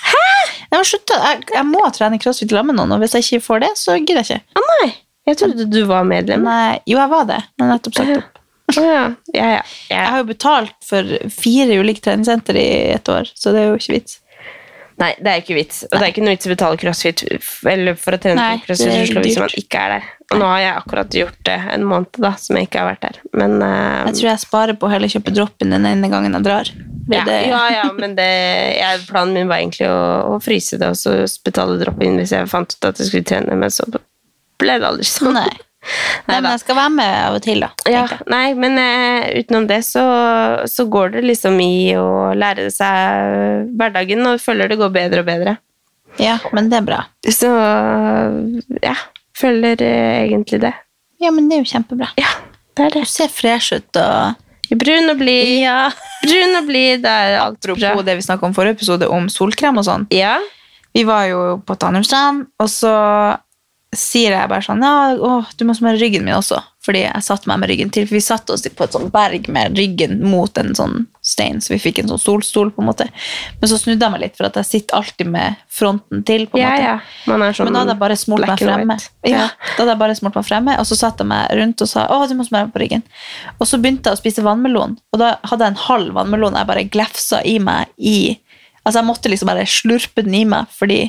Hæ? 0.05 0.21
Jeg, 0.75 0.79
må 0.81 0.85
slutte. 0.87 1.17
jeg, 1.21 1.43
jeg 1.53 1.65
må 1.69 1.81
trene 1.93 2.17
crossfit 2.19 2.51
sammen 2.51 2.73
med 2.73 2.81
noen, 2.81 2.95
og 2.95 3.03
hvis 3.03 3.13
jeg 3.15 3.23
ikke 3.23 3.45
får 3.45 3.61
det, 3.63 3.69
så 3.79 3.93
gidder 3.95 4.25
jeg 4.25 4.41
ikke. 4.41 4.57
Å 4.59 4.63
nei! 4.65 4.87
Jeg 5.29 5.37
trodde 5.39 5.67
du 5.71 5.77
var 5.87 6.07
medlem. 6.09 6.43
Nei, 6.43 6.79
jo, 6.89 6.97
jeg 6.97 7.11
var 7.13 7.27
det, 7.29 7.37
men 7.61 7.71
nettopp 7.71 7.95
sagt 7.95 8.11
opp. 8.17 8.41
Ja. 8.75 9.13
Ja, 9.31 9.47
ja. 9.55 9.61
Jeg 9.91 10.09
har 10.09 10.19
jo 10.19 10.27
betalt 10.27 10.75
for 10.83 11.15
fire 11.31 11.77
ulike 11.79 12.01
treningssenter 12.03 12.57
i 12.59 12.67
et 12.95 13.09
år, 13.13 13.29
så 13.37 13.53
det 13.55 13.61
er 13.61 13.71
jo 13.71 13.79
ikke 13.79 13.95
vits. 13.99 14.19
Nei, 15.01 15.11
det 15.19 15.31
er 15.31 15.41
ikke 15.41 15.57
vits. 15.57 15.81
Og 15.89 15.97
det 15.97 16.05
er 16.05 16.11
ikke 16.13 16.23
noe 16.23 16.35
vits 16.37 16.47
å 16.47 16.51
betale 16.53 16.79
crossfit 16.79 17.23
eller 17.67 17.97
for 17.99 18.15
å 18.15 18.19
trene 18.21 18.39
Nei, 18.39 18.59
på 18.61 18.69
crossfit 18.69 18.93
Oslo 19.01 19.23
hvis 19.25 19.39
man 19.41 19.55
ikke 19.59 19.81
er 19.81 19.93
der. 19.97 20.07
Og 20.31 20.39
nå 20.41 20.47
har 20.49 20.61
jeg 20.63 20.75
akkurat 20.79 21.17
gjort 21.19 21.41
det 21.45 21.57
en 21.75 21.83
måned 21.85 22.19
da, 22.23 22.31
som 22.41 22.57
jeg 22.57 22.69
ikke 22.69 22.81
har 22.81 22.87
vært 22.93 23.03
der. 23.03 23.19
Men 23.35 23.57
uh, 23.59 24.07
Jeg 24.07 24.15
tror 24.21 24.29
jeg 24.31 24.43
sparer 24.45 24.79
på 24.79 24.87
å 24.87 24.93
heller 24.93 25.11
kjøpe 25.11 25.35
drop-in 25.35 25.75
den 25.75 25.89
ene 25.89 26.09
gangen 26.11 26.37
jeg 26.39 26.47
drar. 26.47 26.71
Ja, 27.11 27.25
ja, 27.27 27.61
ja, 27.69 27.85
men 27.93 28.15
det, 28.17 28.25
jeg, 28.79 29.03
planen 29.11 29.35
min 29.35 29.51
var 29.51 29.61
egentlig 29.61 29.91
å, 29.91 29.99
å 30.31 30.39
fryse 30.41 30.79
det 30.81 30.89
og 30.89 30.97
så 30.97 31.19
betale 31.45 31.77
drop-in 31.83 32.17
hvis 32.17 32.33
jeg 32.33 32.49
fant 32.49 32.73
ut 32.73 32.89
at 32.89 33.01
jeg 33.01 33.11
skulle 33.11 33.27
trene, 33.29 33.59
men 33.59 33.73
så 33.73 33.85
ble 33.91 34.79
det 34.79 34.87
aldri 34.87 35.05
sånn. 35.05 35.35
Nei. 35.37 35.51
Nei, 36.25 36.39
men 36.39 36.49
jeg 36.51 36.61
skal 36.63 36.77
være 36.79 36.93
med 36.95 37.11
av 37.21 37.37
og 37.37 37.43
til, 37.45 37.61
da. 37.61 37.69
Ja, 37.91 38.05
nei, 38.31 38.45
men 38.57 38.79
uh, 38.79 39.27
utenom 39.39 39.67
det 39.69 39.81
så, 39.87 40.05
så 40.69 40.87
går 40.91 41.17
det 41.17 41.25
liksom 41.27 41.59
i 41.61 41.93
å 41.99 42.33
lære 42.37 42.69
seg 42.73 43.69
hverdagen, 43.77 44.25
og 44.29 44.41
føler 44.41 44.71
det 44.71 44.79
går 44.81 44.95
bedre 44.95 45.25
og 45.25 45.29
bedre. 45.29 45.57
Ja, 46.21 46.39
men 46.55 46.71
det 46.71 46.79
er 46.79 46.87
bra. 46.87 47.03
Så 47.27 47.51
ja, 48.81 48.95
føler 49.37 49.83
uh, 49.83 50.15
egentlig 50.23 50.63
det. 50.65 50.73
Ja, 51.21 51.31
men 51.35 51.49
det 51.49 51.59
er 51.59 51.63
jo 51.63 51.71
kjempebra. 51.75 52.09
Ja, 52.19 52.33
det 52.75 52.89
er 52.89 52.97
det. 52.97 53.05
Du 53.05 53.13
ser 53.13 53.31
fresh 53.31 53.77
ut 53.77 54.01
og 54.01 54.41
Brun 54.73 55.11
og 55.11 55.19
blid. 55.19 55.61
Ja. 55.61 55.91
Brun 56.25 56.57
og 56.57 56.69
blid, 56.69 57.03
det 57.03 57.11
er 57.11 57.37
alt 57.37 57.59
bra. 57.61 57.75
Apropos 57.75 58.05
det 58.07 58.15
vi 58.17 58.25
snakka 58.25 58.47
om 58.47 58.55
forrige 58.55 58.79
episode, 58.79 59.09
om 59.11 59.27
solkrem 59.29 59.77
og 59.77 59.85
sånn. 59.87 60.07
Ja, 60.15 60.39
Vi 60.95 61.03
var 61.03 61.25
jo 61.27 61.39
på 61.67 61.75
Tanumstrand, 61.75 62.45
og 62.55 62.69
så 62.71 62.91
sier 63.99 64.35
jeg 64.35 64.51
bare 64.51 64.65
sånn 64.65 64.83
Ja, 64.83 65.13
å, 65.15 65.41
du 65.57 65.65
må 65.67 65.75
smøre 65.77 65.99
ryggen 66.01 66.25
min 66.25 66.37
også. 66.37 66.61
Fordi 66.85 67.01
jeg 67.01 67.25
satte 67.25 67.49
meg 67.49 67.63
med 67.63 67.71
ryggen 67.71 67.91
til. 67.93 68.05
For 68.05 68.17
vi 68.17 68.21
satte 68.21 68.53
oss 68.53 68.63
på 68.65 68.85
et 68.85 68.93
sånt 68.93 69.09
berg 69.13 69.47
med 69.49 69.77
ryggen 69.79 70.19
mot 70.29 70.57
en 70.61 70.75
sånn 70.77 71.07
stein, 71.25 71.57
så 71.63 71.73
vi 71.73 71.79
fikk 71.81 72.03
en 72.03 72.11
sånn 72.11 72.21
solstol, 72.21 72.69
på 72.75 72.83
en 72.83 72.89
måte. 72.91 73.07
Men 73.57 73.71
så 73.71 73.79
snudde 73.81 74.05
jeg 74.05 74.13
meg 74.13 74.21
litt, 74.21 74.35
for 74.37 74.45
at 74.51 74.59
jeg 74.61 74.69
sitter 74.69 74.99
alltid 74.99 75.31
med 75.33 75.63
fronten 75.73 76.21
til. 76.27 76.45
på 76.51 76.59
en 76.59 76.61
ja, 76.61 76.73
måte. 76.75 76.91
ja. 76.91 77.31
Man 77.31 77.45
sånn 77.57 77.69
Men 77.71 77.77
da 77.77 77.81
hadde 77.81 77.95
jeg 77.95 78.03
bare 78.03 78.19
smurt 78.21 78.45
meg 78.45 78.61
fremme. 78.61 78.97
Ja, 79.25 79.47
da 79.49 79.79
hadde 79.79 79.95
jeg 79.95 80.01
bare 80.03 80.17
smurt 80.19 80.37
meg 80.37 80.47
fremme, 80.51 80.77
og 80.77 80.85
så 80.85 80.99
satte 80.99 81.25
jeg 81.25 81.31
meg 81.33 81.57
rundt 81.57 81.85
og 81.87 81.89
sa 81.89 82.05
å, 82.13 82.21
du 82.29 82.37
må 82.37 82.45
smøre 82.45 82.69
meg 82.69 82.75
på 82.75 82.83
ryggen. 82.83 83.05
Og 83.57 83.69
så 83.71 83.81
begynte 83.81 84.11
jeg 84.11 84.19
å 84.19 84.21
spise 84.21 84.45
vannmelon, 84.45 84.93
og 85.09 85.23
da 85.23 85.35
hadde 85.49 85.65
jeg 85.65 85.73
en 85.73 85.83
halv 85.87 86.13
vannmelon 86.19 86.59
jeg 86.59 86.69
bare 86.69 86.87
glefsa 86.93 87.41
i 87.41 87.57
meg 87.63 87.89
i 87.97 88.17
Altså, 88.85 88.99
jeg 88.99 89.07
måtte 89.07 89.29
liksom 89.31 89.49
bare 89.49 89.63
slurpe 89.65 90.21
den 90.21 90.35
i 90.37 90.43
meg, 90.45 90.69
fordi 90.69 90.99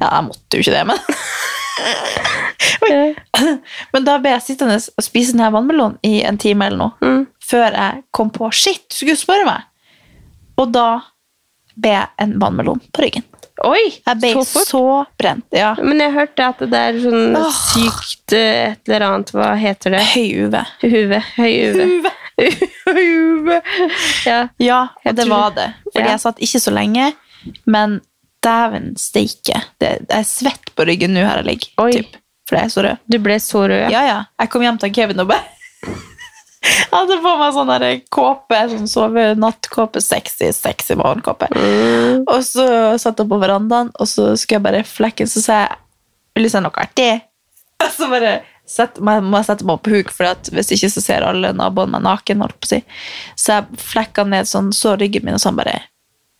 Ja, 0.00 0.08
jeg 0.14 0.24
måtte 0.30 0.56
jo 0.56 0.64
ikke 0.64 0.72
det, 0.72 0.86
men. 0.88 1.00
Men 3.92 4.04
da 4.06 4.16
ble 4.22 4.30
jeg 4.36 4.42
sittende 4.46 4.78
og 4.80 5.04
spise 5.04 5.34
denne 5.36 5.50
vannmelonen 5.54 5.98
i 6.06 6.22
en 6.26 6.38
time 6.40 6.66
eller 6.70 6.80
noe, 6.80 6.92
Mm. 7.04 7.26
før 7.42 7.70
jeg 7.76 8.02
kom 8.16 8.30
på 8.34 8.48
shit, 8.52 8.86
du 8.90 8.94
skulle 9.02 9.16
spørre 9.20 9.44
meg. 9.48 9.60
Og 10.58 10.66
da 10.72 10.86
ble 11.76 11.90
jeg 11.92 12.08
en 12.24 12.38
vannmelon 12.40 12.80
på 12.92 13.02
ryggen. 13.04 13.24
Oi, 13.64 13.86
Jeg 14.06 14.16
ble 14.20 14.34
så 14.44 14.62
så, 14.68 14.82
brent. 15.18 15.44
Ja. 15.56 15.74
Men 15.80 15.98
jeg 16.00 16.12
hørte 16.12 16.44
at 16.50 16.58
det 16.60 16.76
er 16.90 16.98
sånn 17.00 17.36
oh. 17.38 17.52
sykt 17.72 18.32
eh, 18.36 18.72
et 18.74 18.88
eller 18.88 19.00
annet, 19.06 19.30
hva 19.32 19.54
heter 19.56 19.90
det? 19.96 20.02
Høy 20.12 20.28
UV. 20.44 20.56
Huve. 20.82 21.20
Høy 21.38 21.54
uve. 21.72 21.84
Uve. 22.36 23.62
Ja. 24.28 24.40
Ja, 24.60 24.80
og 25.06 25.14
det 25.16 25.24
tror- 25.24 25.32
var 25.32 25.50
det. 25.56 25.70
Fordi 25.92 26.04
Ja. 26.04 26.10
jeg 26.12 26.20
satt 26.20 26.38
ikke 26.44 26.60
så 26.60 26.70
lenge, 26.74 27.14
men 27.64 28.00
dæven 28.46 28.92
steike. 29.00 29.60
Jeg 29.82 30.06
er 30.08 30.26
svett 30.28 30.72
på 30.78 30.86
ryggen 30.88 31.14
nå 31.16 31.24
her 31.26 31.42
jeg 31.42 31.48
ligger. 31.50 31.92
Typ, 31.98 32.18
for 32.48 32.58
jeg 32.60 32.68
er 32.70 32.74
så 32.76 32.84
rød. 32.86 33.04
Du 33.10 33.18
ble 33.22 33.38
så 33.42 33.64
rød, 33.66 33.80
ja. 33.86 33.90
Ja, 33.92 34.04
ja. 34.06 34.18
Jeg 34.42 34.52
kom 34.54 34.64
hjem 34.66 34.78
til 34.82 34.94
Kevin 34.96 35.22
og 35.24 35.32
bare 35.34 35.44
Jeg 36.66 36.90
hadde 36.90 37.18
på 37.22 37.32
meg 37.38 37.52
sånn 37.54 37.70
kåpe, 38.10 38.58
sånn 38.72 38.88
sove-nattkåpe, 38.90 40.00
sexy, 40.02 40.48
sexy 40.56 40.96
morgenkåpe. 40.98 41.46
Mm. 41.54 42.24
Og 42.24 42.40
så 42.46 42.66
satt 42.98 43.20
jeg 43.22 43.30
på 43.30 43.38
verandaen, 43.38 43.92
og 43.94 44.08
så 44.10 44.32
skulle 44.34 44.58
jeg 44.58 44.64
bare 44.66 44.82
flekke, 44.88 45.28
så 45.30 45.42
sa 45.44 45.58
jeg 45.60 45.76
Vil 46.36 46.48
du 46.48 46.52
se 46.52 46.60
noe 46.64 46.82
artig? 46.82 47.10
Og 47.84 47.92
så 47.92 48.08
bare 48.10 48.32
sett, 48.68 48.98
må, 49.04 49.14
jeg- 49.14 49.46
sette 49.46 49.64
meg 49.68 49.76
opp 49.76 49.84
på 49.86 49.94
huk, 49.94 50.10
for 50.12 50.52
hvis 50.56 50.72
ikke 50.74 50.90
så 50.92 51.02
ser 51.04 51.24
alle 51.24 51.52
naboene 51.56 51.94
meg 51.94 52.02
naken. 52.04 52.42
holdt 52.44 52.58
på 52.60 52.68
å 52.68 52.72
si. 52.74 52.80
Så 53.38 53.54
jeg 53.60 53.80
flekka 53.80 54.24
ned 54.28 54.48
sånn, 54.50 54.72
så 54.74 54.96
ryggen 54.98 55.24
min, 55.24 55.36
og 55.38 55.42
sånn 55.44 55.56
bare 55.60 55.78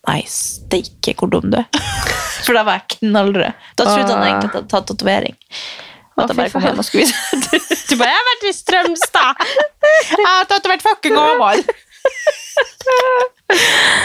Nei, 0.07 0.21
steike, 0.31 1.13
hvor 1.19 1.29
dum 1.33 1.49
du 1.51 1.57
er. 1.59 1.67
For 2.45 2.55
da 2.55 2.61
var 2.63 2.79
jeg 2.79 2.99
knallrød. 2.99 3.53
Da 3.75 3.83
trodde 3.83 4.13
han 4.13 4.21
Ah. 4.23 4.27
egentlig 4.29 4.47
at 4.47 4.53
jeg 4.53 4.61
hadde 4.61 4.71
tatt 4.71 4.87
tatovering. 4.93 5.35
Og 6.17 6.27
da 6.29 6.33
bare 6.33 6.49
kom 6.49 6.63
hjem 6.65 6.79
og 6.81 6.85
skulle 6.87 7.03
vise 7.05 7.15
Du 7.89 7.95
bare 7.99 8.09
'Jeg 8.09 8.17
har 8.17 8.27
vært 8.29 8.45
i 8.47 8.53
Strømstad'. 8.55 9.35
Jeg 10.17 10.25
har 10.25 10.45
tatovert 10.49 10.81
fucking 10.81 11.13
gammel. 11.15 11.61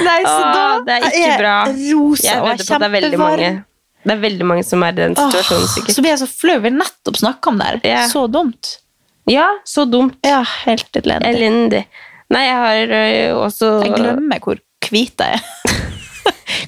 Nei, 0.02 0.20
så 0.26 0.38
Åh, 0.38 0.52
da 0.54 0.64
det 0.86 0.94
er 0.96 1.06
ikke 1.08 1.38
bra. 1.40 1.54
rosa 1.70 2.26
Jeg 2.26 2.38
og 2.38 2.46
på 2.46 2.52
det 2.52 2.62
er 2.62 2.66
kjempevarm. 2.68 3.60
Det 4.02 4.12
er 4.16 4.20
veldig 4.22 4.46
mange 4.50 4.64
som 4.66 4.82
er 4.82 4.92
i 4.94 4.98
den 4.98 5.14
situasjonen, 5.18 5.68
sikkert. 5.70 5.94
Så 5.94 6.02
blir 6.02 6.10
jeg 6.12 6.20
så 6.24 6.28
flau. 6.30 6.56
Vi 6.62 6.70
har 6.70 6.76
nettopp 6.78 7.16
snakka 7.20 7.50
om 7.52 7.58
det 7.60 7.66
her. 7.68 7.80
Ja. 7.86 8.00
Så 8.10 8.24
dumt. 8.30 8.72
Ja, 9.30 9.48
så 9.68 9.84
dumt. 9.86 10.16
Ja, 10.26 10.40
helt 10.66 10.90
elendig. 10.98 11.28
Elendig. 11.30 11.84
Nei, 12.32 12.42
jeg 12.48 12.56
har 12.64 12.94
ø, 12.98 13.02
også 13.46 13.68
Jeg 13.86 13.94
glemmer 13.94 14.40
hvor 14.42 14.58
hvit 14.88 15.22
jeg 15.22 15.38
er. 15.38 15.42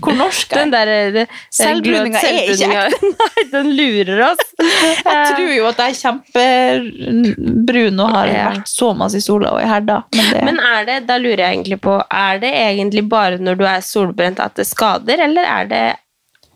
Hvor 0.04 0.16
norsk 0.18 0.52
er 0.52 0.60
Den 0.62 0.74
er. 0.74 0.86
der 0.90 1.10
det- 1.16 1.28
Selvbruninga 1.54 2.20
er 2.20 2.50
ikke 2.52 2.68
ekte. 2.68 3.10
Nei, 3.20 3.44
den 3.52 3.70
lurer 3.78 4.22
oss. 4.30 4.44
Jeg 5.04 5.34
tror 5.34 5.52
jo 5.54 5.66
at 5.70 5.82
jeg 5.84 5.94
er 5.94 5.98
kjempebrun 6.02 8.00
og 8.04 8.12
har 8.14 8.30
vært 8.34 8.70
så 8.70 8.92
masse 8.96 9.18
i 9.20 9.24
sola 9.24 9.52
og 9.56 9.62
i 9.62 9.68
herda. 9.68 10.00
Men 10.16 10.30
det, 10.32 10.44
Men 10.48 10.60
er 10.60 10.86
det, 10.88 10.96
da 11.08 11.18
lurer 11.20 11.42
jeg 11.44 11.56
egentlig 11.58 11.78
på, 11.84 11.98
er 12.10 12.40
det 12.42 12.52
egentlig 12.54 13.04
bare 13.10 13.38
når 13.42 13.58
du 13.60 13.64
er 13.68 13.84
solbrent 13.84 14.40
at 14.42 14.56
det 14.58 14.66
skader, 14.68 15.22
eller 15.26 15.48
er 15.48 15.68
det 15.70 15.84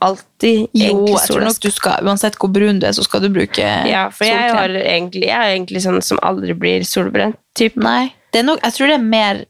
alltid 0.04 0.60
jo, 0.60 0.68
egentlig 0.78 1.14
jeg 1.16 1.26
tror 1.32 1.44
nok 1.48 1.60
du 1.64 1.70
skal, 1.74 2.06
uansett 2.06 2.36
hvor 2.38 2.52
brun 2.54 2.78
du 2.78 2.86
er, 2.86 2.94
så 2.94 3.02
skal 3.06 3.24
du 3.24 3.28
bruke 3.34 3.64
Ja, 3.90 4.04
for 4.14 4.28
jeg, 4.28 4.52
har 4.54 4.70
egentlig, 4.78 5.26
jeg 5.26 5.34
er 5.34 5.54
egentlig 5.56 5.82
sånn 5.84 5.98
som 6.06 6.20
aldri 6.22 6.54
blir 6.54 6.84
solbrent, 6.86 7.38
typ. 7.58 7.74
Nei, 7.82 8.12
det 8.34 8.44
nok, 8.46 8.62
jeg 8.62 8.76
tror 8.76 8.92
det 8.92 8.98
er 9.00 9.08
mer 9.08 9.44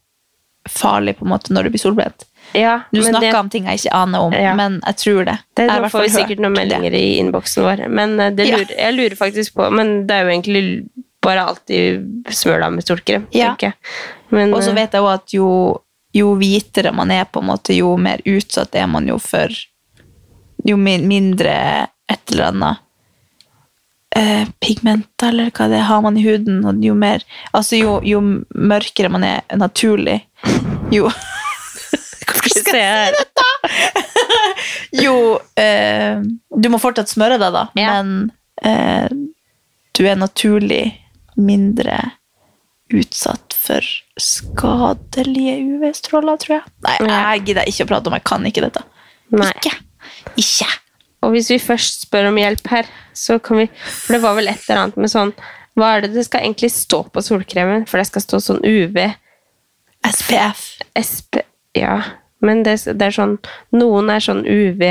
farlig 0.69 1.15
på 1.19 1.25
en 1.27 1.31
måte 1.35 1.53
når 1.53 1.67
du 1.69 1.73
blir 1.75 1.81
solbrent. 1.81 2.25
Ja, 2.53 2.81
Du 2.91 3.01
snakka 3.03 3.39
om 3.39 3.49
ting 3.49 3.65
jeg 3.65 3.79
ikke 3.83 3.93
aner 3.93 4.19
om, 4.19 4.33
Ja. 4.33 4.53
men 4.55 4.79
jeg 4.85 4.95
tror 4.97 5.25
det. 5.25 5.37
det 5.55 5.67
hvert 5.69 5.91
får 5.91 6.01
vi 6.01 6.09
sikkert 6.09 6.39
noen 6.39 6.53
noen 6.53 6.55
det. 6.55 6.79
meldinger 6.79 6.93
i 6.97 7.17
innboksen 7.19 7.63
vår, 7.63 7.87
men 7.89 8.19
eh, 8.19 8.31
det 8.31 8.47
Ja. 8.47 8.57
jeg 8.57 8.93
lurer 8.95 9.15
faktisk 9.15 9.53
på, 9.55 9.69
men 9.71 10.07
det 10.07 10.15
er 10.15 10.23
jo 10.23 10.29
egentlig 10.29 10.89
bare 11.21 11.43
alltid 11.45 12.25
deg 12.63 12.71
med 12.73 12.83
solkrem, 12.87 13.27
Ja. 13.31 13.55
Og 14.53 14.63
så 14.63 14.69
eh, 14.69 14.75
vet 14.75 14.91
jeg 14.93 15.01
jo 15.01 15.07
at 15.07 15.33
jo, 15.33 15.81
jo 16.13 16.35
hvitere 16.35 16.93
man 16.93 17.11
er, 17.11 17.25
på 17.25 17.41
en 17.41 17.47
måte, 17.47 17.75
jo 17.75 17.97
mer 17.97 18.17
utsatt 18.25 18.75
er 18.75 18.87
man 18.87 19.07
jo 19.07 19.17
for 19.19 19.49
Jo 20.65 20.75
min, 20.75 21.07
mindre 21.07 21.87
et 22.09 22.31
eller 22.31 22.49
annet 22.51 22.77
eh, 24.15 24.45
pigmenter, 24.59 25.29
eller 25.29 25.51
hva 25.55 25.69
det 25.69 25.79
har 25.87 26.01
man 26.01 26.17
i 26.17 26.23
huden. 26.25 26.65
Og 26.65 26.81
jo, 26.83 26.93
mer, 26.95 27.23
altså 27.53 27.77
jo, 27.79 27.99
jo 28.03 28.19
mørkere 28.55 29.09
man 29.09 29.23
er 29.23 29.41
naturlig, 29.55 30.21
jo 30.91 31.09
skal 32.39 32.55
vi 32.55 32.71
se 32.71 32.81
her. 32.81 33.13
Jo 35.03 35.15
eh, 35.59 36.19
Du 36.61 36.69
må 36.73 36.79
fortsatt 36.81 37.11
smøre 37.11 37.37
deg, 37.41 37.53
da, 37.55 37.65
Ja. 37.79 37.99
men 38.01 38.31
eh, 38.63 39.07
du 39.99 40.05
er 40.07 40.15
naturlig 40.19 40.83
mindre 41.39 41.97
utsatt 42.95 43.53
for 43.53 43.85
skadelige 44.19 45.57
UV-stråler, 45.75 46.39
tror 46.41 46.55
jeg. 46.57 46.63
Nei, 46.85 46.95
jeg 47.05 47.43
gidder 47.49 47.67
ikke 47.69 47.85
å 47.85 47.89
prate 47.91 48.09
om, 48.09 48.15
jeg 48.17 48.25
kan 48.27 48.47
ikke 48.49 48.63
dette. 48.65 48.81
Nei. 49.35 49.51
Ikke. 49.59 49.75
Ikke. 50.41 50.69
Og 51.21 51.33
hvis 51.35 51.49
vi 51.51 51.59
først 51.61 52.07
spør 52.07 52.29
om 52.31 52.39
hjelp 52.39 52.65
her, 52.71 52.87
så 53.13 53.35
kan 53.43 53.59
vi 53.59 53.65
For 53.83 54.15
det 54.15 54.21
var 54.23 54.37
vel 54.37 54.47
et 54.47 54.61
eller 54.69 54.85
annet 54.85 54.97
med 55.03 55.11
sånn 55.11 55.33
Hva 55.75 55.89
er 55.97 56.05
det 56.05 56.13
det 56.15 56.23
skal 56.29 56.45
egentlig 56.47 56.69
stå 56.71 57.01
på 57.11 57.21
solkremen? 57.23 57.83
For 57.91 57.99
det 57.99 58.07
skal 58.07 58.23
stå 58.23 58.39
sånn 58.45 58.61
UV, 58.63 58.95
SPF. 60.07 60.61
SP 60.95 61.41
Ja, 61.77 61.97
men 62.41 62.63
det, 62.63 62.77
det 62.95 63.09
er 63.09 63.15
sånn 63.15 63.37
Noen 63.75 64.09
er 64.13 64.23
sånn 64.23 64.45
UV 64.47 64.83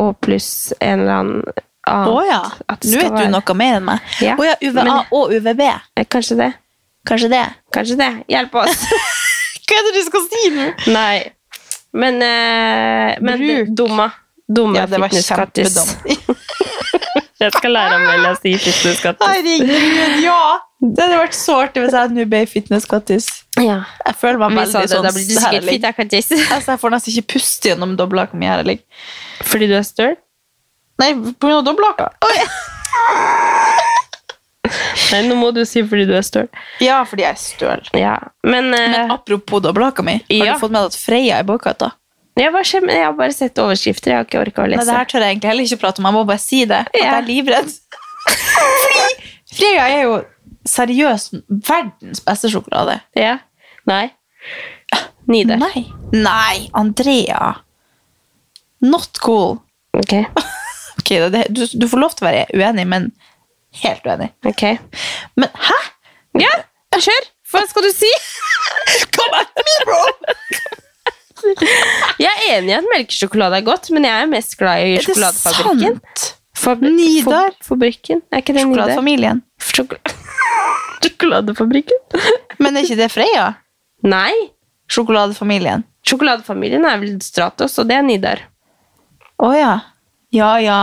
og 0.00 0.14
pluss 0.24 0.72
en 0.80 1.00
eller 1.02 1.12
annen 1.18 1.42
annet. 1.86 2.08
Å 2.08 2.22
ja. 2.24 2.40
at 2.70 2.80
det 2.80 2.92
Nå 2.94 3.02
vet 3.02 3.16
du 3.18 3.32
noe 3.34 3.54
mer 3.58 3.76
enn 3.80 3.84
meg. 3.90 4.10
Ja, 4.22 4.36
Å 4.38 4.46
ja, 4.46 4.54
UVA 4.62 4.84
men- 4.86 5.12
og 5.12 5.32
UVB. 5.34 5.62
Eh, 5.96 6.06
Kanskje 6.08 6.36
det. 6.38 6.52
Kanskje 7.08 7.28
det? 7.32 7.44
Kanskje 7.74 7.96
det. 7.98 8.10
Hjelp 8.30 8.54
oss. 8.62 8.84
Hva 9.66 9.78
er 9.78 9.86
det 9.88 9.92
du 9.96 10.02
skal 10.06 10.26
si 10.30 10.50
nå? 10.54 10.66
Nei. 10.94 11.16
Men, 11.92 12.22
eh, 12.22 13.16
men 13.20 13.42
Bruk. 13.42 13.72
dumma. 13.76 14.10
Dumme 14.48 14.76
Ja, 14.78 14.86
det 14.86 14.98
var 15.00 15.08
fitnesskattis. 15.08 15.76
Jeg 17.42 17.54
skal 17.56 17.74
lære 17.74 17.96
Amelie 17.98 18.30
å 18.30 18.36
si 18.38 18.52
fitnesskattis. 18.62 19.26
Herregud, 19.26 20.20
ja! 20.22 20.42
Det 20.82 21.04
hadde 21.04 21.18
vært 21.20 21.36
så 21.38 21.56
artig 21.62 21.84
hvis 21.84 21.94
jeg 21.94 22.00
hadde 22.00 22.16
Nubay 22.18 22.46
fitnesskattis. 22.50 23.28
Ja. 23.60 23.80
Jeg 24.06 24.18
føler 24.18 24.40
meg 24.42 24.56
veldig 24.58 24.72
sånn 24.72 24.86
det, 24.88 25.00
da 25.06 25.12
blir 25.14 25.26
du 25.26 25.34
sikkert 25.36 25.56
herlig. 25.58 26.22
Altså, 26.54 26.74
jeg 26.74 26.82
får 26.82 26.94
nesten 26.96 27.14
ikke 27.14 27.34
puste 27.36 27.70
gjennom 27.72 27.96
dobbelthaka 27.98 28.38
mi 28.38 28.50
her 28.50 28.64
jeg. 28.66 28.82
Fordi 29.46 29.70
du 29.70 29.76
er 29.78 29.86
støl? 29.86 30.16
Nei, 31.02 31.12
på 31.14 31.48
grunn 31.48 31.60
av 31.60 31.66
ja. 32.38 32.48
Nei, 35.12 35.22
nå 35.26 35.36
må 35.36 35.50
du 35.54 35.62
si 35.68 35.82
fordi 35.84 36.06
du 36.08 36.14
er 36.16 36.24
støl. 36.26 36.48
Ja, 36.82 37.00
fordi 37.08 37.26
jeg 37.26 37.34
er 37.34 37.40
støl. 37.40 37.82
Ja, 37.98 38.14
men, 38.46 38.70
uh, 38.72 38.84
Men 38.94 39.14
apropos 39.14 39.62
dobbelthaka 39.64 40.04
mi, 40.06 40.18
har 40.30 40.46
Ja. 40.46 40.54
du 40.54 40.62
fått 40.62 40.72
med 40.74 40.82
deg 40.82 40.92
at 40.94 40.98
Freya 41.00 41.40
er 41.40 41.48
boikotta? 41.48 41.92
Ja, 42.40 42.48
hva 42.54 42.62
skjer? 42.64 42.86
Jeg 42.88 43.04
har 43.04 43.12
bare 43.18 43.34
sett 43.36 43.58
overskrifter. 43.60 44.10
Jeg 44.12 44.16
har 44.20 44.24
ikke 44.28 44.40
orka 44.40 44.62
å 44.64 44.68
lese. 44.70 44.82
Nei, 44.82 44.88
det 44.88 44.98
her 44.98 45.08
tør 45.10 45.24
jeg 45.26 45.34
egentlig 45.36 45.50
heller 45.52 45.68
ikke 45.68 45.80
prate 45.82 46.00
om. 46.02 46.06
Jeg 46.08 46.16
må 46.16 46.22
bare 46.28 46.42
si 46.42 46.62
det. 46.64 46.78
At 46.86 46.96
Ja. 46.96 47.04
jeg 47.04 47.16
er 47.18 47.26
livredd. 47.28 47.72
Freya 49.56 49.88
er 49.92 50.02
jo 50.06 50.14
seriøst 50.68 51.34
verdens 51.68 52.22
beste 52.24 52.48
sjokolade. 52.52 53.00
Ja. 53.18 53.38
Nei. 53.90 54.06
Nidar. 55.28 55.60
Nei. 55.62 55.84
Nei, 56.12 56.68
Andrea. 56.74 57.52
Not 58.82 59.20
cool. 59.24 59.60
Ok. 59.96 60.16
Ok, 61.02 61.08
det, 61.32 61.46
du, 61.50 61.64
du 61.66 61.86
får 61.88 61.98
lov 61.98 62.12
til 62.14 62.22
å 62.22 62.28
være 62.28 62.42
uenig, 62.54 62.82
men 62.86 63.06
helt 63.80 64.04
uenig. 64.06 64.28
ok. 64.46 64.60
Men 65.40 65.48
hæ? 65.66 65.78
Ja, 66.38 66.50
kjør! 66.94 67.24
Hva 67.50 67.62
skal 67.66 67.86
du 67.88 67.90
si? 67.96 68.10
Come 69.16 69.40
at 69.40 69.56
me, 69.56 69.74
bro! 69.88 69.98
Jeg 72.24 72.30
er 72.30 72.58
enig 72.58 72.72
i 72.72 72.76
at 72.78 72.88
melkesjokolade 72.92 73.58
er 73.60 73.66
godt, 73.66 73.90
men 73.94 74.04
jeg 74.08 74.22
er 74.24 74.30
mest 74.30 74.56
glad 74.60 74.82
i 74.84 74.92
Er 74.94 75.00
det 75.00 75.06
sjokoladefabrikken. 75.08 75.98
sant? 76.00 76.28
Fabri 76.62 76.90
Nidar? 76.94 77.54
Fabrikken? 77.66 78.20
Er 78.30 78.42
ikke 78.42 78.54
det? 78.54 78.62
Sjokoladefamilien. 78.66 79.40
Sjokol- 79.58 80.02
Sjokoladefabrikken? 81.02 82.02
Men 82.62 82.76
er 82.78 82.86
ikke 82.86 82.98
det 83.00 83.10
Freya? 83.14 83.46
Nei. 84.06 84.32
Sjokoladefamilien. 84.92 85.84
Sjokoladefamilien 86.06 86.84
er 86.86 86.98
vel 87.02 87.16
Stratos, 87.24 87.78
og 87.80 87.88
det 87.88 87.96
er 87.98 88.04
Nidar. 88.06 88.44
Å 89.42 89.52
ja. 89.56 89.72
Ja, 90.34 90.52
ja. 90.62 90.78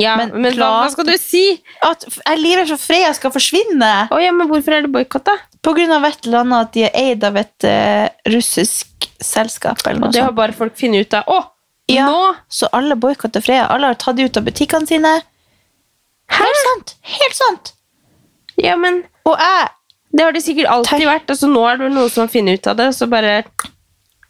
Ja, 0.00 0.16
Men 0.18 0.32
men, 0.42 0.56
hva, 0.58 0.68
hva 0.82 0.90
skal 0.90 1.06
du 1.06 1.14
si? 1.20 1.44
At 1.86 2.02
jeg 2.10 2.40
lever 2.40 2.66
så 2.66 2.78
Freya 2.80 3.12
skal 3.14 3.30
forsvinne. 3.34 3.90
Oh, 4.10 4.18
ja, 4.22 4.32
men 4.34 4.48
hvorfor 4.50 4.74
er 4.74 4.86
det 4.86 4.90
boikott, 4.94 5.26
da? 5.28 5.36
På 5.64 5.74
grunn 5.76 5.92
av 5.94 6.04
et 6.08 6.26
eller 6.26 6.42
annet 6.42 6.66
at 6.68 6.72
de 6.74 6.82
er 6.88 6.96
eid 6.98 7.26
av 7.28 7.36
et 7.40 7.66
uh, 7.68 8.08
russisk 8.34 9.08
selskap. 9.22 9.78
eller 9.86 10.00
noe 10.02 10.10
Og 10.10 10.16
det 10.16 10.24
har 10.24 10.34
bare 10.34 10.56
folk 10.56 10.74
funnet 10.80 11.06
ut 11.06 11.14
av. 11.20 11.30
Å, 11.30 11.44
Ja, 11.92 12.08
nå! 12.08 12.34
Så 12.48 12.68
alle 12.72 12.96
boikotter 12.96 13.44
Freya. 13.44 13.68
Alle 13.70 13.92
har 13.92 13.98
tatt 14.00 14.16
det 14.16 14.26
ut 14.30 14.36
av 14.40 14.44
butikkene 14.48 14.88
sine. 14.88 15.14
Helt 16.32 16.60
sant! 16.66 16.94
Helt 17.14 17.36
sant! 17.38 17.72
Ja, 18.56 18.76
men 18.80 19.02
Og 19.26 19.34
jeg 19.38 19.70
det 20.14 20.22
har 20.22 20.34
det 20.36 20.44
sikkert 20.44 20.68
alltid 20.70 20.92
Tenk- 21.00 21.08
vært, 21.10 21.30
Altså, 21.34 21.48
nå 21.50 21.62
er 21.66 21.80
det 21.80 21.88
noen 21.90 22.10
som 22.12 22.22
har 22.22 22.30
funnet 22.30 22.60
ut 22.60 22.68
av 22.70 22.76
det, 22.78 22.86
så 22.94 23.08
bare 23.10 23.32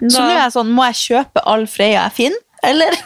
Så 0.01 0.17
nå 0.17 0.31
er 0.31 0.39
jeg 0.47 0.55
sånn, 0.57 0.71
må 0.73 0.87
jeg 0.89 0.97
kjøpe 1.03 1.43
all 1.45 1.67
Freya 1.69 2.07
jeg 2.09 2.15
finner? 2.21 2.43
Eller? 2.65 2.97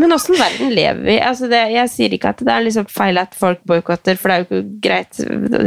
Men 0.00 0.12
åssen 0.16 0.36
verden 0.38 0.70
lever 0.72 1.02
vi? 1.04 1.16
Altså 1.20 1.48
det, 1.50 1.58
jeg 1.74 1.90
sier 1.92 2.14
ikke 2.16 2.30
at 2.32 2.38
det 2.44 2.52
er 2.54 2.62
liksom 2.64 2.86
feil 2.88 3.18
at 3.20 3.34
folk 3.36 3.60
boikotter, 3.68 4.16
for 4.16 4.30
det 4.30 4.36
er 4.36 4.44
jo 4.44 4.46
ikke 4.48 4.80
greit. 4.86 5.18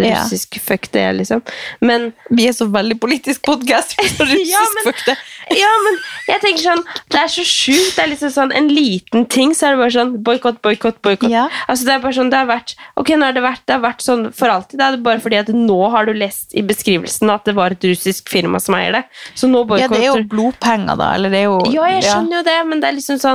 Ja. 0.02 0.22
Russisk 0.24 0.58
fuck 0.64 0.88
det, 0.96 1.04
liksom. 1.20 1.44
Men 1.86 2.12
Vi 2.30 2.48
er 2.50 2.56
så 2.58 2.66
veldig 2.72 2.98
politisk 3.04 3.44
podcast. 3.46 3.94
Russisk 4.20 4.50
Ja, 4.52 4.64
men- 4.76 4.88
fuck 4.90 5.04
det. 5.06 5.18
Ja, 5.52 5.70
men 5.84 5.98
jeg 6.30 6.40
tenker 6.46 6.62
sånn 6.64 6.82
Det 7.12 7.20
er 7.20 7.28
så 7.34 7.44
sjukt. 7.44 7.96
Det 7.98 8.04
er 8.06 8.10
liksom 8.14 8.30
sånn 8.32 8.54
En 8.56 8.70
liten 8.72 9.26
ting, 9.28 9.52
så 9.58 9.68
er 9.68 9.74
det 9.76 9.82
bare 9.82 9.94
sånn 9.98 10.14
boikott, 10.24 10.62
boikott, 10.64 11.02
boikott. 11.04 11.30
Ja. 11.34 11.48
Altså, 11.68 11.86
det 11.90 11.96
er 11.98 12.04
bare 12.06 12.16
sånn 12.16 12.30
Det 12.32 12.40
har 12.40 12.48
vært 12.48 12.76
Ok, 13.02 13.12
nå 13.20 13.26
har 13.28 13.36
det 13.36 13.44
vært, 13.44 13.64
det 13.68 13.76
har 13.76 13.82
vært 13.84 14.06
sånn 14.06 14.28
for 14.38 14.48
alltid. 14.54 14.78
Det 14.80 14.86
er 14.88 14.98
bare 15.04 15.20
fordi 15.24 15.40
at 15.42 15.50
nå 15.52 15.80
har 15.92 16.08
du 16.08 16.14
lest 16.16 16.56
i 16.56 16.64
beskrivelsen 16.66 17.30
at 17.34 17.46
det 17.50 17.56
var 17.58 17.76
et 17.76 17.84
russisk 17.90 18.30
firma 18.32 18.60
som 18.64 18.76
eier 18.78 18.96
det. 19.00 19.04
Så 19.36 19.50
nå 19.52 19.62
Ja, 19.80 19.88
det 19.92 20.00
er 20.02 20.08
jo 20.12 20.24
blodpenger, 20.32 20.96
da. 21.00 21.12
Eller 21.18 21.30
det 21.34 21.40
er 21.42 21.48
jo 21.50 21.58
Ja, 21.74 21.88
jeg 21.98 22.04
skjønner 22.08 22.40
jo 22.40 22.44
det, 22.48 22.58
men 22.70 22.80
det 22.84 22.90
er 22.90 22.96
liksom 22.98 23.20
sånn 23.20 23.31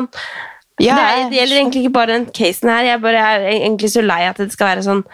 Ja, 0.82 0.96
det, 0.98 1.04
er, 1.04 1.28
det 1.30 1.38
gjelder 1.40 1.56
egentlig 1.62 1.82
ikke 1.86 1.94
bare 1.96 2.12
den 2.12 2.26
casen 2.36 2.68
her. 2.68 2.84
Jeg 2.90 3.00
bare 3.00 3.22
er 3.30 3.46
egentlig 3.54 3.88
så 3.94 4.02
lei 4.04 4.20
at 4.28 4.36
det 4.42 4.50
skal 4.52 4.74
være 4.74 4.84
sånn 4.84 5.04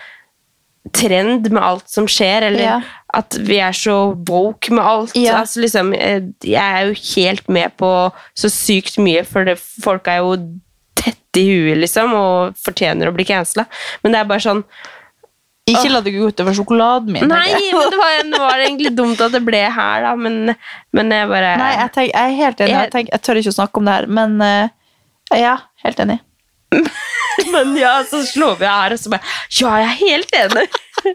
trend 0.99 1.47
med 1.55 1.63
alt 1.63 1.87
som 1.93 2.09
skjer, 2.11 2.49
eller 2.49 2.65
Ja. 2.65 2.81
at 3.15 3.37
vi 3.47 3.61
er 3.63 3.71
så 3.77 3.95
woke 4.29 4.73
med 4.75 4.83
alt. 4.83 5.15
Ja. 5.15 5.37
Altså, 5.43 5.61
liksom, 5.63 5.93
eh, 5.95 6.25
jeg 6.43 6.59
er 6.59 6.89
jo 6.89 6.97
helt 7.15 7.49
med 7.49 7.77
på 7.79 7.91
så 8.35 8.51
sykt 8.51 8.99
mye, 8.99 9.23
for 9.25 9.47
det, 9.47 9.59
folk 9.61 10.09
er 10.11 10.19
jo 10.25 10.35
tette 10.99 11.39
i 11.41 11.47
huet, 11.47 11.79
liksom, 11.85 12.13
og 12.19 12.59
fortjener 12.59 13.09
å 13.09 13.15
bli 13.15 13.25
cancela. 13.25 13.69
Men 14.03 14.13
det 14.13 14.21
er 14.25 14.31
bare 14.35 14.43
sånn 14.43 14.65
Ikke 15.73 15.93
la 15.93 16.01
det 16.05 16.15
gå 16.15 16.29
utover 16.33 16.57
sjokoladen 16.57 17.15
min. 17.15 17.29
Nei, 17.31 17.47
men 17.73 17.93
det 17.93 18.01
var, 18.01 18.19
nå 18.29 18.43
var 18.43 18.61
det 18.61 18.69
egentlig 18.69 18.93
dumt 18.99 19.23
at 19.25 19.35
det 19.35 19.43
ble 19.47 19.63
her, 19.77 20.05
da, 20.07 20.13
men, 20.19 20.55
men 20.97 21.17
jeg 21.17 21.31
bare 21.31 21.55
Nei, 21.61 21.73
jeg, 21.79 21.95
tenk, 21.97 22.13
jeg 22.13 22.35
er 22.35 22.39
helt 22.43 22.63
enig. 22.65 22.75
Jeg, 22.77 22.93
tenk, 22.97 23.11
jeg 23.15 23.25
tør 23.27 23.41
ikke 23.43 23.55
å 23.55 23.59
snakke 23.61 23.83
om 23.83 23.89
det 23.89 23.97
her, 23.99 24.11
men 24.21 24.37
uh, 24.43 25.39
ja, 25.39 25.57
helt 25.87 26.05
enig. 26.05 26.21
Men 27.53 27.77
ja, 27.77 28.05
så 28.11 28.23
slår 28.23 28.57
vi 28.61 28.67
av 28.69 28.79
her, 28.83 28.95
og 28.95 29.01
så 29.01 29.13
bare 29.13 29.23
Ja, 29.61 29.73
jeg 29.81 29.89
er 29.89 29.99
helt 30.01 30.35
enig. 30.37 30.67
Ja. 31.03 31.13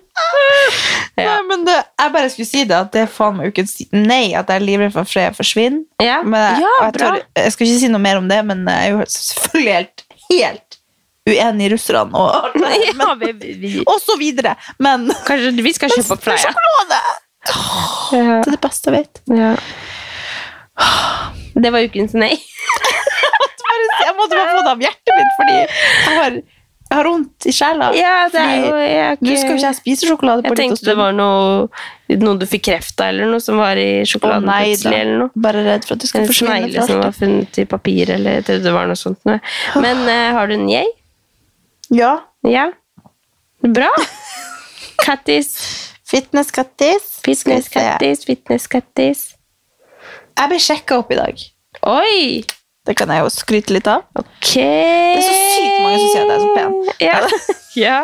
Nei, 1.30 1.38
men 1.47 1.64
det, 1.66 1.76
jeg 2.01 2.14
bare 2.14 2.30
skulle 2.34 2.49
si 2.49 2.64
det, 2.68 2.78
at 2.78 2.89
det 2.93 3.03
er 3.05 3.12
faen 3.12 3.38
meg 3.38 3.53
ukens 3.53 3.78
nei, 3.93 4.34
at 4.38 4.49
jeg 4.51 4.60
er 4.60 4.66
livredd 4.66 4.93
for 4.93 5.05
at 5.05 5.12
Freya 5.12 5.34
forsvinner. 5.38 5.86
Ja, 6.03 6.20
Men 6.26 6.43
jeg, 6.43 6.66
ja 6.66 6.74
jeg, 6.82 6.95
bra. 6.97 7.12
tør, 7.14 7.24
jeg 7.39 7.53
skal 7.55 7.68
ikke 7.70 7.82
si 7.84 7.91
noe 7.93 8.03
mer 8.03 8.20
om 8.20 8.28
det, 8.30 8.41
men 8.49 8.66
jeg 8.68 8.89
er 8.89 8.93
jo 8.93 9.08
selvfølgelig 9.14 9.76
helt, 9.78 10.03
helt 10.28 10.77
uenig 11.28 11.68
i 11.68 11.72
russerne 11.76 12.16
og 12.18 12.58
Ja, 12.98 13.14
vi, 13.20 13.32
vi, 13.42 13.54
vi. 13.62 13.72
og 13.86 14.00
så 14.04 14.16
videre. 14.20 14.56
Men 14.84 15.10
Kanskje 15.28 15.54
vi 15.64 15.74
skal 15.76 15.92
kjøpe 15.94 16.18
opp 16.18 16.24
Freia. 16.28 16.44
sjokolade 16.48 17.02
Ja. 17.48 18.42
det 18.42 18.50
er 18.50 18.56
det 18.58 18.62
beste 18.64 18.92
jeg 18.92 18.98
vet. 19.06 19.22
Ja. 19.38 19.54
Det 21.58 21.72
var 21.74 21.86
ukens 21.88 22.14
nei. 22.18 22.34
Jeg 24.08 24.14
måtte 24.18 24.36
bare 24.38 24.54
få 24.56 24.62
det 24.66 24.72
av 24.72 24.82
hjertet 24.82 25.12
mitt, 25.18 25.34
fordi 25.38 25.56
jeg 25.58 26.16
har, 26.18 26.36
jeg 26.38 26.96
har 26.98 27.08
vondt 27.10 27.46
i 27.50 27.54
sjela. 27.54 27.90
Ja, 27.98 28.14
det 28.32 28.42
er 28.42 28.62
jo 28.64 28.78
jeg 28.80 29.18
Nå 29.22 29.34
skal 29.38 29.52
jo 29.52 29.58
ikke 29.58 29.66
jeg 29.68 29.78
spise 29.78 30.08
sjokolade 30.10 30.42
på 30.46 30.48
Jeg 30.48 30.54
litt 30.56 30.62
tenkte 30.64 30.88
det 30.90 30.96
var 30.98 31.14
noe, 31.18 31.68
noe 32.24 32.40
du 32.42 32.46
fikk 32.50 32.64
kreft 32.70 33.02
av, 33.04 33.12
eller 33.12 33.30
noe 33.34 33.44
som 33.44 33.60
var 33.62 33.78
i 33.82 34.06
sjokoladen 34.08 34.48
Å, 34.48 34.52
nei 34.54 34.70
plutselig, 34.72 35.02
eller 35.04 35.22
noe. 35.26 35.44
Bare 35.48 35.66
redd 35.68 35.86
for 35.90 35.98
at 35.98 36.06
det 36.06 36.10
skal 36.12 36.24
En 36.24 36.30
forsvinne 36.32 36.56
snegle 36.64 36.86
som 36.90 37.02
var 37.04 37.18
funnet 37.20 37.60
i 37.62 37.68
papir, 37.76 38.14
eller 38.16 38.40
jeg 38.40 38.48
trodde 38.50 38.66
det 38.70 38.76
var 38.80 38.90
noe 38.94 39.02
sånt. 39.04 39.22
Men 39.84 40.04
uh, 40.08 40.30
har 40.40 40.50
du 40.50 40.56
en 40.58 40.70
jeg? 40.72 40.90
Ja. 41.90 42.34
Ja. 42.42 42.72
Bra. 43.62 43.90
Kattis. 45.06 45.58
Fitness-kattis. 46.08 47.22
Fitness-kattis, 47.26 48.26
fitness-kattis. 48.26 49.24
Jeg 50.38 50.52
ble 50.52 50.60
sjekka 50.62 51.02
opp 51.02 51.12
i 51.12 51.18
dag. 51.20 51.42
Oi! 51.88 52.46
Det 52.88 52.96
kan 52.96 53.12
jeg 53.12 53.20
jo 53.20 53.32
skryte 53.34 53.74
litt 53.76 53.88
av. 53.92 54.06
Ok. 54.16 54.54
Det 54.56 55.18
er 55.18 55.24
så 55.26 55.34
sykt 55.36 55.82
mange 55.84 55.98
som 56.00 56.12
sier 56.14 56.22
at 56.22 56.30
jeg 56.30 56.38
er 56.38 56.44
så 56.44 56.52
pen. 56.56 56.78
Ja. 57.04 57.18
ja. 57.88 57.98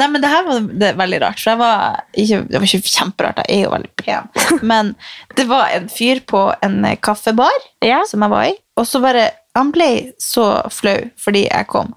Nei, 0.00 0.08
men 0.10 0.24
det 0.24 0.32
her 0.32 0.46
var 0.48 0.66
det 0.82 0.88
veldig 0.98 1.20
rart, 1.22 1.42
for 1.42 1.52
jeg 1.52 1.60
var 1.60 2.00
ikke, 2.18 2.40
det 2.48 2.58
var 2.58 2.66
ikke 2.66 2.94
kjemperart, 2.96 3.42
jeg 3.44 3.60
er 3.60 3.68
jo 3.68 3.74
veldig 3.76 3.92
pen. 4.02 4.64
Men 4.72 4.90
det 5.38 5.46
var 5.50 5.70
en 5.76 5.86
fyr 5.92 6.24
på 6.26 6.42
en 6.66 6.80
kaffebar 7.06 7.62
ja. 7.86 8.02
som 8.10 8.26
jeg 8.26 8.34
var 8.34 8.50
i, 8.50 8.56
og 8.78 8.90
så 8.90 9.02
bare, 9.04 9.28
han 9.54 9.70
ble 9.74 9.90
så 10.22 10.50
flau 10.74 10.98
fordi 11.22 11.46
jeg 11.46 11.70
kom. 11.70 11.94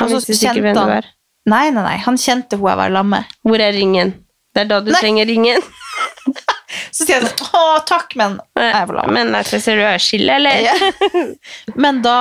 Han 0.00 0.10
Og 0.10 0.20
så 0.20 0.20
visste 0.30 0.40
sikkert 0.42 0.64
hvem 0.64 0.76
du 0.76 0.84
var. 0.90 1.08
Nei, 1.46 1.64
nei, 1.70 1.82
nei, 1.84 1.96
han 2.02 2.16
kjente 2.18 2.58
hun 2.58 2.68
jeg 2.68 2.78
var 2.80 2.90
sammen 2.92 3.12
med. 3.14 3.34
Hvor 3.46 3.62
er 3.62 3.76
ringen? 3.76 4.14
Det 4.56 4.64
er 4.64 4.70
da 4.70 4.80
du 4.82 4.90
Nei. 4.90 5.00
trenger 5.02 5.28
ringen. 5.28 5.66
Så 6.96 7.04
sier 7.04 7.20
jeg 7.20 7.28
sånn, 7.28 7.52
å 7.54 7.64
takk, 7.86 8.16
men 8.18 8.38
jeg 8.56 8.72
er 8.72 8.86
for 8.88 8.98
lam. 8.98 9.12
Men 9.14 9.34
altså, 9.36 9.60
ser 9.62 9.78
du 9.78 9.84
ørskille, 9.86 10.38
eller? 10.40 10.64
Ja. 10.64 11.26
Men 11.84 12.00
da 12.04 12.18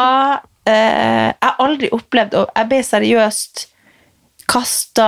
eh, 0.68 1.32
Jeg 1.32 1.48
har 1.48 1.64
aldri 1.64 1.90
opplevd 1.96 2.36
og 2.40 2.52
Jeg 2.52 2.70
ble 2.72 2.82
seriøst 2.86 3.66
kasta 4.52 5.08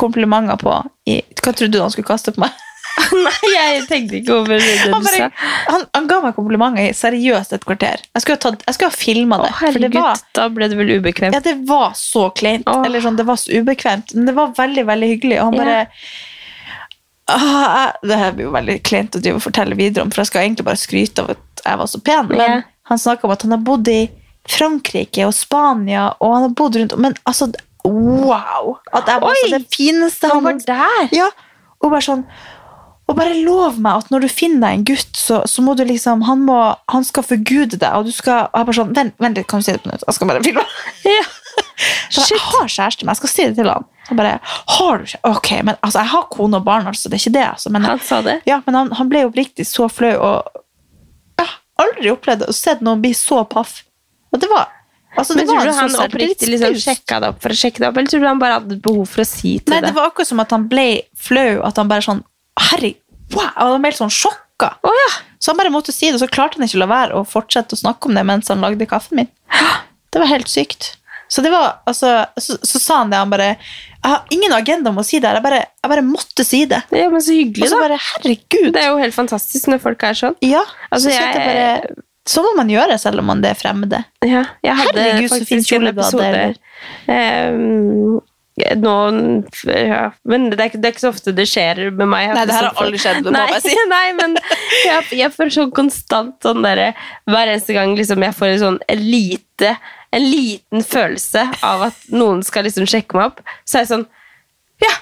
komplimenter 0.00 0.56
på 0.62 0.72
i, 1.10 1.18
Hva 1.42 1.52
trodde 1.52 1.74
du 1.74 1.82
han 1.82 1.92
skulle 1.92 2.08
kaste 2.08 2.32
på 2.32 2.40
meg? 2.40 2.54
Nei, 3.26 3.50
jeg 3.54 3.84
tenkte 3.88 4.16
ikke 4.20 4.34
over 4.40 4.58
det 4.60 4.74
du 4.84 4.92
Han, 4.94 5.04
bare, 5.04 5.28
sa. 5.30 5.48
han, 5.72 5.84
han 5.96 6.06
ga 6.10 6.18
meg 6.24 6.34
komplimenter 6.36 6.88
i 6.90 6.94
seriøst 6.96 7.54
et 7.56 7.64
kvarter. 7.66 8.02
Jeg 8.14 8.22
skulle 8.24 8.36
ha, 8.38 8.42
tatt- 8.44 8.64
jeg 8.66 8.76
skulle 8.76 8.90
ha 8.92 8.96
filma 9.00 9.38
Å, 9.40 9.48
det. 9.48 9.82
det 9.86 9.90
var, 9.94 10.20
da 10.36 10.48
ble 10.52 10.68
det 10.72 10.78
vel 10.78 10.92
ubekvemt. 11.00 11.34
ja, 11.36 11.40
det 11.44 11.56
var 11.68 11.94
så 11.98 12.28
kleint. 12.36 12.66
Åh. 12.70 12.82
Eller 12.86 13.02
sånn, 13.04 13.16
det 13.18 13.26
var 13.28 13.40
så 13.40 13.50
ubekvemt. 13.60 14.14
Men 14.16 14.28
det 14.30 14.36
var 14.36 14.52
veldig 14.58 14.84
veldig 14.90 15.08
hyggelig. 15.14 15.38
Og 15.40 15.50
han 15.50 15.58
bare 15.60 15.78
ah, 17.30 17.86
jeg, 17.86 18.10
Det 18.10 18.18
her 18.22 18.32
blir 18.36 18.48
jo 18.48 18.54
veldig 18.54 18.78
kleint 18.86 19.16
å 19.16 19.22
drive 19.22 19.40
og 19.40 19.44
fortelle 19.46 19.78
videre 19.78 20.04
om, 20.06 20.10
for 20.12 20.22
jeg 20.24 20.30
skal 20.32 20.46
egentlig 20.46 20.66
bare 20.70 20.80
skryte 20.82 21.24
av 21.24 21.34
at 21.36 21.64
jeg 21.66 21.80
var 21.82 21.90
så 21.92 22.00
pen. 22.10 22.30
Men 22.32 22.40
Ja. 22.46 22.60
han 22.90 22.98
snakka 22.98 23.26
om 23.28 23.34
at 23.36 23.42
han 23.46 23.54
har 23.56 23.64
bodd 23.66 23.88
i 23.92 24.00
Frankrike 24.50 25.26
og 25.28 25.34
Spania, 25.36 26.08
og 26.18 26.32
han 26.34 26.42
har 26.48 26.54
bodd 26.56 26.76
rundt 26.80 26.94
Men 26.98 27.14
altså, 27.28 27.50
wow! 27.84 28.78
At 28.92 29.06
jeg 29.06 29.20
var 29.20 29.28
Oi! 29.30 29.36
så 29.44 29.50
det 29.58 29.66
fineste 29.74 30.30
Han 30.32 30.42
var 30.44 30.58
der! 30.66 31.10
Ja, 31.14 31.28
og 31.80 31.90
bare 31.92 32.04
sånn 32.04 32.24
og 33.10 33.16
bare 33.18 33.34
lov 33.42 33.80
meg 33.82 34.04
at 34.04 34.12
når 34.12 34.24
du 34.24 34.28
finner 34.30 34.62
deg 34.62 34.76
en 34.78 34.84
gutt, 34.92 35.18
så, 35.18 35.40
så 35.50 35.64
må 35.66 35.74
du 35.74 35.82
liksom 35.88 36.22
Han, 36.28 36.44
må, 36.46 36.58
han 36.92 37.06
skal 37.06 37.26
forgude 37.26 37.78
deg, 37.80 37.90
og 37.90 38.06
du 38.06 38.14
skal 38.14 38.46
og 38.46 38.60
jeg 38.60 38.68
bare 38.68 38.78
sånn, 38.78 38.92
Vent, 38.94 39.16
vent 39.22 39.40
litt, 39.40 39.48
kan 39.50 39.62
du 39.62 39.66
si 39.66 39.74
det 39.74 39.82
på 39.82 39.90
nytt? 39.90 40.04
Jeg 40.06 40.18
skal 40.18 40.30
bare 40.30 40.44
filme. 40.46 40.66
Ja. 41.10 41.26
Så 42.12 42.22
jeg 42.28 42.40
har 42.44 42.68
kjæreste, 42.70 43.04
men 43.04 43.14
jeg 43.14 43.20
skal 43.22 43.30
si 43.32 43.44
det 43.48 43.56
til 43.58 43.68
han. 43.70 43.86
Jeg 44.08 44.18
bare, 44.18 44.34
har 44.76 45.00
du 45.00 45.06
ikke? 45.08 45.20
Ok, 45.30 45.50
men 45.66 45.76
altså, 45.80 46.02
jeg 46.02 46.12
har 46.12 46.26
kone 46.32 46.58
og 46.60 46.66
barn, 46.66 46.88
altså, 46.90 47.08
det 47.08 47.18
er 47.18 47.22
ikke 47.24 47.36
det. 47.36 47.46
Altså, 47.46 47.72
men, 47.74 47.86
Han 47.88 48.02
sa 48.04 48.20
det. 48.26 48.36
ja, 48.48 48.60
men 48.66 48.76
han, 48.78 48.90
han 48.98 49.10
ble 49.10 49.24
oppriktig 49.28 49.66
så 49.68 49.88
flau, 49.90 50.12
og 50.18 50.60
jeg 51.40 51.46
har 51.46 51.56
aldri 51.86 52.12
opplevd 52.12 52.44
å 52.48 52.54
se 52.56 52.76
noen 52.84 53.02
bli 53.02 53.14
så 53.16 53.42
paff. 53.48 53.80
Og 54.30 54.42
det 54.42 54.50
var 54.52 54.68
altså, 55.16 55.36
Men 55.38 55.48
tror 55.48 55.62
du 55.64 55.72
en 55.72 55.80
han 55.80 56.00
oppriktig 56.04 56.50
liksom 56.52 56.76
sjekka 56.84 57.20
det 57.22 57.32
opp 57.32 57.40
for 57.42 57.54
å 57.54 57.60
sjekke 57.62 57.82
det 57.82 57.88
opp, 57.90 58.00
eller 58.00 58.12
tror 58.12 58.24
du 58.24 58.28
han 58.28 58.42
bare 58.42 58.58
hadde 58.60 58.80
behov 58.84 59.08
for 59.10 59.24
å 59.24 59.28
si 59.28 59.56
til 59.58 59.66
det? 59.66 59.72
Nei, 59.74 59.80
det 59.86 59.90
det? 59.90 59.96
var 59.98 60.10
akkurat 60.12 60.30
som 60.30 60.44
at 60.44 60.54
han 60.54 60.68
ble 60.70 60.88
flau, 61.28 61.62
at 61.66 61.80
han 61.80 61.90
bare 61.90 62.06
sånn 62.06 62.22
Herre, 62.68 62.92
wow! 63.34 63.50
Han 63.56 63.74
var 63.82 63.90
helt 63.90 64.00
sånn 64.02 64.12
sjokka. 64.14 64.74
Oh, 64.84 64.94
ja! 65.04 65.10
Så 65.40 65.52
han 65.52 65.60
bare 65.60 65.72
måtte 65.72 65.92
si 65.94 66.06
det, 66.10 66.18
og 66.18 66.24
så 66.24 66.28
klarte 66.28 66.58
han 66.60 66.66
ikke 66.68 66.76
å 66.80 66.84
la 66.84 66.90
være 66.90 67.16
å 67.20 67.24
fortsette 67.28 67.76
å 67.76 67.80
snakke 67.80 68.10
om 68.10 68.16
det 68.18 68.24
mens 68.28 68.50
han 68.52 68.60
lagde 68.60 68.86
kaffen 68.90 69.22
min. 69.22 69.30
Det 70.12 70.20
var 70.20 70.28
helt 70.28 70.48
sykt. 70.52 70.96
Så 71.30 71.40
det 71.46 71.52
var, 71.54 71.76
altså, 71.86 72.24
så, 72.42 72.56
så 72.66 72.80
sa 72.82 72.96
han 73.04 73.10
det, 73.12 73.18
han 73.22 73.30
bare 73.30 73.52
Jeg 73.54 74.08
har 74.10 74.24
ingen 74.34 74.52
agenda 74.56 74.90
om 74.90 74.98
å 74.98 75.04
si 75.06 75.20
det 75.22 75.28
her, 75.30 75.36
jeg 75.38 75.44
bare, 75.44 75.60
jeg 75.78 75.90
bare 75.92 76.02
måtte 76.02 76.42
si 76.44 76.64
det. 76.66 76.80
ja, 76.90 77.06
men 77.12 77.22
så 77.22 77.30
Og 77.30 77.38
hyggelig, 77.38 77.68
så 77.70 77.76
da. 77.78 77.82
bare, 77.86 77.98
herregud. 78.08 78.72
Det 78.74 78.82
er 78.82 78.88
jo 78.90 78.98
helt 78.98 79.14
fantastisk 79.14 79.68
når 79.70 79.78
folk 79.84 80.02
er 80.08 80.18
sånn. 80.18 80.34
Ja, 80.42 80.64
Altså, 80.90 81.06
så 81.06 81.14
jeg 81.14 81.34
jeg- 81.34 81.46
bare 81.46 81.94
Så 82.26 82.42
må 82.44 82.50
man 82.56 82.68
gjøre, 82.68 82.98
selv 83.00 83.22
om 83.22 83.26
man 83.30 83.40
det 83.40 83.50
er 83.54 83.60
fremmede. 83.62 84.02
Ja, 84.26 84.42
jeg 84.62 84.76
hadde 84.76 85.00
Herregud, 85.06 85.30
så 85.30 85.46
fin 85.46 85.62
kjole 85.64 85.94
du 85.94 86.02
hadde, 86.02 86.54
nå, 88.58 88.94
ja, 89.64 90.10
Men 90.28 90.48
det 90.50 90.58
er, 90.58 90.74
det 90.76 90.88
er 90.88 90.94
ikke 90.94 91.04
så 91.04 91.12
ofte 91.12 91.32
det 91.34 91.46
skjer 91.48 91.82
med 91.94 92.10
meg. 92.10 92.32
Nei, 92.34 92.44
det 92.48 92.56
her 92.56 92.68
har 92.68 92.82
aldri 92.82 93.00
skjedd, 93.00 93.22
med 93.24 93.36
meg. 93.36 93.56
Si. 93.64 93.74
nei, 93.94 94.06
men 94.18 94.36
jeg, 94.84 95.06
jeg 95.22 95.34
får 95.34 95.52
sånn 95.54 95.74
konstant 95.76 96.36
sånn 96.44 96.64
derre 96.66 96.92
Hver 97.30 97.52
eneste 97.52 97.76
gang 97.76 97.94
liksom, 97.98 98.24
jeg 98.26 98.36
får 98.36 98.54
en 98.54 98.62
sånn 98.64 98.80
en 98.90 99.04
lite 99.06 99.74
En 100.10 100.26
liten 100.26 100.84
følelse 100.86 101.46
av 101.66 101.86
at 101.90 102.08
noen 102.12 102.42
skal 102.46 102.66
liksom 102.66 102.88
sjekke 102.90 103.16
meg 103.16 103.30
opp, 103.30 103.44
så 103.64 103.78
er 103.78 103.86
jeg 103.86 103.92
sånn 103.92 104.08
ja, 104.80 104.92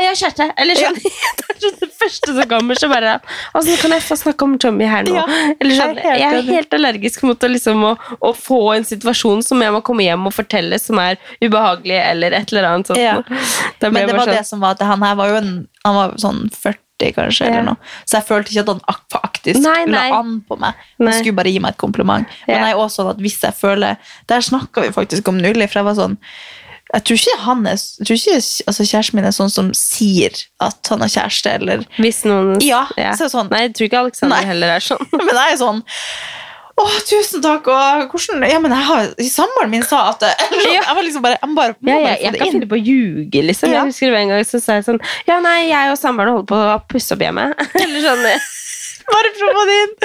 jeg 0.00 0.08
har 0.10 0.18
kjæreste. 0.20 0.46
Eller 0.60 0.78
sånn. 0.80 0.98
det 1.40 1.46
er 1.54 1.60
sånn 1.62 1.78
det 1.80 1.88
første 2.00 2.34
som 2.36 2.48
kommer, 2.50 2.78
så 2.80 2.88
bare 2.90 3.14
Altså, 3.56 3.76
kan 3.80 3.94
jeg 3.94 4.04
få 4.04 4.18
snakke 4.20 4.46
om 4.46 4.56
Tommy 4.60 4.88
her 4.90 5.06
nå? 5.06 5.14
Ja, 5.16 5.24
Eller 5.56 5.78
sånn, 5.78 5.96
jeg 6.00 6.04
er 6.04 6.18
helt 6.18 6.20
jeg 6.20 6.42
er 6.42 6.50
helt 6.60 6.76
allergisk 6.80 7.24
mot 7.28 7.46
å, 7.46 7.50
liksom, 7.50 7.84
å, 7.90 7.94
å 8.26 8.32
få 8.36 8.60
en 8.76 8.86
situasjon 8.88 9.42
som 9.46 9.62
jeg 9.64 9.72
må 9.74 9.80
komme 9.86 10.04
hjem 10.06 10.28
og 10.30 10.36
fortelle 10.36 10.78
som 10.82 11.00
er 11.02 11.18
ubehagelig, 11.44 11.96
eller 12.12 12.36
et 12.40 12.52
eller 12.52 12.68
annet 12.74 12.92
sånt. 12.92 13.00
Ja. 13.00 13.16
Men 13.80 13.96
det 14.02 14.12
var 14.12 14.20
var 14.24 14.30
det 14.34 14.38
sånn, 14.42 14.50
som 14.54 14.62
var 14.64 14.76
at 14.76 14.84
han 14.86 15.02
her 15.06 15.18
var 15.18 15.32
jo 15.32 15.40
en, 15.40 15.50
han 15.86 15.96
var 15.96 16.14
sånn 16.20 16.46
40 16.52 17.14
kanskje, 17.16 17.46
Ja. 17.48 17.50
eller 17.54 17.68
noe. 17.70 17.90
Så 18.04 18.18
jeg 18.18 18.26
følte 18.28 18.52
ikke 18.52 18.66
at 18.66 18.72
han 18.74 18.98
faktisk 19.14 19.62
Nei, 19.64 19.84
nei. 19.88 20.06
la 20.10 20.18
an 20.20 20.34
på 20.44 20.58
meg. 20.60 20.76
Han 21.00 21.12
skulle 21.16 21.38
bare 21.38 21.52
gi 21.54 21.62
meg 21.64 21.72
et 21.72 21.80
kompliment. 21.80 22.28
Men 22.44 22.60
jeg 22.66 22.74
er 22.74 22.80
også 22.82 23.00
sånn 23.00 23.12
at 23.14 23.22
hvis 23.24 23.38
jeg 23.40 23.56
føler 23.56 23.96
Der 24.28 24.44
snakka 24.44 24.84
vi 24.84 24.90
faktisk 24.92 25.28
om 25.32 25.38
null, 25.40 25.64
for 25.64 25.80
jeg 25.80 25.88
var 25.88 25.96
sånn 25.96 26.18
jeg 26.90 27.04
tror 27.06 27.18
ikke, 27.20 27.38
han 27.44 27.66
er, 27.70 27.78
jeg 28.00 28.06
tror 28.08 28.18
ikke 28.18 28.36
altså, 28.66 28.84
kjæresten 28.88 29.18
min 29.18 29.26
er 29.28 29.34
sånn 29.34 29.52
som 29.52 29.70
sier 29.78 30.34
at 30.64 30.90
han 30.90 31.04
har 31.04 31.12
kjæreste, 31.12 31.52
eller 31.60 31.84
Hvis 32.02 32.24
noen 32.26 32.58
Ja, 32.64 32.82
så 32.90 33.04
er 33.04 33.28
det 33.28 33.32
sånn. 33.34 33.50
Nei, 33.52 33.64
jeg 33.68 33.74
tror 33.78 33.86
ikke 33.86 34.00
Alexander 34.04 34.34
Nei. 34.40 34.48
heller 34.48 34.74
er 34.74 34.82
sånn. 34.84 35.04
Men 35.14 35.30
jeg 35.30 35.54
er 35.54 35.60
sånn 35.60 35.82
Å, 36.80 36.86
tusen 37.06 37.44
takk, 37.44 37.68
og 37.70 38.10
hvordan 38.10 38.42
Ja, 38.48 38.58
men 38.62 38.72
jeg 38.72 38.86
har 38.88 39.10
Samboeren 39.28 39.72
min 39.74 39.86
sa 39.86 40.00
at 40.14 40.22
det 40.24 40.32
eller 40.46 40.64
sånn, 40.64 40.74
Ja. 40.74 40.82
Jeg 40.88 40.96
var 40.98 41.06
liksom 41.06 41.24
bare 41.26 41.38
Jeg 41.38 41.56
bare, 41.60 41.76
ja, 41.86 41.98
Ja, 42.00 42.14
jeg, 42.24 42.40
kan 42.40 42.54
finne 42.56 42.70
på 42.70 42.78
å 42.78 42.82
ljuge, 42.82 43.44
liksom. 43.50 43.70
Ja. 43.70 43.84
Jeg 43.84 43.92
husker 43.92 44.18
en 44.18 44.34
gang 44.34 44.46
så 44.48 44.62
sa 44.64 44.80
jeg 44.80 44.88
sånn 44.88 45.00
Ja, 45.28 45.38
nei, 45.44 45.58
jeg 45.68 45.92
og 45.92 46.00
samboeren 46.00 46.40
holder 46.40 46.50
på 46.50 46.58
å 46.58 46.78
pusse 46.90 47.14
opp 47.14 47.22
hjemmet. 47.22 47.54
Eller 47.84 48.06
sånn. 48.08 48.26
Bare 49.10 49.30
å 49.30 49.64
det 49.66 49.78
inn. 49.84 49.96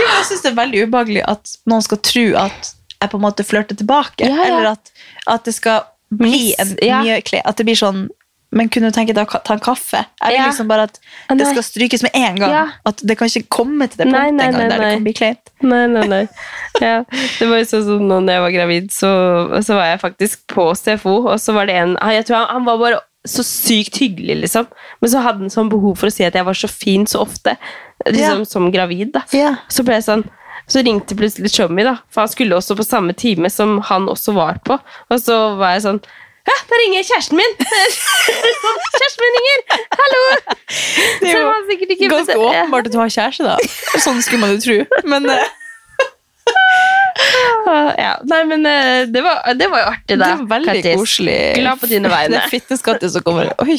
Jeg 0.00 0.26
syns 0.28 0.42
det 0.42 0.52
er 0.52 0.58
veldig 0.58 0.86
ubehagelig 0.86 1.24
at 1.28 1.56
noen 1.70 1.84
skal 1.84 1.98
tro 2.02 2.26
at 2.48 2.74
jeg 3.02 3.10
på 3.10 3.18
en 3.18 3.24
måte 3.24 3.46
flørter 3.46 3.78
tilbake. 3.78 4.26
Ja, 4.26 4.36
ja. 4.38 4.44
Eller 4.46 4.68
at, 4.76 4.92
at 5.30 5.48
det 5.48 5.56
skal 5.56 5.82
bli 6.18 6.52
en 6.60 6.74
ja. 6.84 7.00
mye. 7.04 7.22
At 7.44 7.60
det 7.60 7.68
blir 7.68 7.78
sånn 7.78 8.08
Men 8.52 8.68
kunne 8.68 8.90
du 8.90 8.92
tenke 8.92 9.14
deg 9.16 9.30
å 9.32 9.38
ta 9.40 9.54
en 9.54 9.62
kaffe? 9.64 10.02
Jeg 10.20 10.34
vil 10.34 10.36
Ja. 10.36 10.46
liksom 10.50 10.68
bare 10.68 10.82
at 10.84 10.98
det 11.32 11.46
skal 11.46 11.64
strykes 11.64 12.02
med 12.04 12.12
en 12.18 12.36
gang. 12.36 12.50
Ja. 12.52 12.64
At 12.84 12.98
det 13.00 13.14
kan 13.16 13.30
ikke 13.30 13.48
komme 13.48 13.86
til 13.88 14.02
det 14.02 14.06
punktet 14.12 14.44
engang 14.44 14.68
der 14.68 14.82
det 14.82 14.90
kan 14.92 15.06
bli 15.06 15.14
kleint. 15.16 15.52
Nei, 15.64 15.86
nei, 15.88 16.02
nei. 16.10 16.26
Ja, 16.82 16.98
det 17.38 17.48
var 17.48 17.62
jo 17.62 17.68
sånn 17.70 17.86
som 17.86 18.04
nå 18.10 18.18
når 18.20 18.36
jeg 18.36 18.42
var 18.44 18.52
gravid, 18.58 18.90
så, 18.92 19.12
så 19.64 19.78
var 19.78 19.88
jeg 19.88 20.02
faktisk 20.04 20.44
på 20.52 20.66
CFO, 20.76 21.14
og 21.32 21.40
så 21.40 21.56
var 21.56 21.70
det 21.70 21.78
en 21.80 21.96
Jeg 22.12 22.26
tror 22.28 22.42
han, 22.42 22.50
han 22.58 22.68
var 22.68 22.76
bare 22.82 23.00
så 23.24 23.44
sykt 23.46 23.96
hyggelig, 24.02 24.36
liksom. 24.42 24.66
Men 25.00 25.10
så 25.14 25.24
hadde 25.24 25.46
han 25.46 25.50
sånn 25.54 25.72
behov 25.72 25.96
for 25.96 26.10
å 26.10 26.12
si 26.12 26.24
at 26.26 26.34
jeg 26.36 26.44
var 26.44 26.58
så 26.58 26.68
fin 26.68 27.06
så 27.08 27.22
ofte, 27.22 27.56
liksom 28.04 28.44
som 28.44 28.68
gravid, 28.74 29.12
da. 29.14 29.24
Ja. 29.32 29.54
Så 29.72 29.84
ble 29.86 29.96
jeg 30.00 30.08
sånn 30.10 30.26
så 30.70 30.82
ringte 30.86 31.16
plutselig 31.18 31.50
Chommy, 31.54 31.82
da, 31.86 31.96
for 32.12 32.22
han 32.24 32.30
skulle 32.32 32.56
også 32.56 32.76
på 32.78 32.84
samme 32.86 33.12
time 33.18 33.50
som 33.50 33.78
han 33.88 34.08
også 34.08 34.34
var 34.36 34.58
på. 34.66 34.78
Og 35.10 35.20
så 35.22 35.38
var 35.60 35.74
jeg 35.76 35.82
sånn 35.86 36.00
Ja, 36.48 36.54
da 36.66 36.78
ringer 36.82 37.04
kjæresten 37.06 37.38
min! 37.38 37.52
kjæresten 38.98 39.22
min 39.24 39.36
ringer! 39.38 39.58
Hallo! 40.00 40.22
Det 41.22 41.28
er 41.30 41.36
jo 41.38 42.08
ganske 42.10 42.38
åpenbart 42.38 42.88
at 42.88 42.94
du 42.94 42.98
har 42.98 43.12
kjæreste, 43.14 43.46
da. 43.46 43.56
Sånn 44.02 44.22
skulle 44.24 44.42
man 44.42 44.56
jo 44.56 44.62
tro. 44.64 44.78
Men 45.06 45.28
eh, 45.30 45.50
Ja, 48.02 48.16
nei, 48.26 48.40
men 48.50 48.66
eh, 48.66 49.04
det 49.12 49.22
var, 49.24 49.44
det 49.54 49.68
var 49.70 49.84
jo 49.84 49.90
artig, 49.92 50.16
da. 50.18 50.32
Det 50.32 50.38
var 50.40 50.48
veldig 50.56 50.74
Kattis. 50.80 50.96
koselig. 50.98 51.36
Glad 51.60 51.80
på 51.82 51.86
dine 51.92 52.08
Det 52.10 52.14
vegne. 52.16 52.40
er 52.42 52.50
fitteskattet 52.50 53.12
som 53.14 53.22
kommer. 53.26 53.52
Oi! 53.62 53.76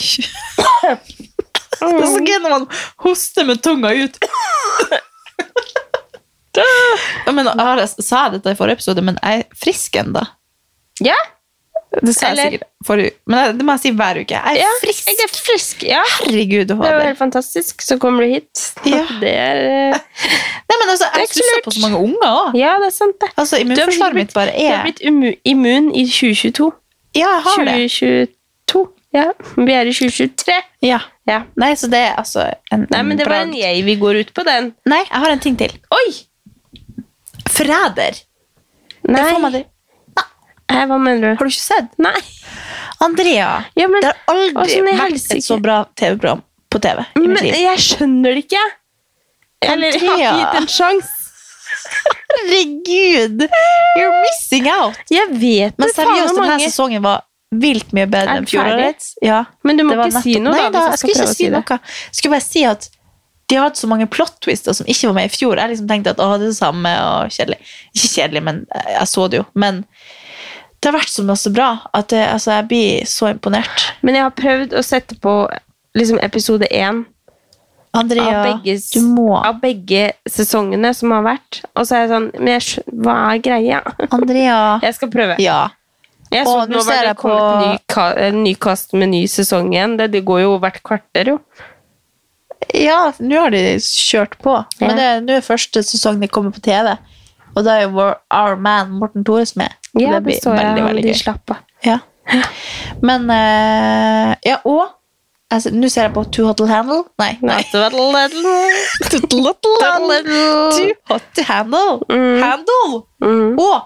Det 1.83 1.89
er 1.89 2.07
så 2.07 2.21
gøy 2.23 2.37
når 2.45 2.53
man 2.53 2.67
hoster 3.03 3.47
med 3.49 3.59
tunga 3.65 3.91
ut. 3.97 4.15
Men, 7.33 7.49
jeg 7.57 7.87
sa 8.05 8.25
jeg 8.27 8.35
dette 8.37 8.53
i 8.53 8.57
forrige 8.59 8.77
episode, 8.79 9.01
men 9.05 9.17
jeg 9.23 9.43
er 9.43 9.55
frisk 9.57 9.95
ennå. 10.01 10.21
Ja, 11.03 11.15
Det 11.93 12.13
sa 12.15 12.31
jeg 12.33 12.37
sikkert 12.37 12.63
forrige 12.87 13.11
Men 13.29 13.37
jeg- 13.39 13.57
det 13.57 13.65
må 13.65 13.73
jeg 13.75 13.81
si 13.83 13.91
hver 13.91 14.17
uke. 14.21 14.33
Jeg 14.33 14.57
er 14.57 14.59
ja, 14.63 14.69
frisk. 14.81 15.07
jeg 15.07 15.15
er 15.23 15.31
frisk. 15.33 15.83
Ja, 15.83 16.03
Herregud, 16.23 16.67
det 16.67 16.77
var 16.77 17.01
helt 17.05 17.17
fantastisk. 17.19 17.81
Så 17.81 17.97
kommer 18.01 18.23
du 18.25 18.31
hit. 18.33 18.63
Ja. 18.85 19.03
Det 19.21 19.29
er 19.29 19.61
eh, 19.61 19.99
Nei, 20.69 20.77
men 20.79 20.89
altså, 20.89 21.05
er 21.13 21.19
jeg 21.21 21.29
stusser 21.29 21.61
på 21.65 21.71
så 21.75 21.81
mange 21.85 22.01
unger 22.01 22.25
òg. 22.29 22.57
Ja, 22.57 22.73
det 22.81 22.87
er 22.89 22.95
sant, 22.97 23.19
det. 23.21 23.29
Altså, 23.37 23.59
immunforsvaret 23.61 24.15
mitt 24.17 24.33
bare 24.33 24.51
Du 24.57 24.65
har 24.65 24.79
er 24.79 24.83
blitt 24.89 25.03
immun 25.45 25.91
i 25.93 26.05
2022. 26.09 26.71
Ja, 27.15 27.29
jeg 27.29 27.41
har 27.45 27.65
det. 27.69 27.77
2022. 27.93 28.85
Ja, 29.13 29.27
vi 29.57 29.71
er 29.77 29.85
i 29.85 29.93
2023. 29.93 30.59
Ja. 30.81 30.99
Ja. 31.29 31.43
Nei, 31.61 31.75
så 31.77 31.87
det 31.93 31.99
er 32.09 32.15
altså 32.17 32.47
en, 32.73 32.87
Nei, 32.89 33.01
men 33.05 33.17
det 33.17 33.27
var 33.29 33.43
en 33.45 33.53
jeg. 33.53 33.83
Vi 33.85 33.95
går 34.01 34.23
ut 34.23 34.33
på 34.33 34.43
den. 34.47 34.73
Nei, 34.89 35.03
jeg 35.05 35.19
har 35.25 35.29
en 35.29 35.39
ting 35.39 35.57
til. 35.59 35.77
Oi! 35.93 36.07
Forræder. 37.53 38.19
Nei. 39.07 39.39
Nei. 39.53 39.63
Hva 40.87 40.97
mener 40.97 41.21
du? 41.21 41.27
Har 41.37 41.45
du 41.45 41.51
ikke 41.51 41.61
sett? 41.61 41.89
Nei. 42.01 42.15
Andrea. 43.03 43.49
Ja, 43.77 43.87
men, 43.91 44.01
Det 44.01 44.09
har 44.13 44.33
aldri 44.33 44.81
vært 44.87 45.35
et 45.35 45.43
så 45.45 45.57
bra 45.61 45.83
TV-program 45.99 46.41
på 46.71 46.79
TV 46.81 47.03
i 47.03 47.19
men 47.19 47.33
mitt 47.35 47.43
liv. 47.45 47.57
jeg 47.61 47.77
skjønner 47.83 48.33
det 48.37 48.45
ikke. 48.45 48.63
Eller 49.63 49.91
jeg 49.91 49.99
har 49.99 49.99
ikke 49.99 50.13
Andrea. 50.13 50.31
gitt 50.39 50.61
en 50.61 50.71
sjanse. 50.71 51.19
Herregud! 52.33 53.43
You're 53.97 54.15
missing 54.23 54.67
out. 54.71 54.97
Jeg 55.11 55.27
vet 55.31 55.77
Men 55.77 55.87
det, 55.89 55.95
faen 55.95 56.07
seriøst, 56.07 56.33
hvor 56.33 56.41
denne 56.41 56.47
mange- 56.55 56.69
sesongen 56.71 57.03
var 57.03 57.21
vilt 57.53 57.93
mye 57.93 58.07
bedre 58.09 58.29
Er 58.31 58.37
enn 58.39 58.45
den 58.45 58.49
ferdig? 58.49 58.71
fjorårets. 58.73 59.13
Ja, 59.21 59.43
Men 59.63 59.77
du 59.77 59.83
må 59.83 59.89
det 59.93 59.97
var 59.99 60.07
ikke 60.09 60.21
si 60.23 60.33
nettopp- 60.35 60.43
noe, 60.43 60.53
Nei, 60.53 60.69
da. 60.69 60.79
hvis 60.79 60.89
Jeg 60.89 60.97
skulle 60.99 61.13
prøve 61.13 61.23
ikke 61.23 61.29
å 61.29 61.35
si 61.35 61.43
det. 61.43 61.51
noe. 61.53 61.79
Jeg 62.07 62.15
skulle 62.17 62.31
bare 62.33 62.47
si 62.47 62.63
at 62.65 62.89
de 63.51 63.57
har 63.59 63.67
hatt 63.67 63.77
så 63.79 63.87
mange 63.91 64.07
plot 64.07 64.37
twister 64.45 64.73
som 64.73 64.87
ikke 64.89 65.09
var 65.09 65.17
med 65.17 65.29
i 65.29 65.33
fjor. 65.33 65.59
Jeg 65.59 65.73
liksom 65.73 65.87
tenkte 65.89 66.13
at 66.15 66.21
å, 66.23 66.29
det 66.37 66.47
er 66.47 66.53
det 66.53 66.57
samme 66.57 66.91
og 67.03 67.33
kjedelig. 67.35 67.59
Ikke 67.93 68.11
kjedelig, 68.15 68.43
men 68.47 68.61
jeg 68.95 69.09
så 69.11 69.27
det 69.29 69.41
jo. 69.41 69.45
Men 69.59 69.81
det 70.79 70.89
har 70.91 70.97
vært 70.97 71.13
så 71.13 71.23
masse 71.27 71.51
bra 71.53 71.69
at 71.95 72.09
det, 72.11 72.21
altså, 72.27 72.57
jeg 72.57 72.69
blir 72.71 73.09
så 73.09 73.29
imponert. 73.31 73.89
Men 74.03 74.17
jeg 74.19 74.25
har 74.25 74.33
prøvd 74.35 74.77
å 74.79 74.83
sette 74.85 75.19
på 75.23 75.35
liksom, 75.95 76.19
episode 76.23 76.67
én 76.71 77.03
Andrea, 77.93 78.39
av, 78.39 78.63
begge, 78.63 78.79
av 79.37 79.59
begge 79.61 80.03
sesongene 80.25 80.89
som 80.97 81.11
har 81.13 81.27
vært. 81.27 81.61
Og 81.77 81.85
så 81.85 81.93
er 81.99 82.03
jeg 82.03 82.09
sånn 82.09 82.27
Men 82.39 82.55
jeg 82.55 82.83
hva 83.05 83.17
er 83.29 83.43
greia? 83.45 83.81
Andrea 84.15 84.57
Jeg 84.81 84.97
skal 84.97 85.11
prøve. 85.13 85.37
Ja. 85.43 85.59
Jeg 86.33 86.47
så 86.47 86.55
og 86.63 86.71
nå 86.73 86.81
ser 86.81 87.03
var 87.03 87.09
det 87.11 87.17
kommet 87.21 87.83
på- 87.93 88.07
ny, 88.07 88.23
en 88.25 88.39
ny 88.47 88.55
kast 88.57 88.95
med 88.97 89.11
ny 89.13 89.21
sesong 89.29 89.69
igjen. 89.75 89.93
Det, 89.99 90.09
det 90.15 90.23
går 90.25 90.41
jo 90.47 90.55
hvert 90.63 90.81
kvarter, 90.81 91.35
jo. 91.35 91.37
Ja, 92.73 93.11
nå 93.19 93.39
har 93.43 93.53
de 93.53 93.61
kjørt 93.83 94.37
på. 94.43 94.55
Men 94.81 94.97
det, 94.99 95.07
nå 95.27 95.37
er 95.37 95.45
første 95.45 95.83
sesong 95.85 96.19
de 96.21 96.27
kommer 96.31 96.53
på 96.55 96.61
TV. 96.65 96.93
Og 97.53 97.63
da 97.67 97.77
er 97.77 97.85
jo 97.85 98.07
our 98.33 98.55
man 98.57 98.91
Morten 98.97 99.23
Thores 99.27 99.55
med. 99.59 99.73
Ja, 99.93 100.15
det 100.15 100.23
blir 100.25 100.39
så 100.41 100.55
jeg. 100.55 100.63
veldig, 100.63 100.83
veldig 100.87 101.03
De 101.05 101.11
gøy. 101.13 101.19
slapp 101.21 101.53
av. 101.53 101.57
Ja. 101.85 101.99
Men 103.03 103.25
uh, 103.29 104.33
Ja, 104.47 104.57
og 104.63 104.87
altså, 105.51 105.69
Nå 105.75 105.89
ser 105.91 106.07
jeg 106.07 106.13
på 106.15 106.23
Too 106.33 106.47
Hot 106.47 106.57
to 106.57 106.65
Handle. 106.69 107.03
Nei. 107.21 107.33
nei. 107.43 107.59
Too 107.69 107.81
Hot 111.09 111.27
to 111.35 111.43
Handle. 111.47 111.99
Mm. 112.09 112.41
Handle! 112.41 113.03
Mm. 113.21 113.59
Og 113.59 113.81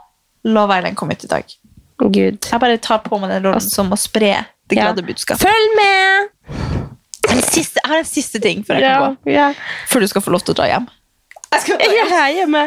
Love 0.47 0.77
Island 0.77 0.95
kom 0.95 1.11
ut 1.11 1.23
i 1.23 1.27
dag. 1.27 1.57
Gud. 1.97 2.37
Jeg 2.51 2.59
bare 2.61 2.77
tar 2.77 3.01
på 3.03 3.17
meg 3.19 3.33
den 3.33 3.49
rollen 3.49 3.67
som 3.73 3.91
å 3.91 3.97
spre 3.99 4.35
det 4.69 4.77
glade 4.79 5.03
budskapet. 5.03 5.43
Følg 5.47 5.77
med! 5.81 6.66
En 7.33 7.41
siste, 7.43 7.79
jeg 7.81 7.89
har 7.91 8.01
en 8.01 8.07
siste 8.07 8.41
ting 8.43 8.63
før 8.67 8.79
jeg 8.81 8.85
Ja, 8.87 9.09
ja. 9.31 9.47
Før 9.89 10.03
du 10.03 10.07
skal 10.11 10.23
få 10.25 10.33
lov 10.33 10.45
til 10.45 10.55
å 10.55 10.59
dra 10.61 10.67
hjem. 10.71 10.87
Jeg 11.53 11.63
skal 11.63 11.79
dra 11.79 11.87
Jeg 11.87 11.97
hjem. 11.97 12.13
er 12.19 12.31
hjemme. 12.37 12.63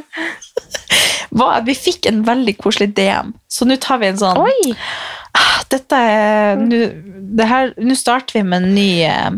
vi 1.68 1.76
fikk 1.78 2.06
en 2.10 2.22
veldig 2.26 2.56
koselig 2.60 2.90
DM. 2.96 3.32
Så 3.48 3.68
nå 3.68 3.76
tar 3.82 4.00
vi 4.02 4.10
en 4.10 4.20
sånn 4.20 4.40
Oi! 4.40 4.74
Ah, 5.38 5.60
Dette 5.70 5.94
er 5.94 6.58
Nå 6.58 7.94
starter 7.94 8.40
vi 8.40 8.42
med 8.42 8.64
en 8.64 8.72
ny 8.74 8.88
eh, 9.06 9.30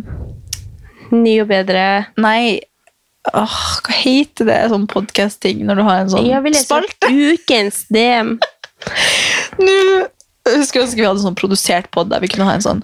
Ny 1.13 1.35
og 1.43 1.51
bedre. 1.51 1.83
Nei, 2.17 2.63
åh, 3.37 3.59
hva 3.85 3.99
heter 3.99 4.49
det? 4.49 4.61
Sånn 4.73 4.87
podkast-ting 4.89 5.61
når 5.69 5.83
du 5.83 5.85
har 5.85 6.01
en 6.05 6.13
sånn 6.15 6.31
Jeg 6.31 6.47
vil 6.47 6.57
lese 6.57 6.65
spalte. 6.71 7.13
ukens 7.35 7.85
DM. 7.93 8.39
Nå 9.61 9.77
jeg 10.43 10.59
husker 10.59 10.83
ønske 10.83 10.99
vi 10.99 11.07
hadde 11.07 11.23
sånn 11.23 11.37
produsert 11.39 11.87
pod 11.95 12.09
der 12.11 12.23
vi 12.23 12.31
kunne 12.33 12.49
ha 12.49 12.57
en 12.59 12.65
sånn 12.65 12.81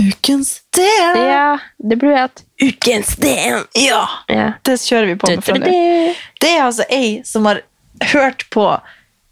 Ukens 0.00 0.62
DM. 0.76 1.18
Ja, 1.28 1.58
det 1.78 1.96
blir 2.00 2.16
hatt. 2.16 2.42
Ukens 2.62 3.16
DM. 3.16 3.64
Ja, 3.74 4.08
Ja. 4.28 4.52
det 4.64 4.78
kjører 4.80 5.06
vi 5.06 5.16
på 5.20 5.28
med 5.30 5.44
fra 5.44 5.58
nå. 5.60 5.66
Det 6.40 6.50
er 6.56 6.62
altså 6.64 6.84
ei 6.90 7.20
som 7.24 7.44
har 7.46 7.60
hørt 8.14 8.46
på 8.50 8.64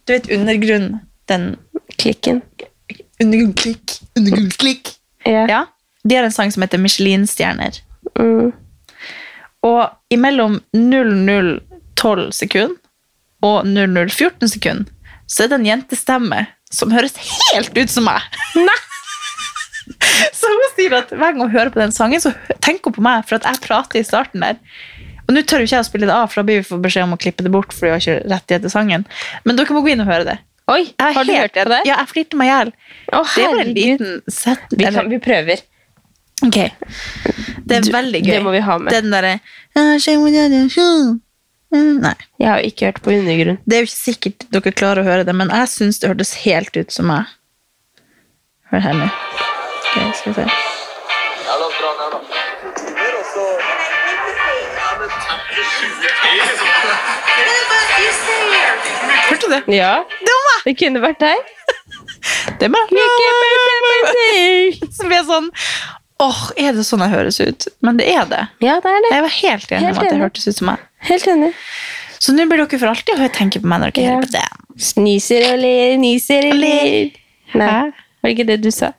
Du 0.07 0.13
vet 0.13 0.29
Undergrunn? 0.33 1.01
Den 1.29 1.57
Klikken. 1.99 2.43
Undergrunnklikk. 3.21 3.99
Undergrunnsklikk. 4.17 4.93
Ja. 5.27 5.47
Ja. 5.49 5.65
De 6.05 6.15
har 6.17 6.25
en 6.25 6.33
sang 6.33 6.53
som 6.53 6.63
heter 6.63 6.79
Michelin-stjerner. 6.79 7.81
Mm. 8.19 8.53
Og 9.67 9.91
imellom 10.15 10.61
0012 10.73 12.31
sekund 12.33 12.77
og 13.43 13.67
0014 13.67 14.49
sekund 14.49 14.87
så 15.29 15.45
er 15.45 15.51
det 15.51 15.59
en 15.59 15.67
jentestemme 15.67 16.47
som 16.73 16.93
høres 16.95 17.17
helt 17.53 17.77
ut 17.77 17.91
som 17.93 18.07
meg. 18.09 18.23
så 20.39 20.51
hun 20.53 20.71
sier 20.77 20.97
at 20.99 21.11
hver 21.15 21.33
gang 21.35 21.41
hun 21.45 21.51
hører 21.55 21.71
på 21.75 21.81
den 21.83 21.93
sangen, 21.95 22.21
så 22.23 22.33
tenker 22.65 22.91
hun 22.91 22.97
på 22.99 23.05
meg, 23.05 23.25
for 23.29 23.39
at 23.41 23.47
jeg 23.49 23.63
prater 23.67 24.01
i 24.01 24.07
starten 24.07 24.45
der. 24.45 24.59
Og 25.29 25.35
nå 25.37 25.43
tør 25.45 25.61
jo 25.61 25.69
ikke 25.69 25.77
jeg 25.77 25.85
å 25.85 25.89
spille 25.91 26.07
det 26.09 26.15
av, 26.15 26.29
for 26.33 26.41
da 26.41 26.47
blir 26.49 26.63
vi 26.63 26.69
får 26.69 26.79
beskjed 26.87 27.05
om 27.05 27.17
å 27.17 27.21
klippe 27.21 27.45
det 27.45 27.53
bort, 27.53 27.73
for 27.77 27.85
vi 27.87 27.93
har 27.93 28.01
ikke 28.01 28.21
rettighet 28.33 28.63
til 28.65 28.73
sangen. 28.73 29.05
Men 29.45 29.59
dere 29.59 29.75
må 29.77 29.83
gå 29.85 29.93
inn 29.93 30.01
og 30.05 30.09
høre 30.09 30.25
det. 30.29 30.39
Oi, 30.69 30.83
Jeg 31.01 31.15
har 31.17 31.25
du 31.25 31.33
helt- 31.33 31.41
hørt 31.57 31.65
på 31.65 31.73
det? 31.73 31.81
Ja, 31.89 31.97
jeg 32.03 32.09
flirte 32.13 32.37
meg 32.41 32.49
i 32.49 32.53
hjel. 32.53 32.71
Det 33.09 33.45
var 33.49 33.61
en 33.65 33.75
liten 33.77 34.23
set... 34.29 34.65
Vi, 34.73 34.85
kan, 34.85 35.09
vi 35.13 35.19
prøver. 35.25 35.63
Ok. 36.45 36.59
Det 37.65 37.77
er 37.77 37.87
Du- 37.89 37.93
veldig 37.93 38.21
gøy. 38.25 38.33
det 38.35 38.43
må 38.45 38.53
vi 38.53 38.61
ha 38.65 38.77
med. 38.79 38.93
Den 38.93 39.11
derre 39.13 39.39
Nei. 41.73 42.15
Jeg 42.41 42.49
har 42.49 42.63
ikke 42.65 42.87
hørt 42.89 43.03
på 43.05 43.13
Undergrunn. 43.13 43.59
Det 43.69 43.77
er 43.77 43.83
jo 43.83 43.89
ikke 43.91 43.97
sikkert 43.99 44.47
dere 44.55 44.73
klarer 44.73 45.03
å 45.03 45.09
høre 45.09 45.25
det, 45.29 45.35
men 45.37 45.51
jeg 45.53 45.69
syns 45.69 45.99
det 46.01 46.09
hørtes 46.09 46.33
helt 46.47 46.77
ut 46.77 46.95
som 46.95 47.11
meg. 47.11 47.29
Hør 48.73 48.81
her 48.87 48.97
nå. 48.97 49.09
Ok, 49.97 50.15
skal 50.17 50.33
vi 50.33 50.35
se. 50.35 50.47
Hørte 59.29 59.47
du 59.47 59.53
det? 59.53 59.63
Ja, 59.77 60.05
Det 60.25 60.33
var 60.35 60.45
meg! 60.49 60.65
det 60.69 60.75
kunne 60.81 61.01
vært 61.03 61.21
deg. 61.21 61.37
Det 62.59 62.69
meg. 62.73 62.93
Som 64.97 65.13
er 65.15 65.25
sånn 65.29 65.51
Åh, 66.19 66.39
er 66.59 66.73
det 66.75 66.83
sånn 66.83 67.03
jeg 67.05 67.13
høres 67.13 67.37
ut? 67.39 67.69
Men 67.87 67.99
det 68.01 68.09
er 68.11 68.25
det. 68.27 68.41
Ja, 68.65 68.81
det 68.83 68.91
er 68.91 69.05
det. 69.05 69.11
Jeg 69.15 69.23
var 69.23 69.35
helt 69.37 69.69
enig 69.77 69.85
Helt 69.87 69.99
om 70.01 70.03
at 70.03 70.11
det 70.11 70.19
hørtes 70.25 70.49
ut 70.51 70.57
som 70.59 70.67
meg. 70.73 70.81
Helt 71.07 71.29
enig. 71.31 71.51
Så 72.19 72.35
nå 72.35 72.47
blir 72.51 72.59
dere 72.65 72.81
for 72.83 72.91
alltid 72.91 73.23
å 73.23 73.29
tenke 73.37 73.61
på 73.63 73.71
meg 73.71 73.85
når 73.85 73.93
dere 73.95 74.03
Ja. 74.09 74.17
hører 74.17 74.27
på 74.27 74.33
det. 74.35 74.49
Sniser 74.83 75.47
og 75.53 75.61
ler, 75.63 75.95
niser 76.03 76.49
og 76.51 76.57
ler. 76.59 77.15
Nei, 77.55 77.69
Hæ? 77.71 77.93
var 77.95 78.27
det 78.27 78.35
ikke 78.35 78.49
det 78.51 78.59
du 78.67 78.71
sa? 78.75 78.91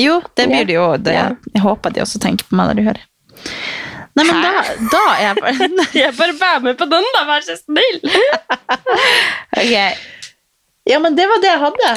Jo, 0.00 0.20
det 0.36 0.46
blir 0.50 0.64
det 0.68 0.76
jo. 0.76 0.86
Det. 1.00 1.16
Jeg 1.54 1.62
håper 1.64 1.94
de 1.96 2.02
også 2.04 2.20
tenker 2.22 2.48
på 2.48 2.56
meg 2.58 2.70
når 2.70 2.80
de 2.80 2.86
hører. 2.90 3.04
Nei, 4.16 4.24
men 4.24 4.36
da, 4.40 4.52
da 4.92 5.00
er 5.12 5.22
jeg 5.26 5.40
bare 5.44 5.66
Jeg 6.02 6.12
bare 6.16 6.34
vær 6.40 6.62
med 6.64 6.78
på 6.80 6.86
den, 6.88 7.08
da, 7.16 7.24
vær 7.28 7.42
så 7.44 7.56
snill! 7.60 7.98
ok. 9.60 9.74
Ja, 10.86 11.00
men 11.02 11.16
det 11.18 11.26
var 11.28 11.42
det 11.42 11.50
jeg 11.50 11.60
hadde. 11.64 11.88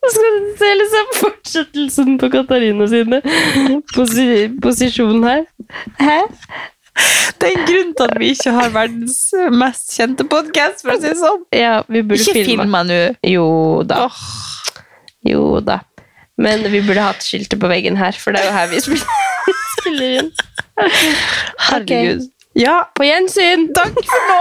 Nå 0.00 0.10
skal 0.10 0.36
du 0.36 0.50
se 0.58 0.68
liksom 0.80 1.08
fortsettelsen 1.20 2.18
på 2.20 2.30
Katarina 2.32 2.86
sine 2.90 3.20
posi 3.94 4.26
posisjon 4.64 5.24
her. 5.28 5.44
Hæ? 6.00 6.18
Det 7.40 7.48
er 7.48 7.54
en 7.54 7.66
grunn 7.68 7.92
til 7.96 8.04
at 8.08 8.16
vi 8.20 8.30
ikke 8.34 8.52
har 8.56 8.72
verdens 8.74 9.18
mest 9.54 9.94
kjente 9.96 10.26
podkast, 10.28 10.82
for 10.82 10.96
å 10.96 10.98
si 10.98 11.06
det 11.06 11.18
sånn. 11.20 11.44
Ja, 11.54 11.76
vi 11.88 12.02
burde 12.02 12.20
Ikke 12.24 12.42
filme. 12.44 12.66
film 12.66 12.74
nå. 12.90 12.98
Jo 13.30 13.46
da. 13.88 14.08
Jo 15.26 15.60
da. 15.60 15.80
Men 16.40 16.64
vi 16.72 16.80
burde 16.80 17.02
hatt 17.04 17.24
skiltet 17.24 17.60
på 17.60 17.68
veggen 17.68 17.98
her, 18.00 18.16
for 18.16 18.32
det 18.32 18.40
er 18.40 18.48
jo 18.48 18.56
her 18.56 18.70
vi 18.70 18.80
spiller, 18.80 20.14
inn. 20.20 20.30
Herregud. 21.68 22.22
Okay. 22.24 22.30
Ja, 22.58 22.78
på 22.96 23.04
gjensyn! 23.06 23.68
Takk 23.76 23.94
for 24.08 24.30
nå! 24.30 24.40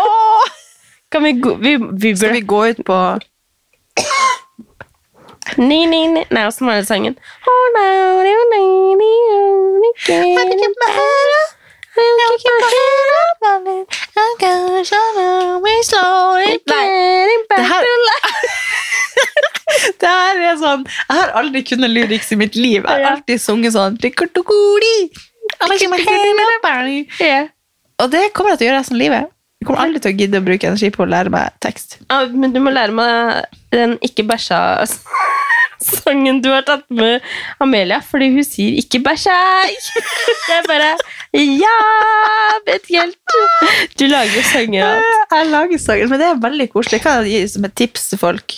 Kan 1.12 1.26
vi 1.26 1.34
gå 1.42 1.56
vi, 1.62 1.76
vi 2.02 2.16
Skal 2.16 2.34
vi 2.38 2.42
gå 2.46 2.62
ut 2.70 2.82
på 2.86 2.98
Ni, 5.58 5.86
ni, 5.90 6.08
ni. 6.14 6.24
Nei, 6.30 6.44
åssen 6.46 6.68
var 6.70 6.78
det 6.78 6.86
sangen? 6.88 7.16
Nei. 16.70 16.84
Det 17.50 17.66
her 17.72 17.88
no, 20.04 20.10
no. 20.10 20.14
er 20.50 20.58
sånn 20.62 20.84
Jeg 20.88 21.16
har 21.16 21.30
aldri 21.40 21.60
kunnet 21.68 21.92
lyriks 21.94 22.30
i 22.34 22.36
mitt 22.40 22.56
liv. 22.58 22.82
Jeg 22.84 22.90
har 22.90 23.06
alltid 23.16 23.38
sunget 23.42 23.74
sånn. 23.76 23.94
Ja. 27.20 27.48
Og 28.00 28.08
det 28.14 28.30
kommer 28.36 28.50
jeg 28.54 28.60
til 28.60 28.66
å 28.66 28.68
gjøre 28.70 28.80
resten 28.80 28.96
av 28.96 29.04
livet. 29.04 29.24
Jeg 29.60 29.66
kommer 29.68 29.82
aldri 29.84 30.00
til 30.00 30.12
å 30.14 30.16
gidde 30.16 30.40
å 30.40 30.46
bruke 30.46 30.68
energi 30.70 30.90
på 30.96 31.04
å 31.04 31.12
lære 31.12 31.30
meg 31.34 31.46
tekst. 31.64 31.90
Ja, 32.08 32.18
men 32.32 32.50
du 32.56 32.60
må 32.64 32.70
lære 32.72 32.94
meg 32.96 33.12
den 33.76 33.92
Ikke 34.06 34.24
bæsja-sangen 34.30 36.40
du 36.46 36.50
har 36.54 36.64
tatt 36.68 36.86
med 36.96 37.16
Amelia, 37.60 38.00
fordi 38.00 38.28
hun 38.38 38.46
sier 38.48 38.72
'ikke 38.80 39.00
bæsja'. 39.04 39.36
Jeg 40.50 40.64
bare 40.68 40.98
Ja! 41.34 41.80
Vet 42.66 42.82
ikke 42.88 43.02
helt. 43.02 43.18
Du 44.00 44.06
lager 44.08 44.42
sanger 44.54 45.02
Jeg 45.32 45.46
lager 45.52 45.78
sanger, 45.78 46.08
men 46.08 46.20
det 46.20 46.28
er 46.28 46.34
veldig 46.48 46.70
koselig. 46.72 47.02
Kan 47.02 47.26
jeg 47.26 47.32
gi 47.32 47.48
som 47.48 47.66
et 47.66 47.76
tips 47.76 48.10
til 48.10 48.18
folk? 48.18 48.52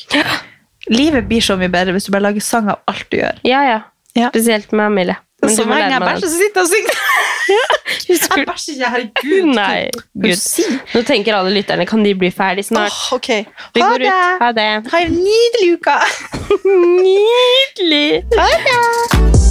Livet 0.92 1.28
blir 1.30 1.44
så 1.44 1.56
mye 1.60 1.72
bedre 1.72 1.96
hvis 1.96 2.08
du 2.08 2.12
bare 2.14 2.28
lager 2.30 2.44
sang 2.44 2.70
av 2.74 2.82
alt 2.92 3.08
du 3.12 3.18
gjør. 3.22 3.42
Ja, 3.48 3.64
ja. 3.68 3.80
Ja. 4.18 4.30
Spesielt 4.34 4.72
med 4.76 4.86
Amelia. 4.92 5.16
Men 5.42 5.56
så 5.56 5.64
lenge 5.66 5.88
jeg 5.90 6.02
bæsjer, 6.04 6.28
så 6.28 6.38
sitter 6.38 6.62
jeg 6.62 6.64
og 6.64 6.74
synger. 6.76 6.98
Jeg 8.08 8.46
bæsjer 8.48 8.74
ikke, 8.74 8.90
herregud. 8.94 9.50
Nei, 9.56 9.90
Gud. 10.24 10.44
Nå 10.94 11.02
tenker 11.08 11.36
alle 11.36 11.52
lytterne 11.56 11.88
kan 11.90 12.06
de 12.06 12.14
bli 12.16 12.30
ferdig 12.32 12.66
snart. 12.70 12.94
Åh, 12.94 13.18
ok. 13.18 13.30
Vi 13.76 13.82
går 13.84 14.06
ut. 14.06 14.42
Ha 14.44 14.52
det. 14.56 14.70
Ha 14.94 15.04
en 15.08 15.18
nydelig 15.18 15.74
uke. 15.78 15.98
Nydelig. 17.08 18.24
Ha 18.38 18.50
det. 18.68 19.51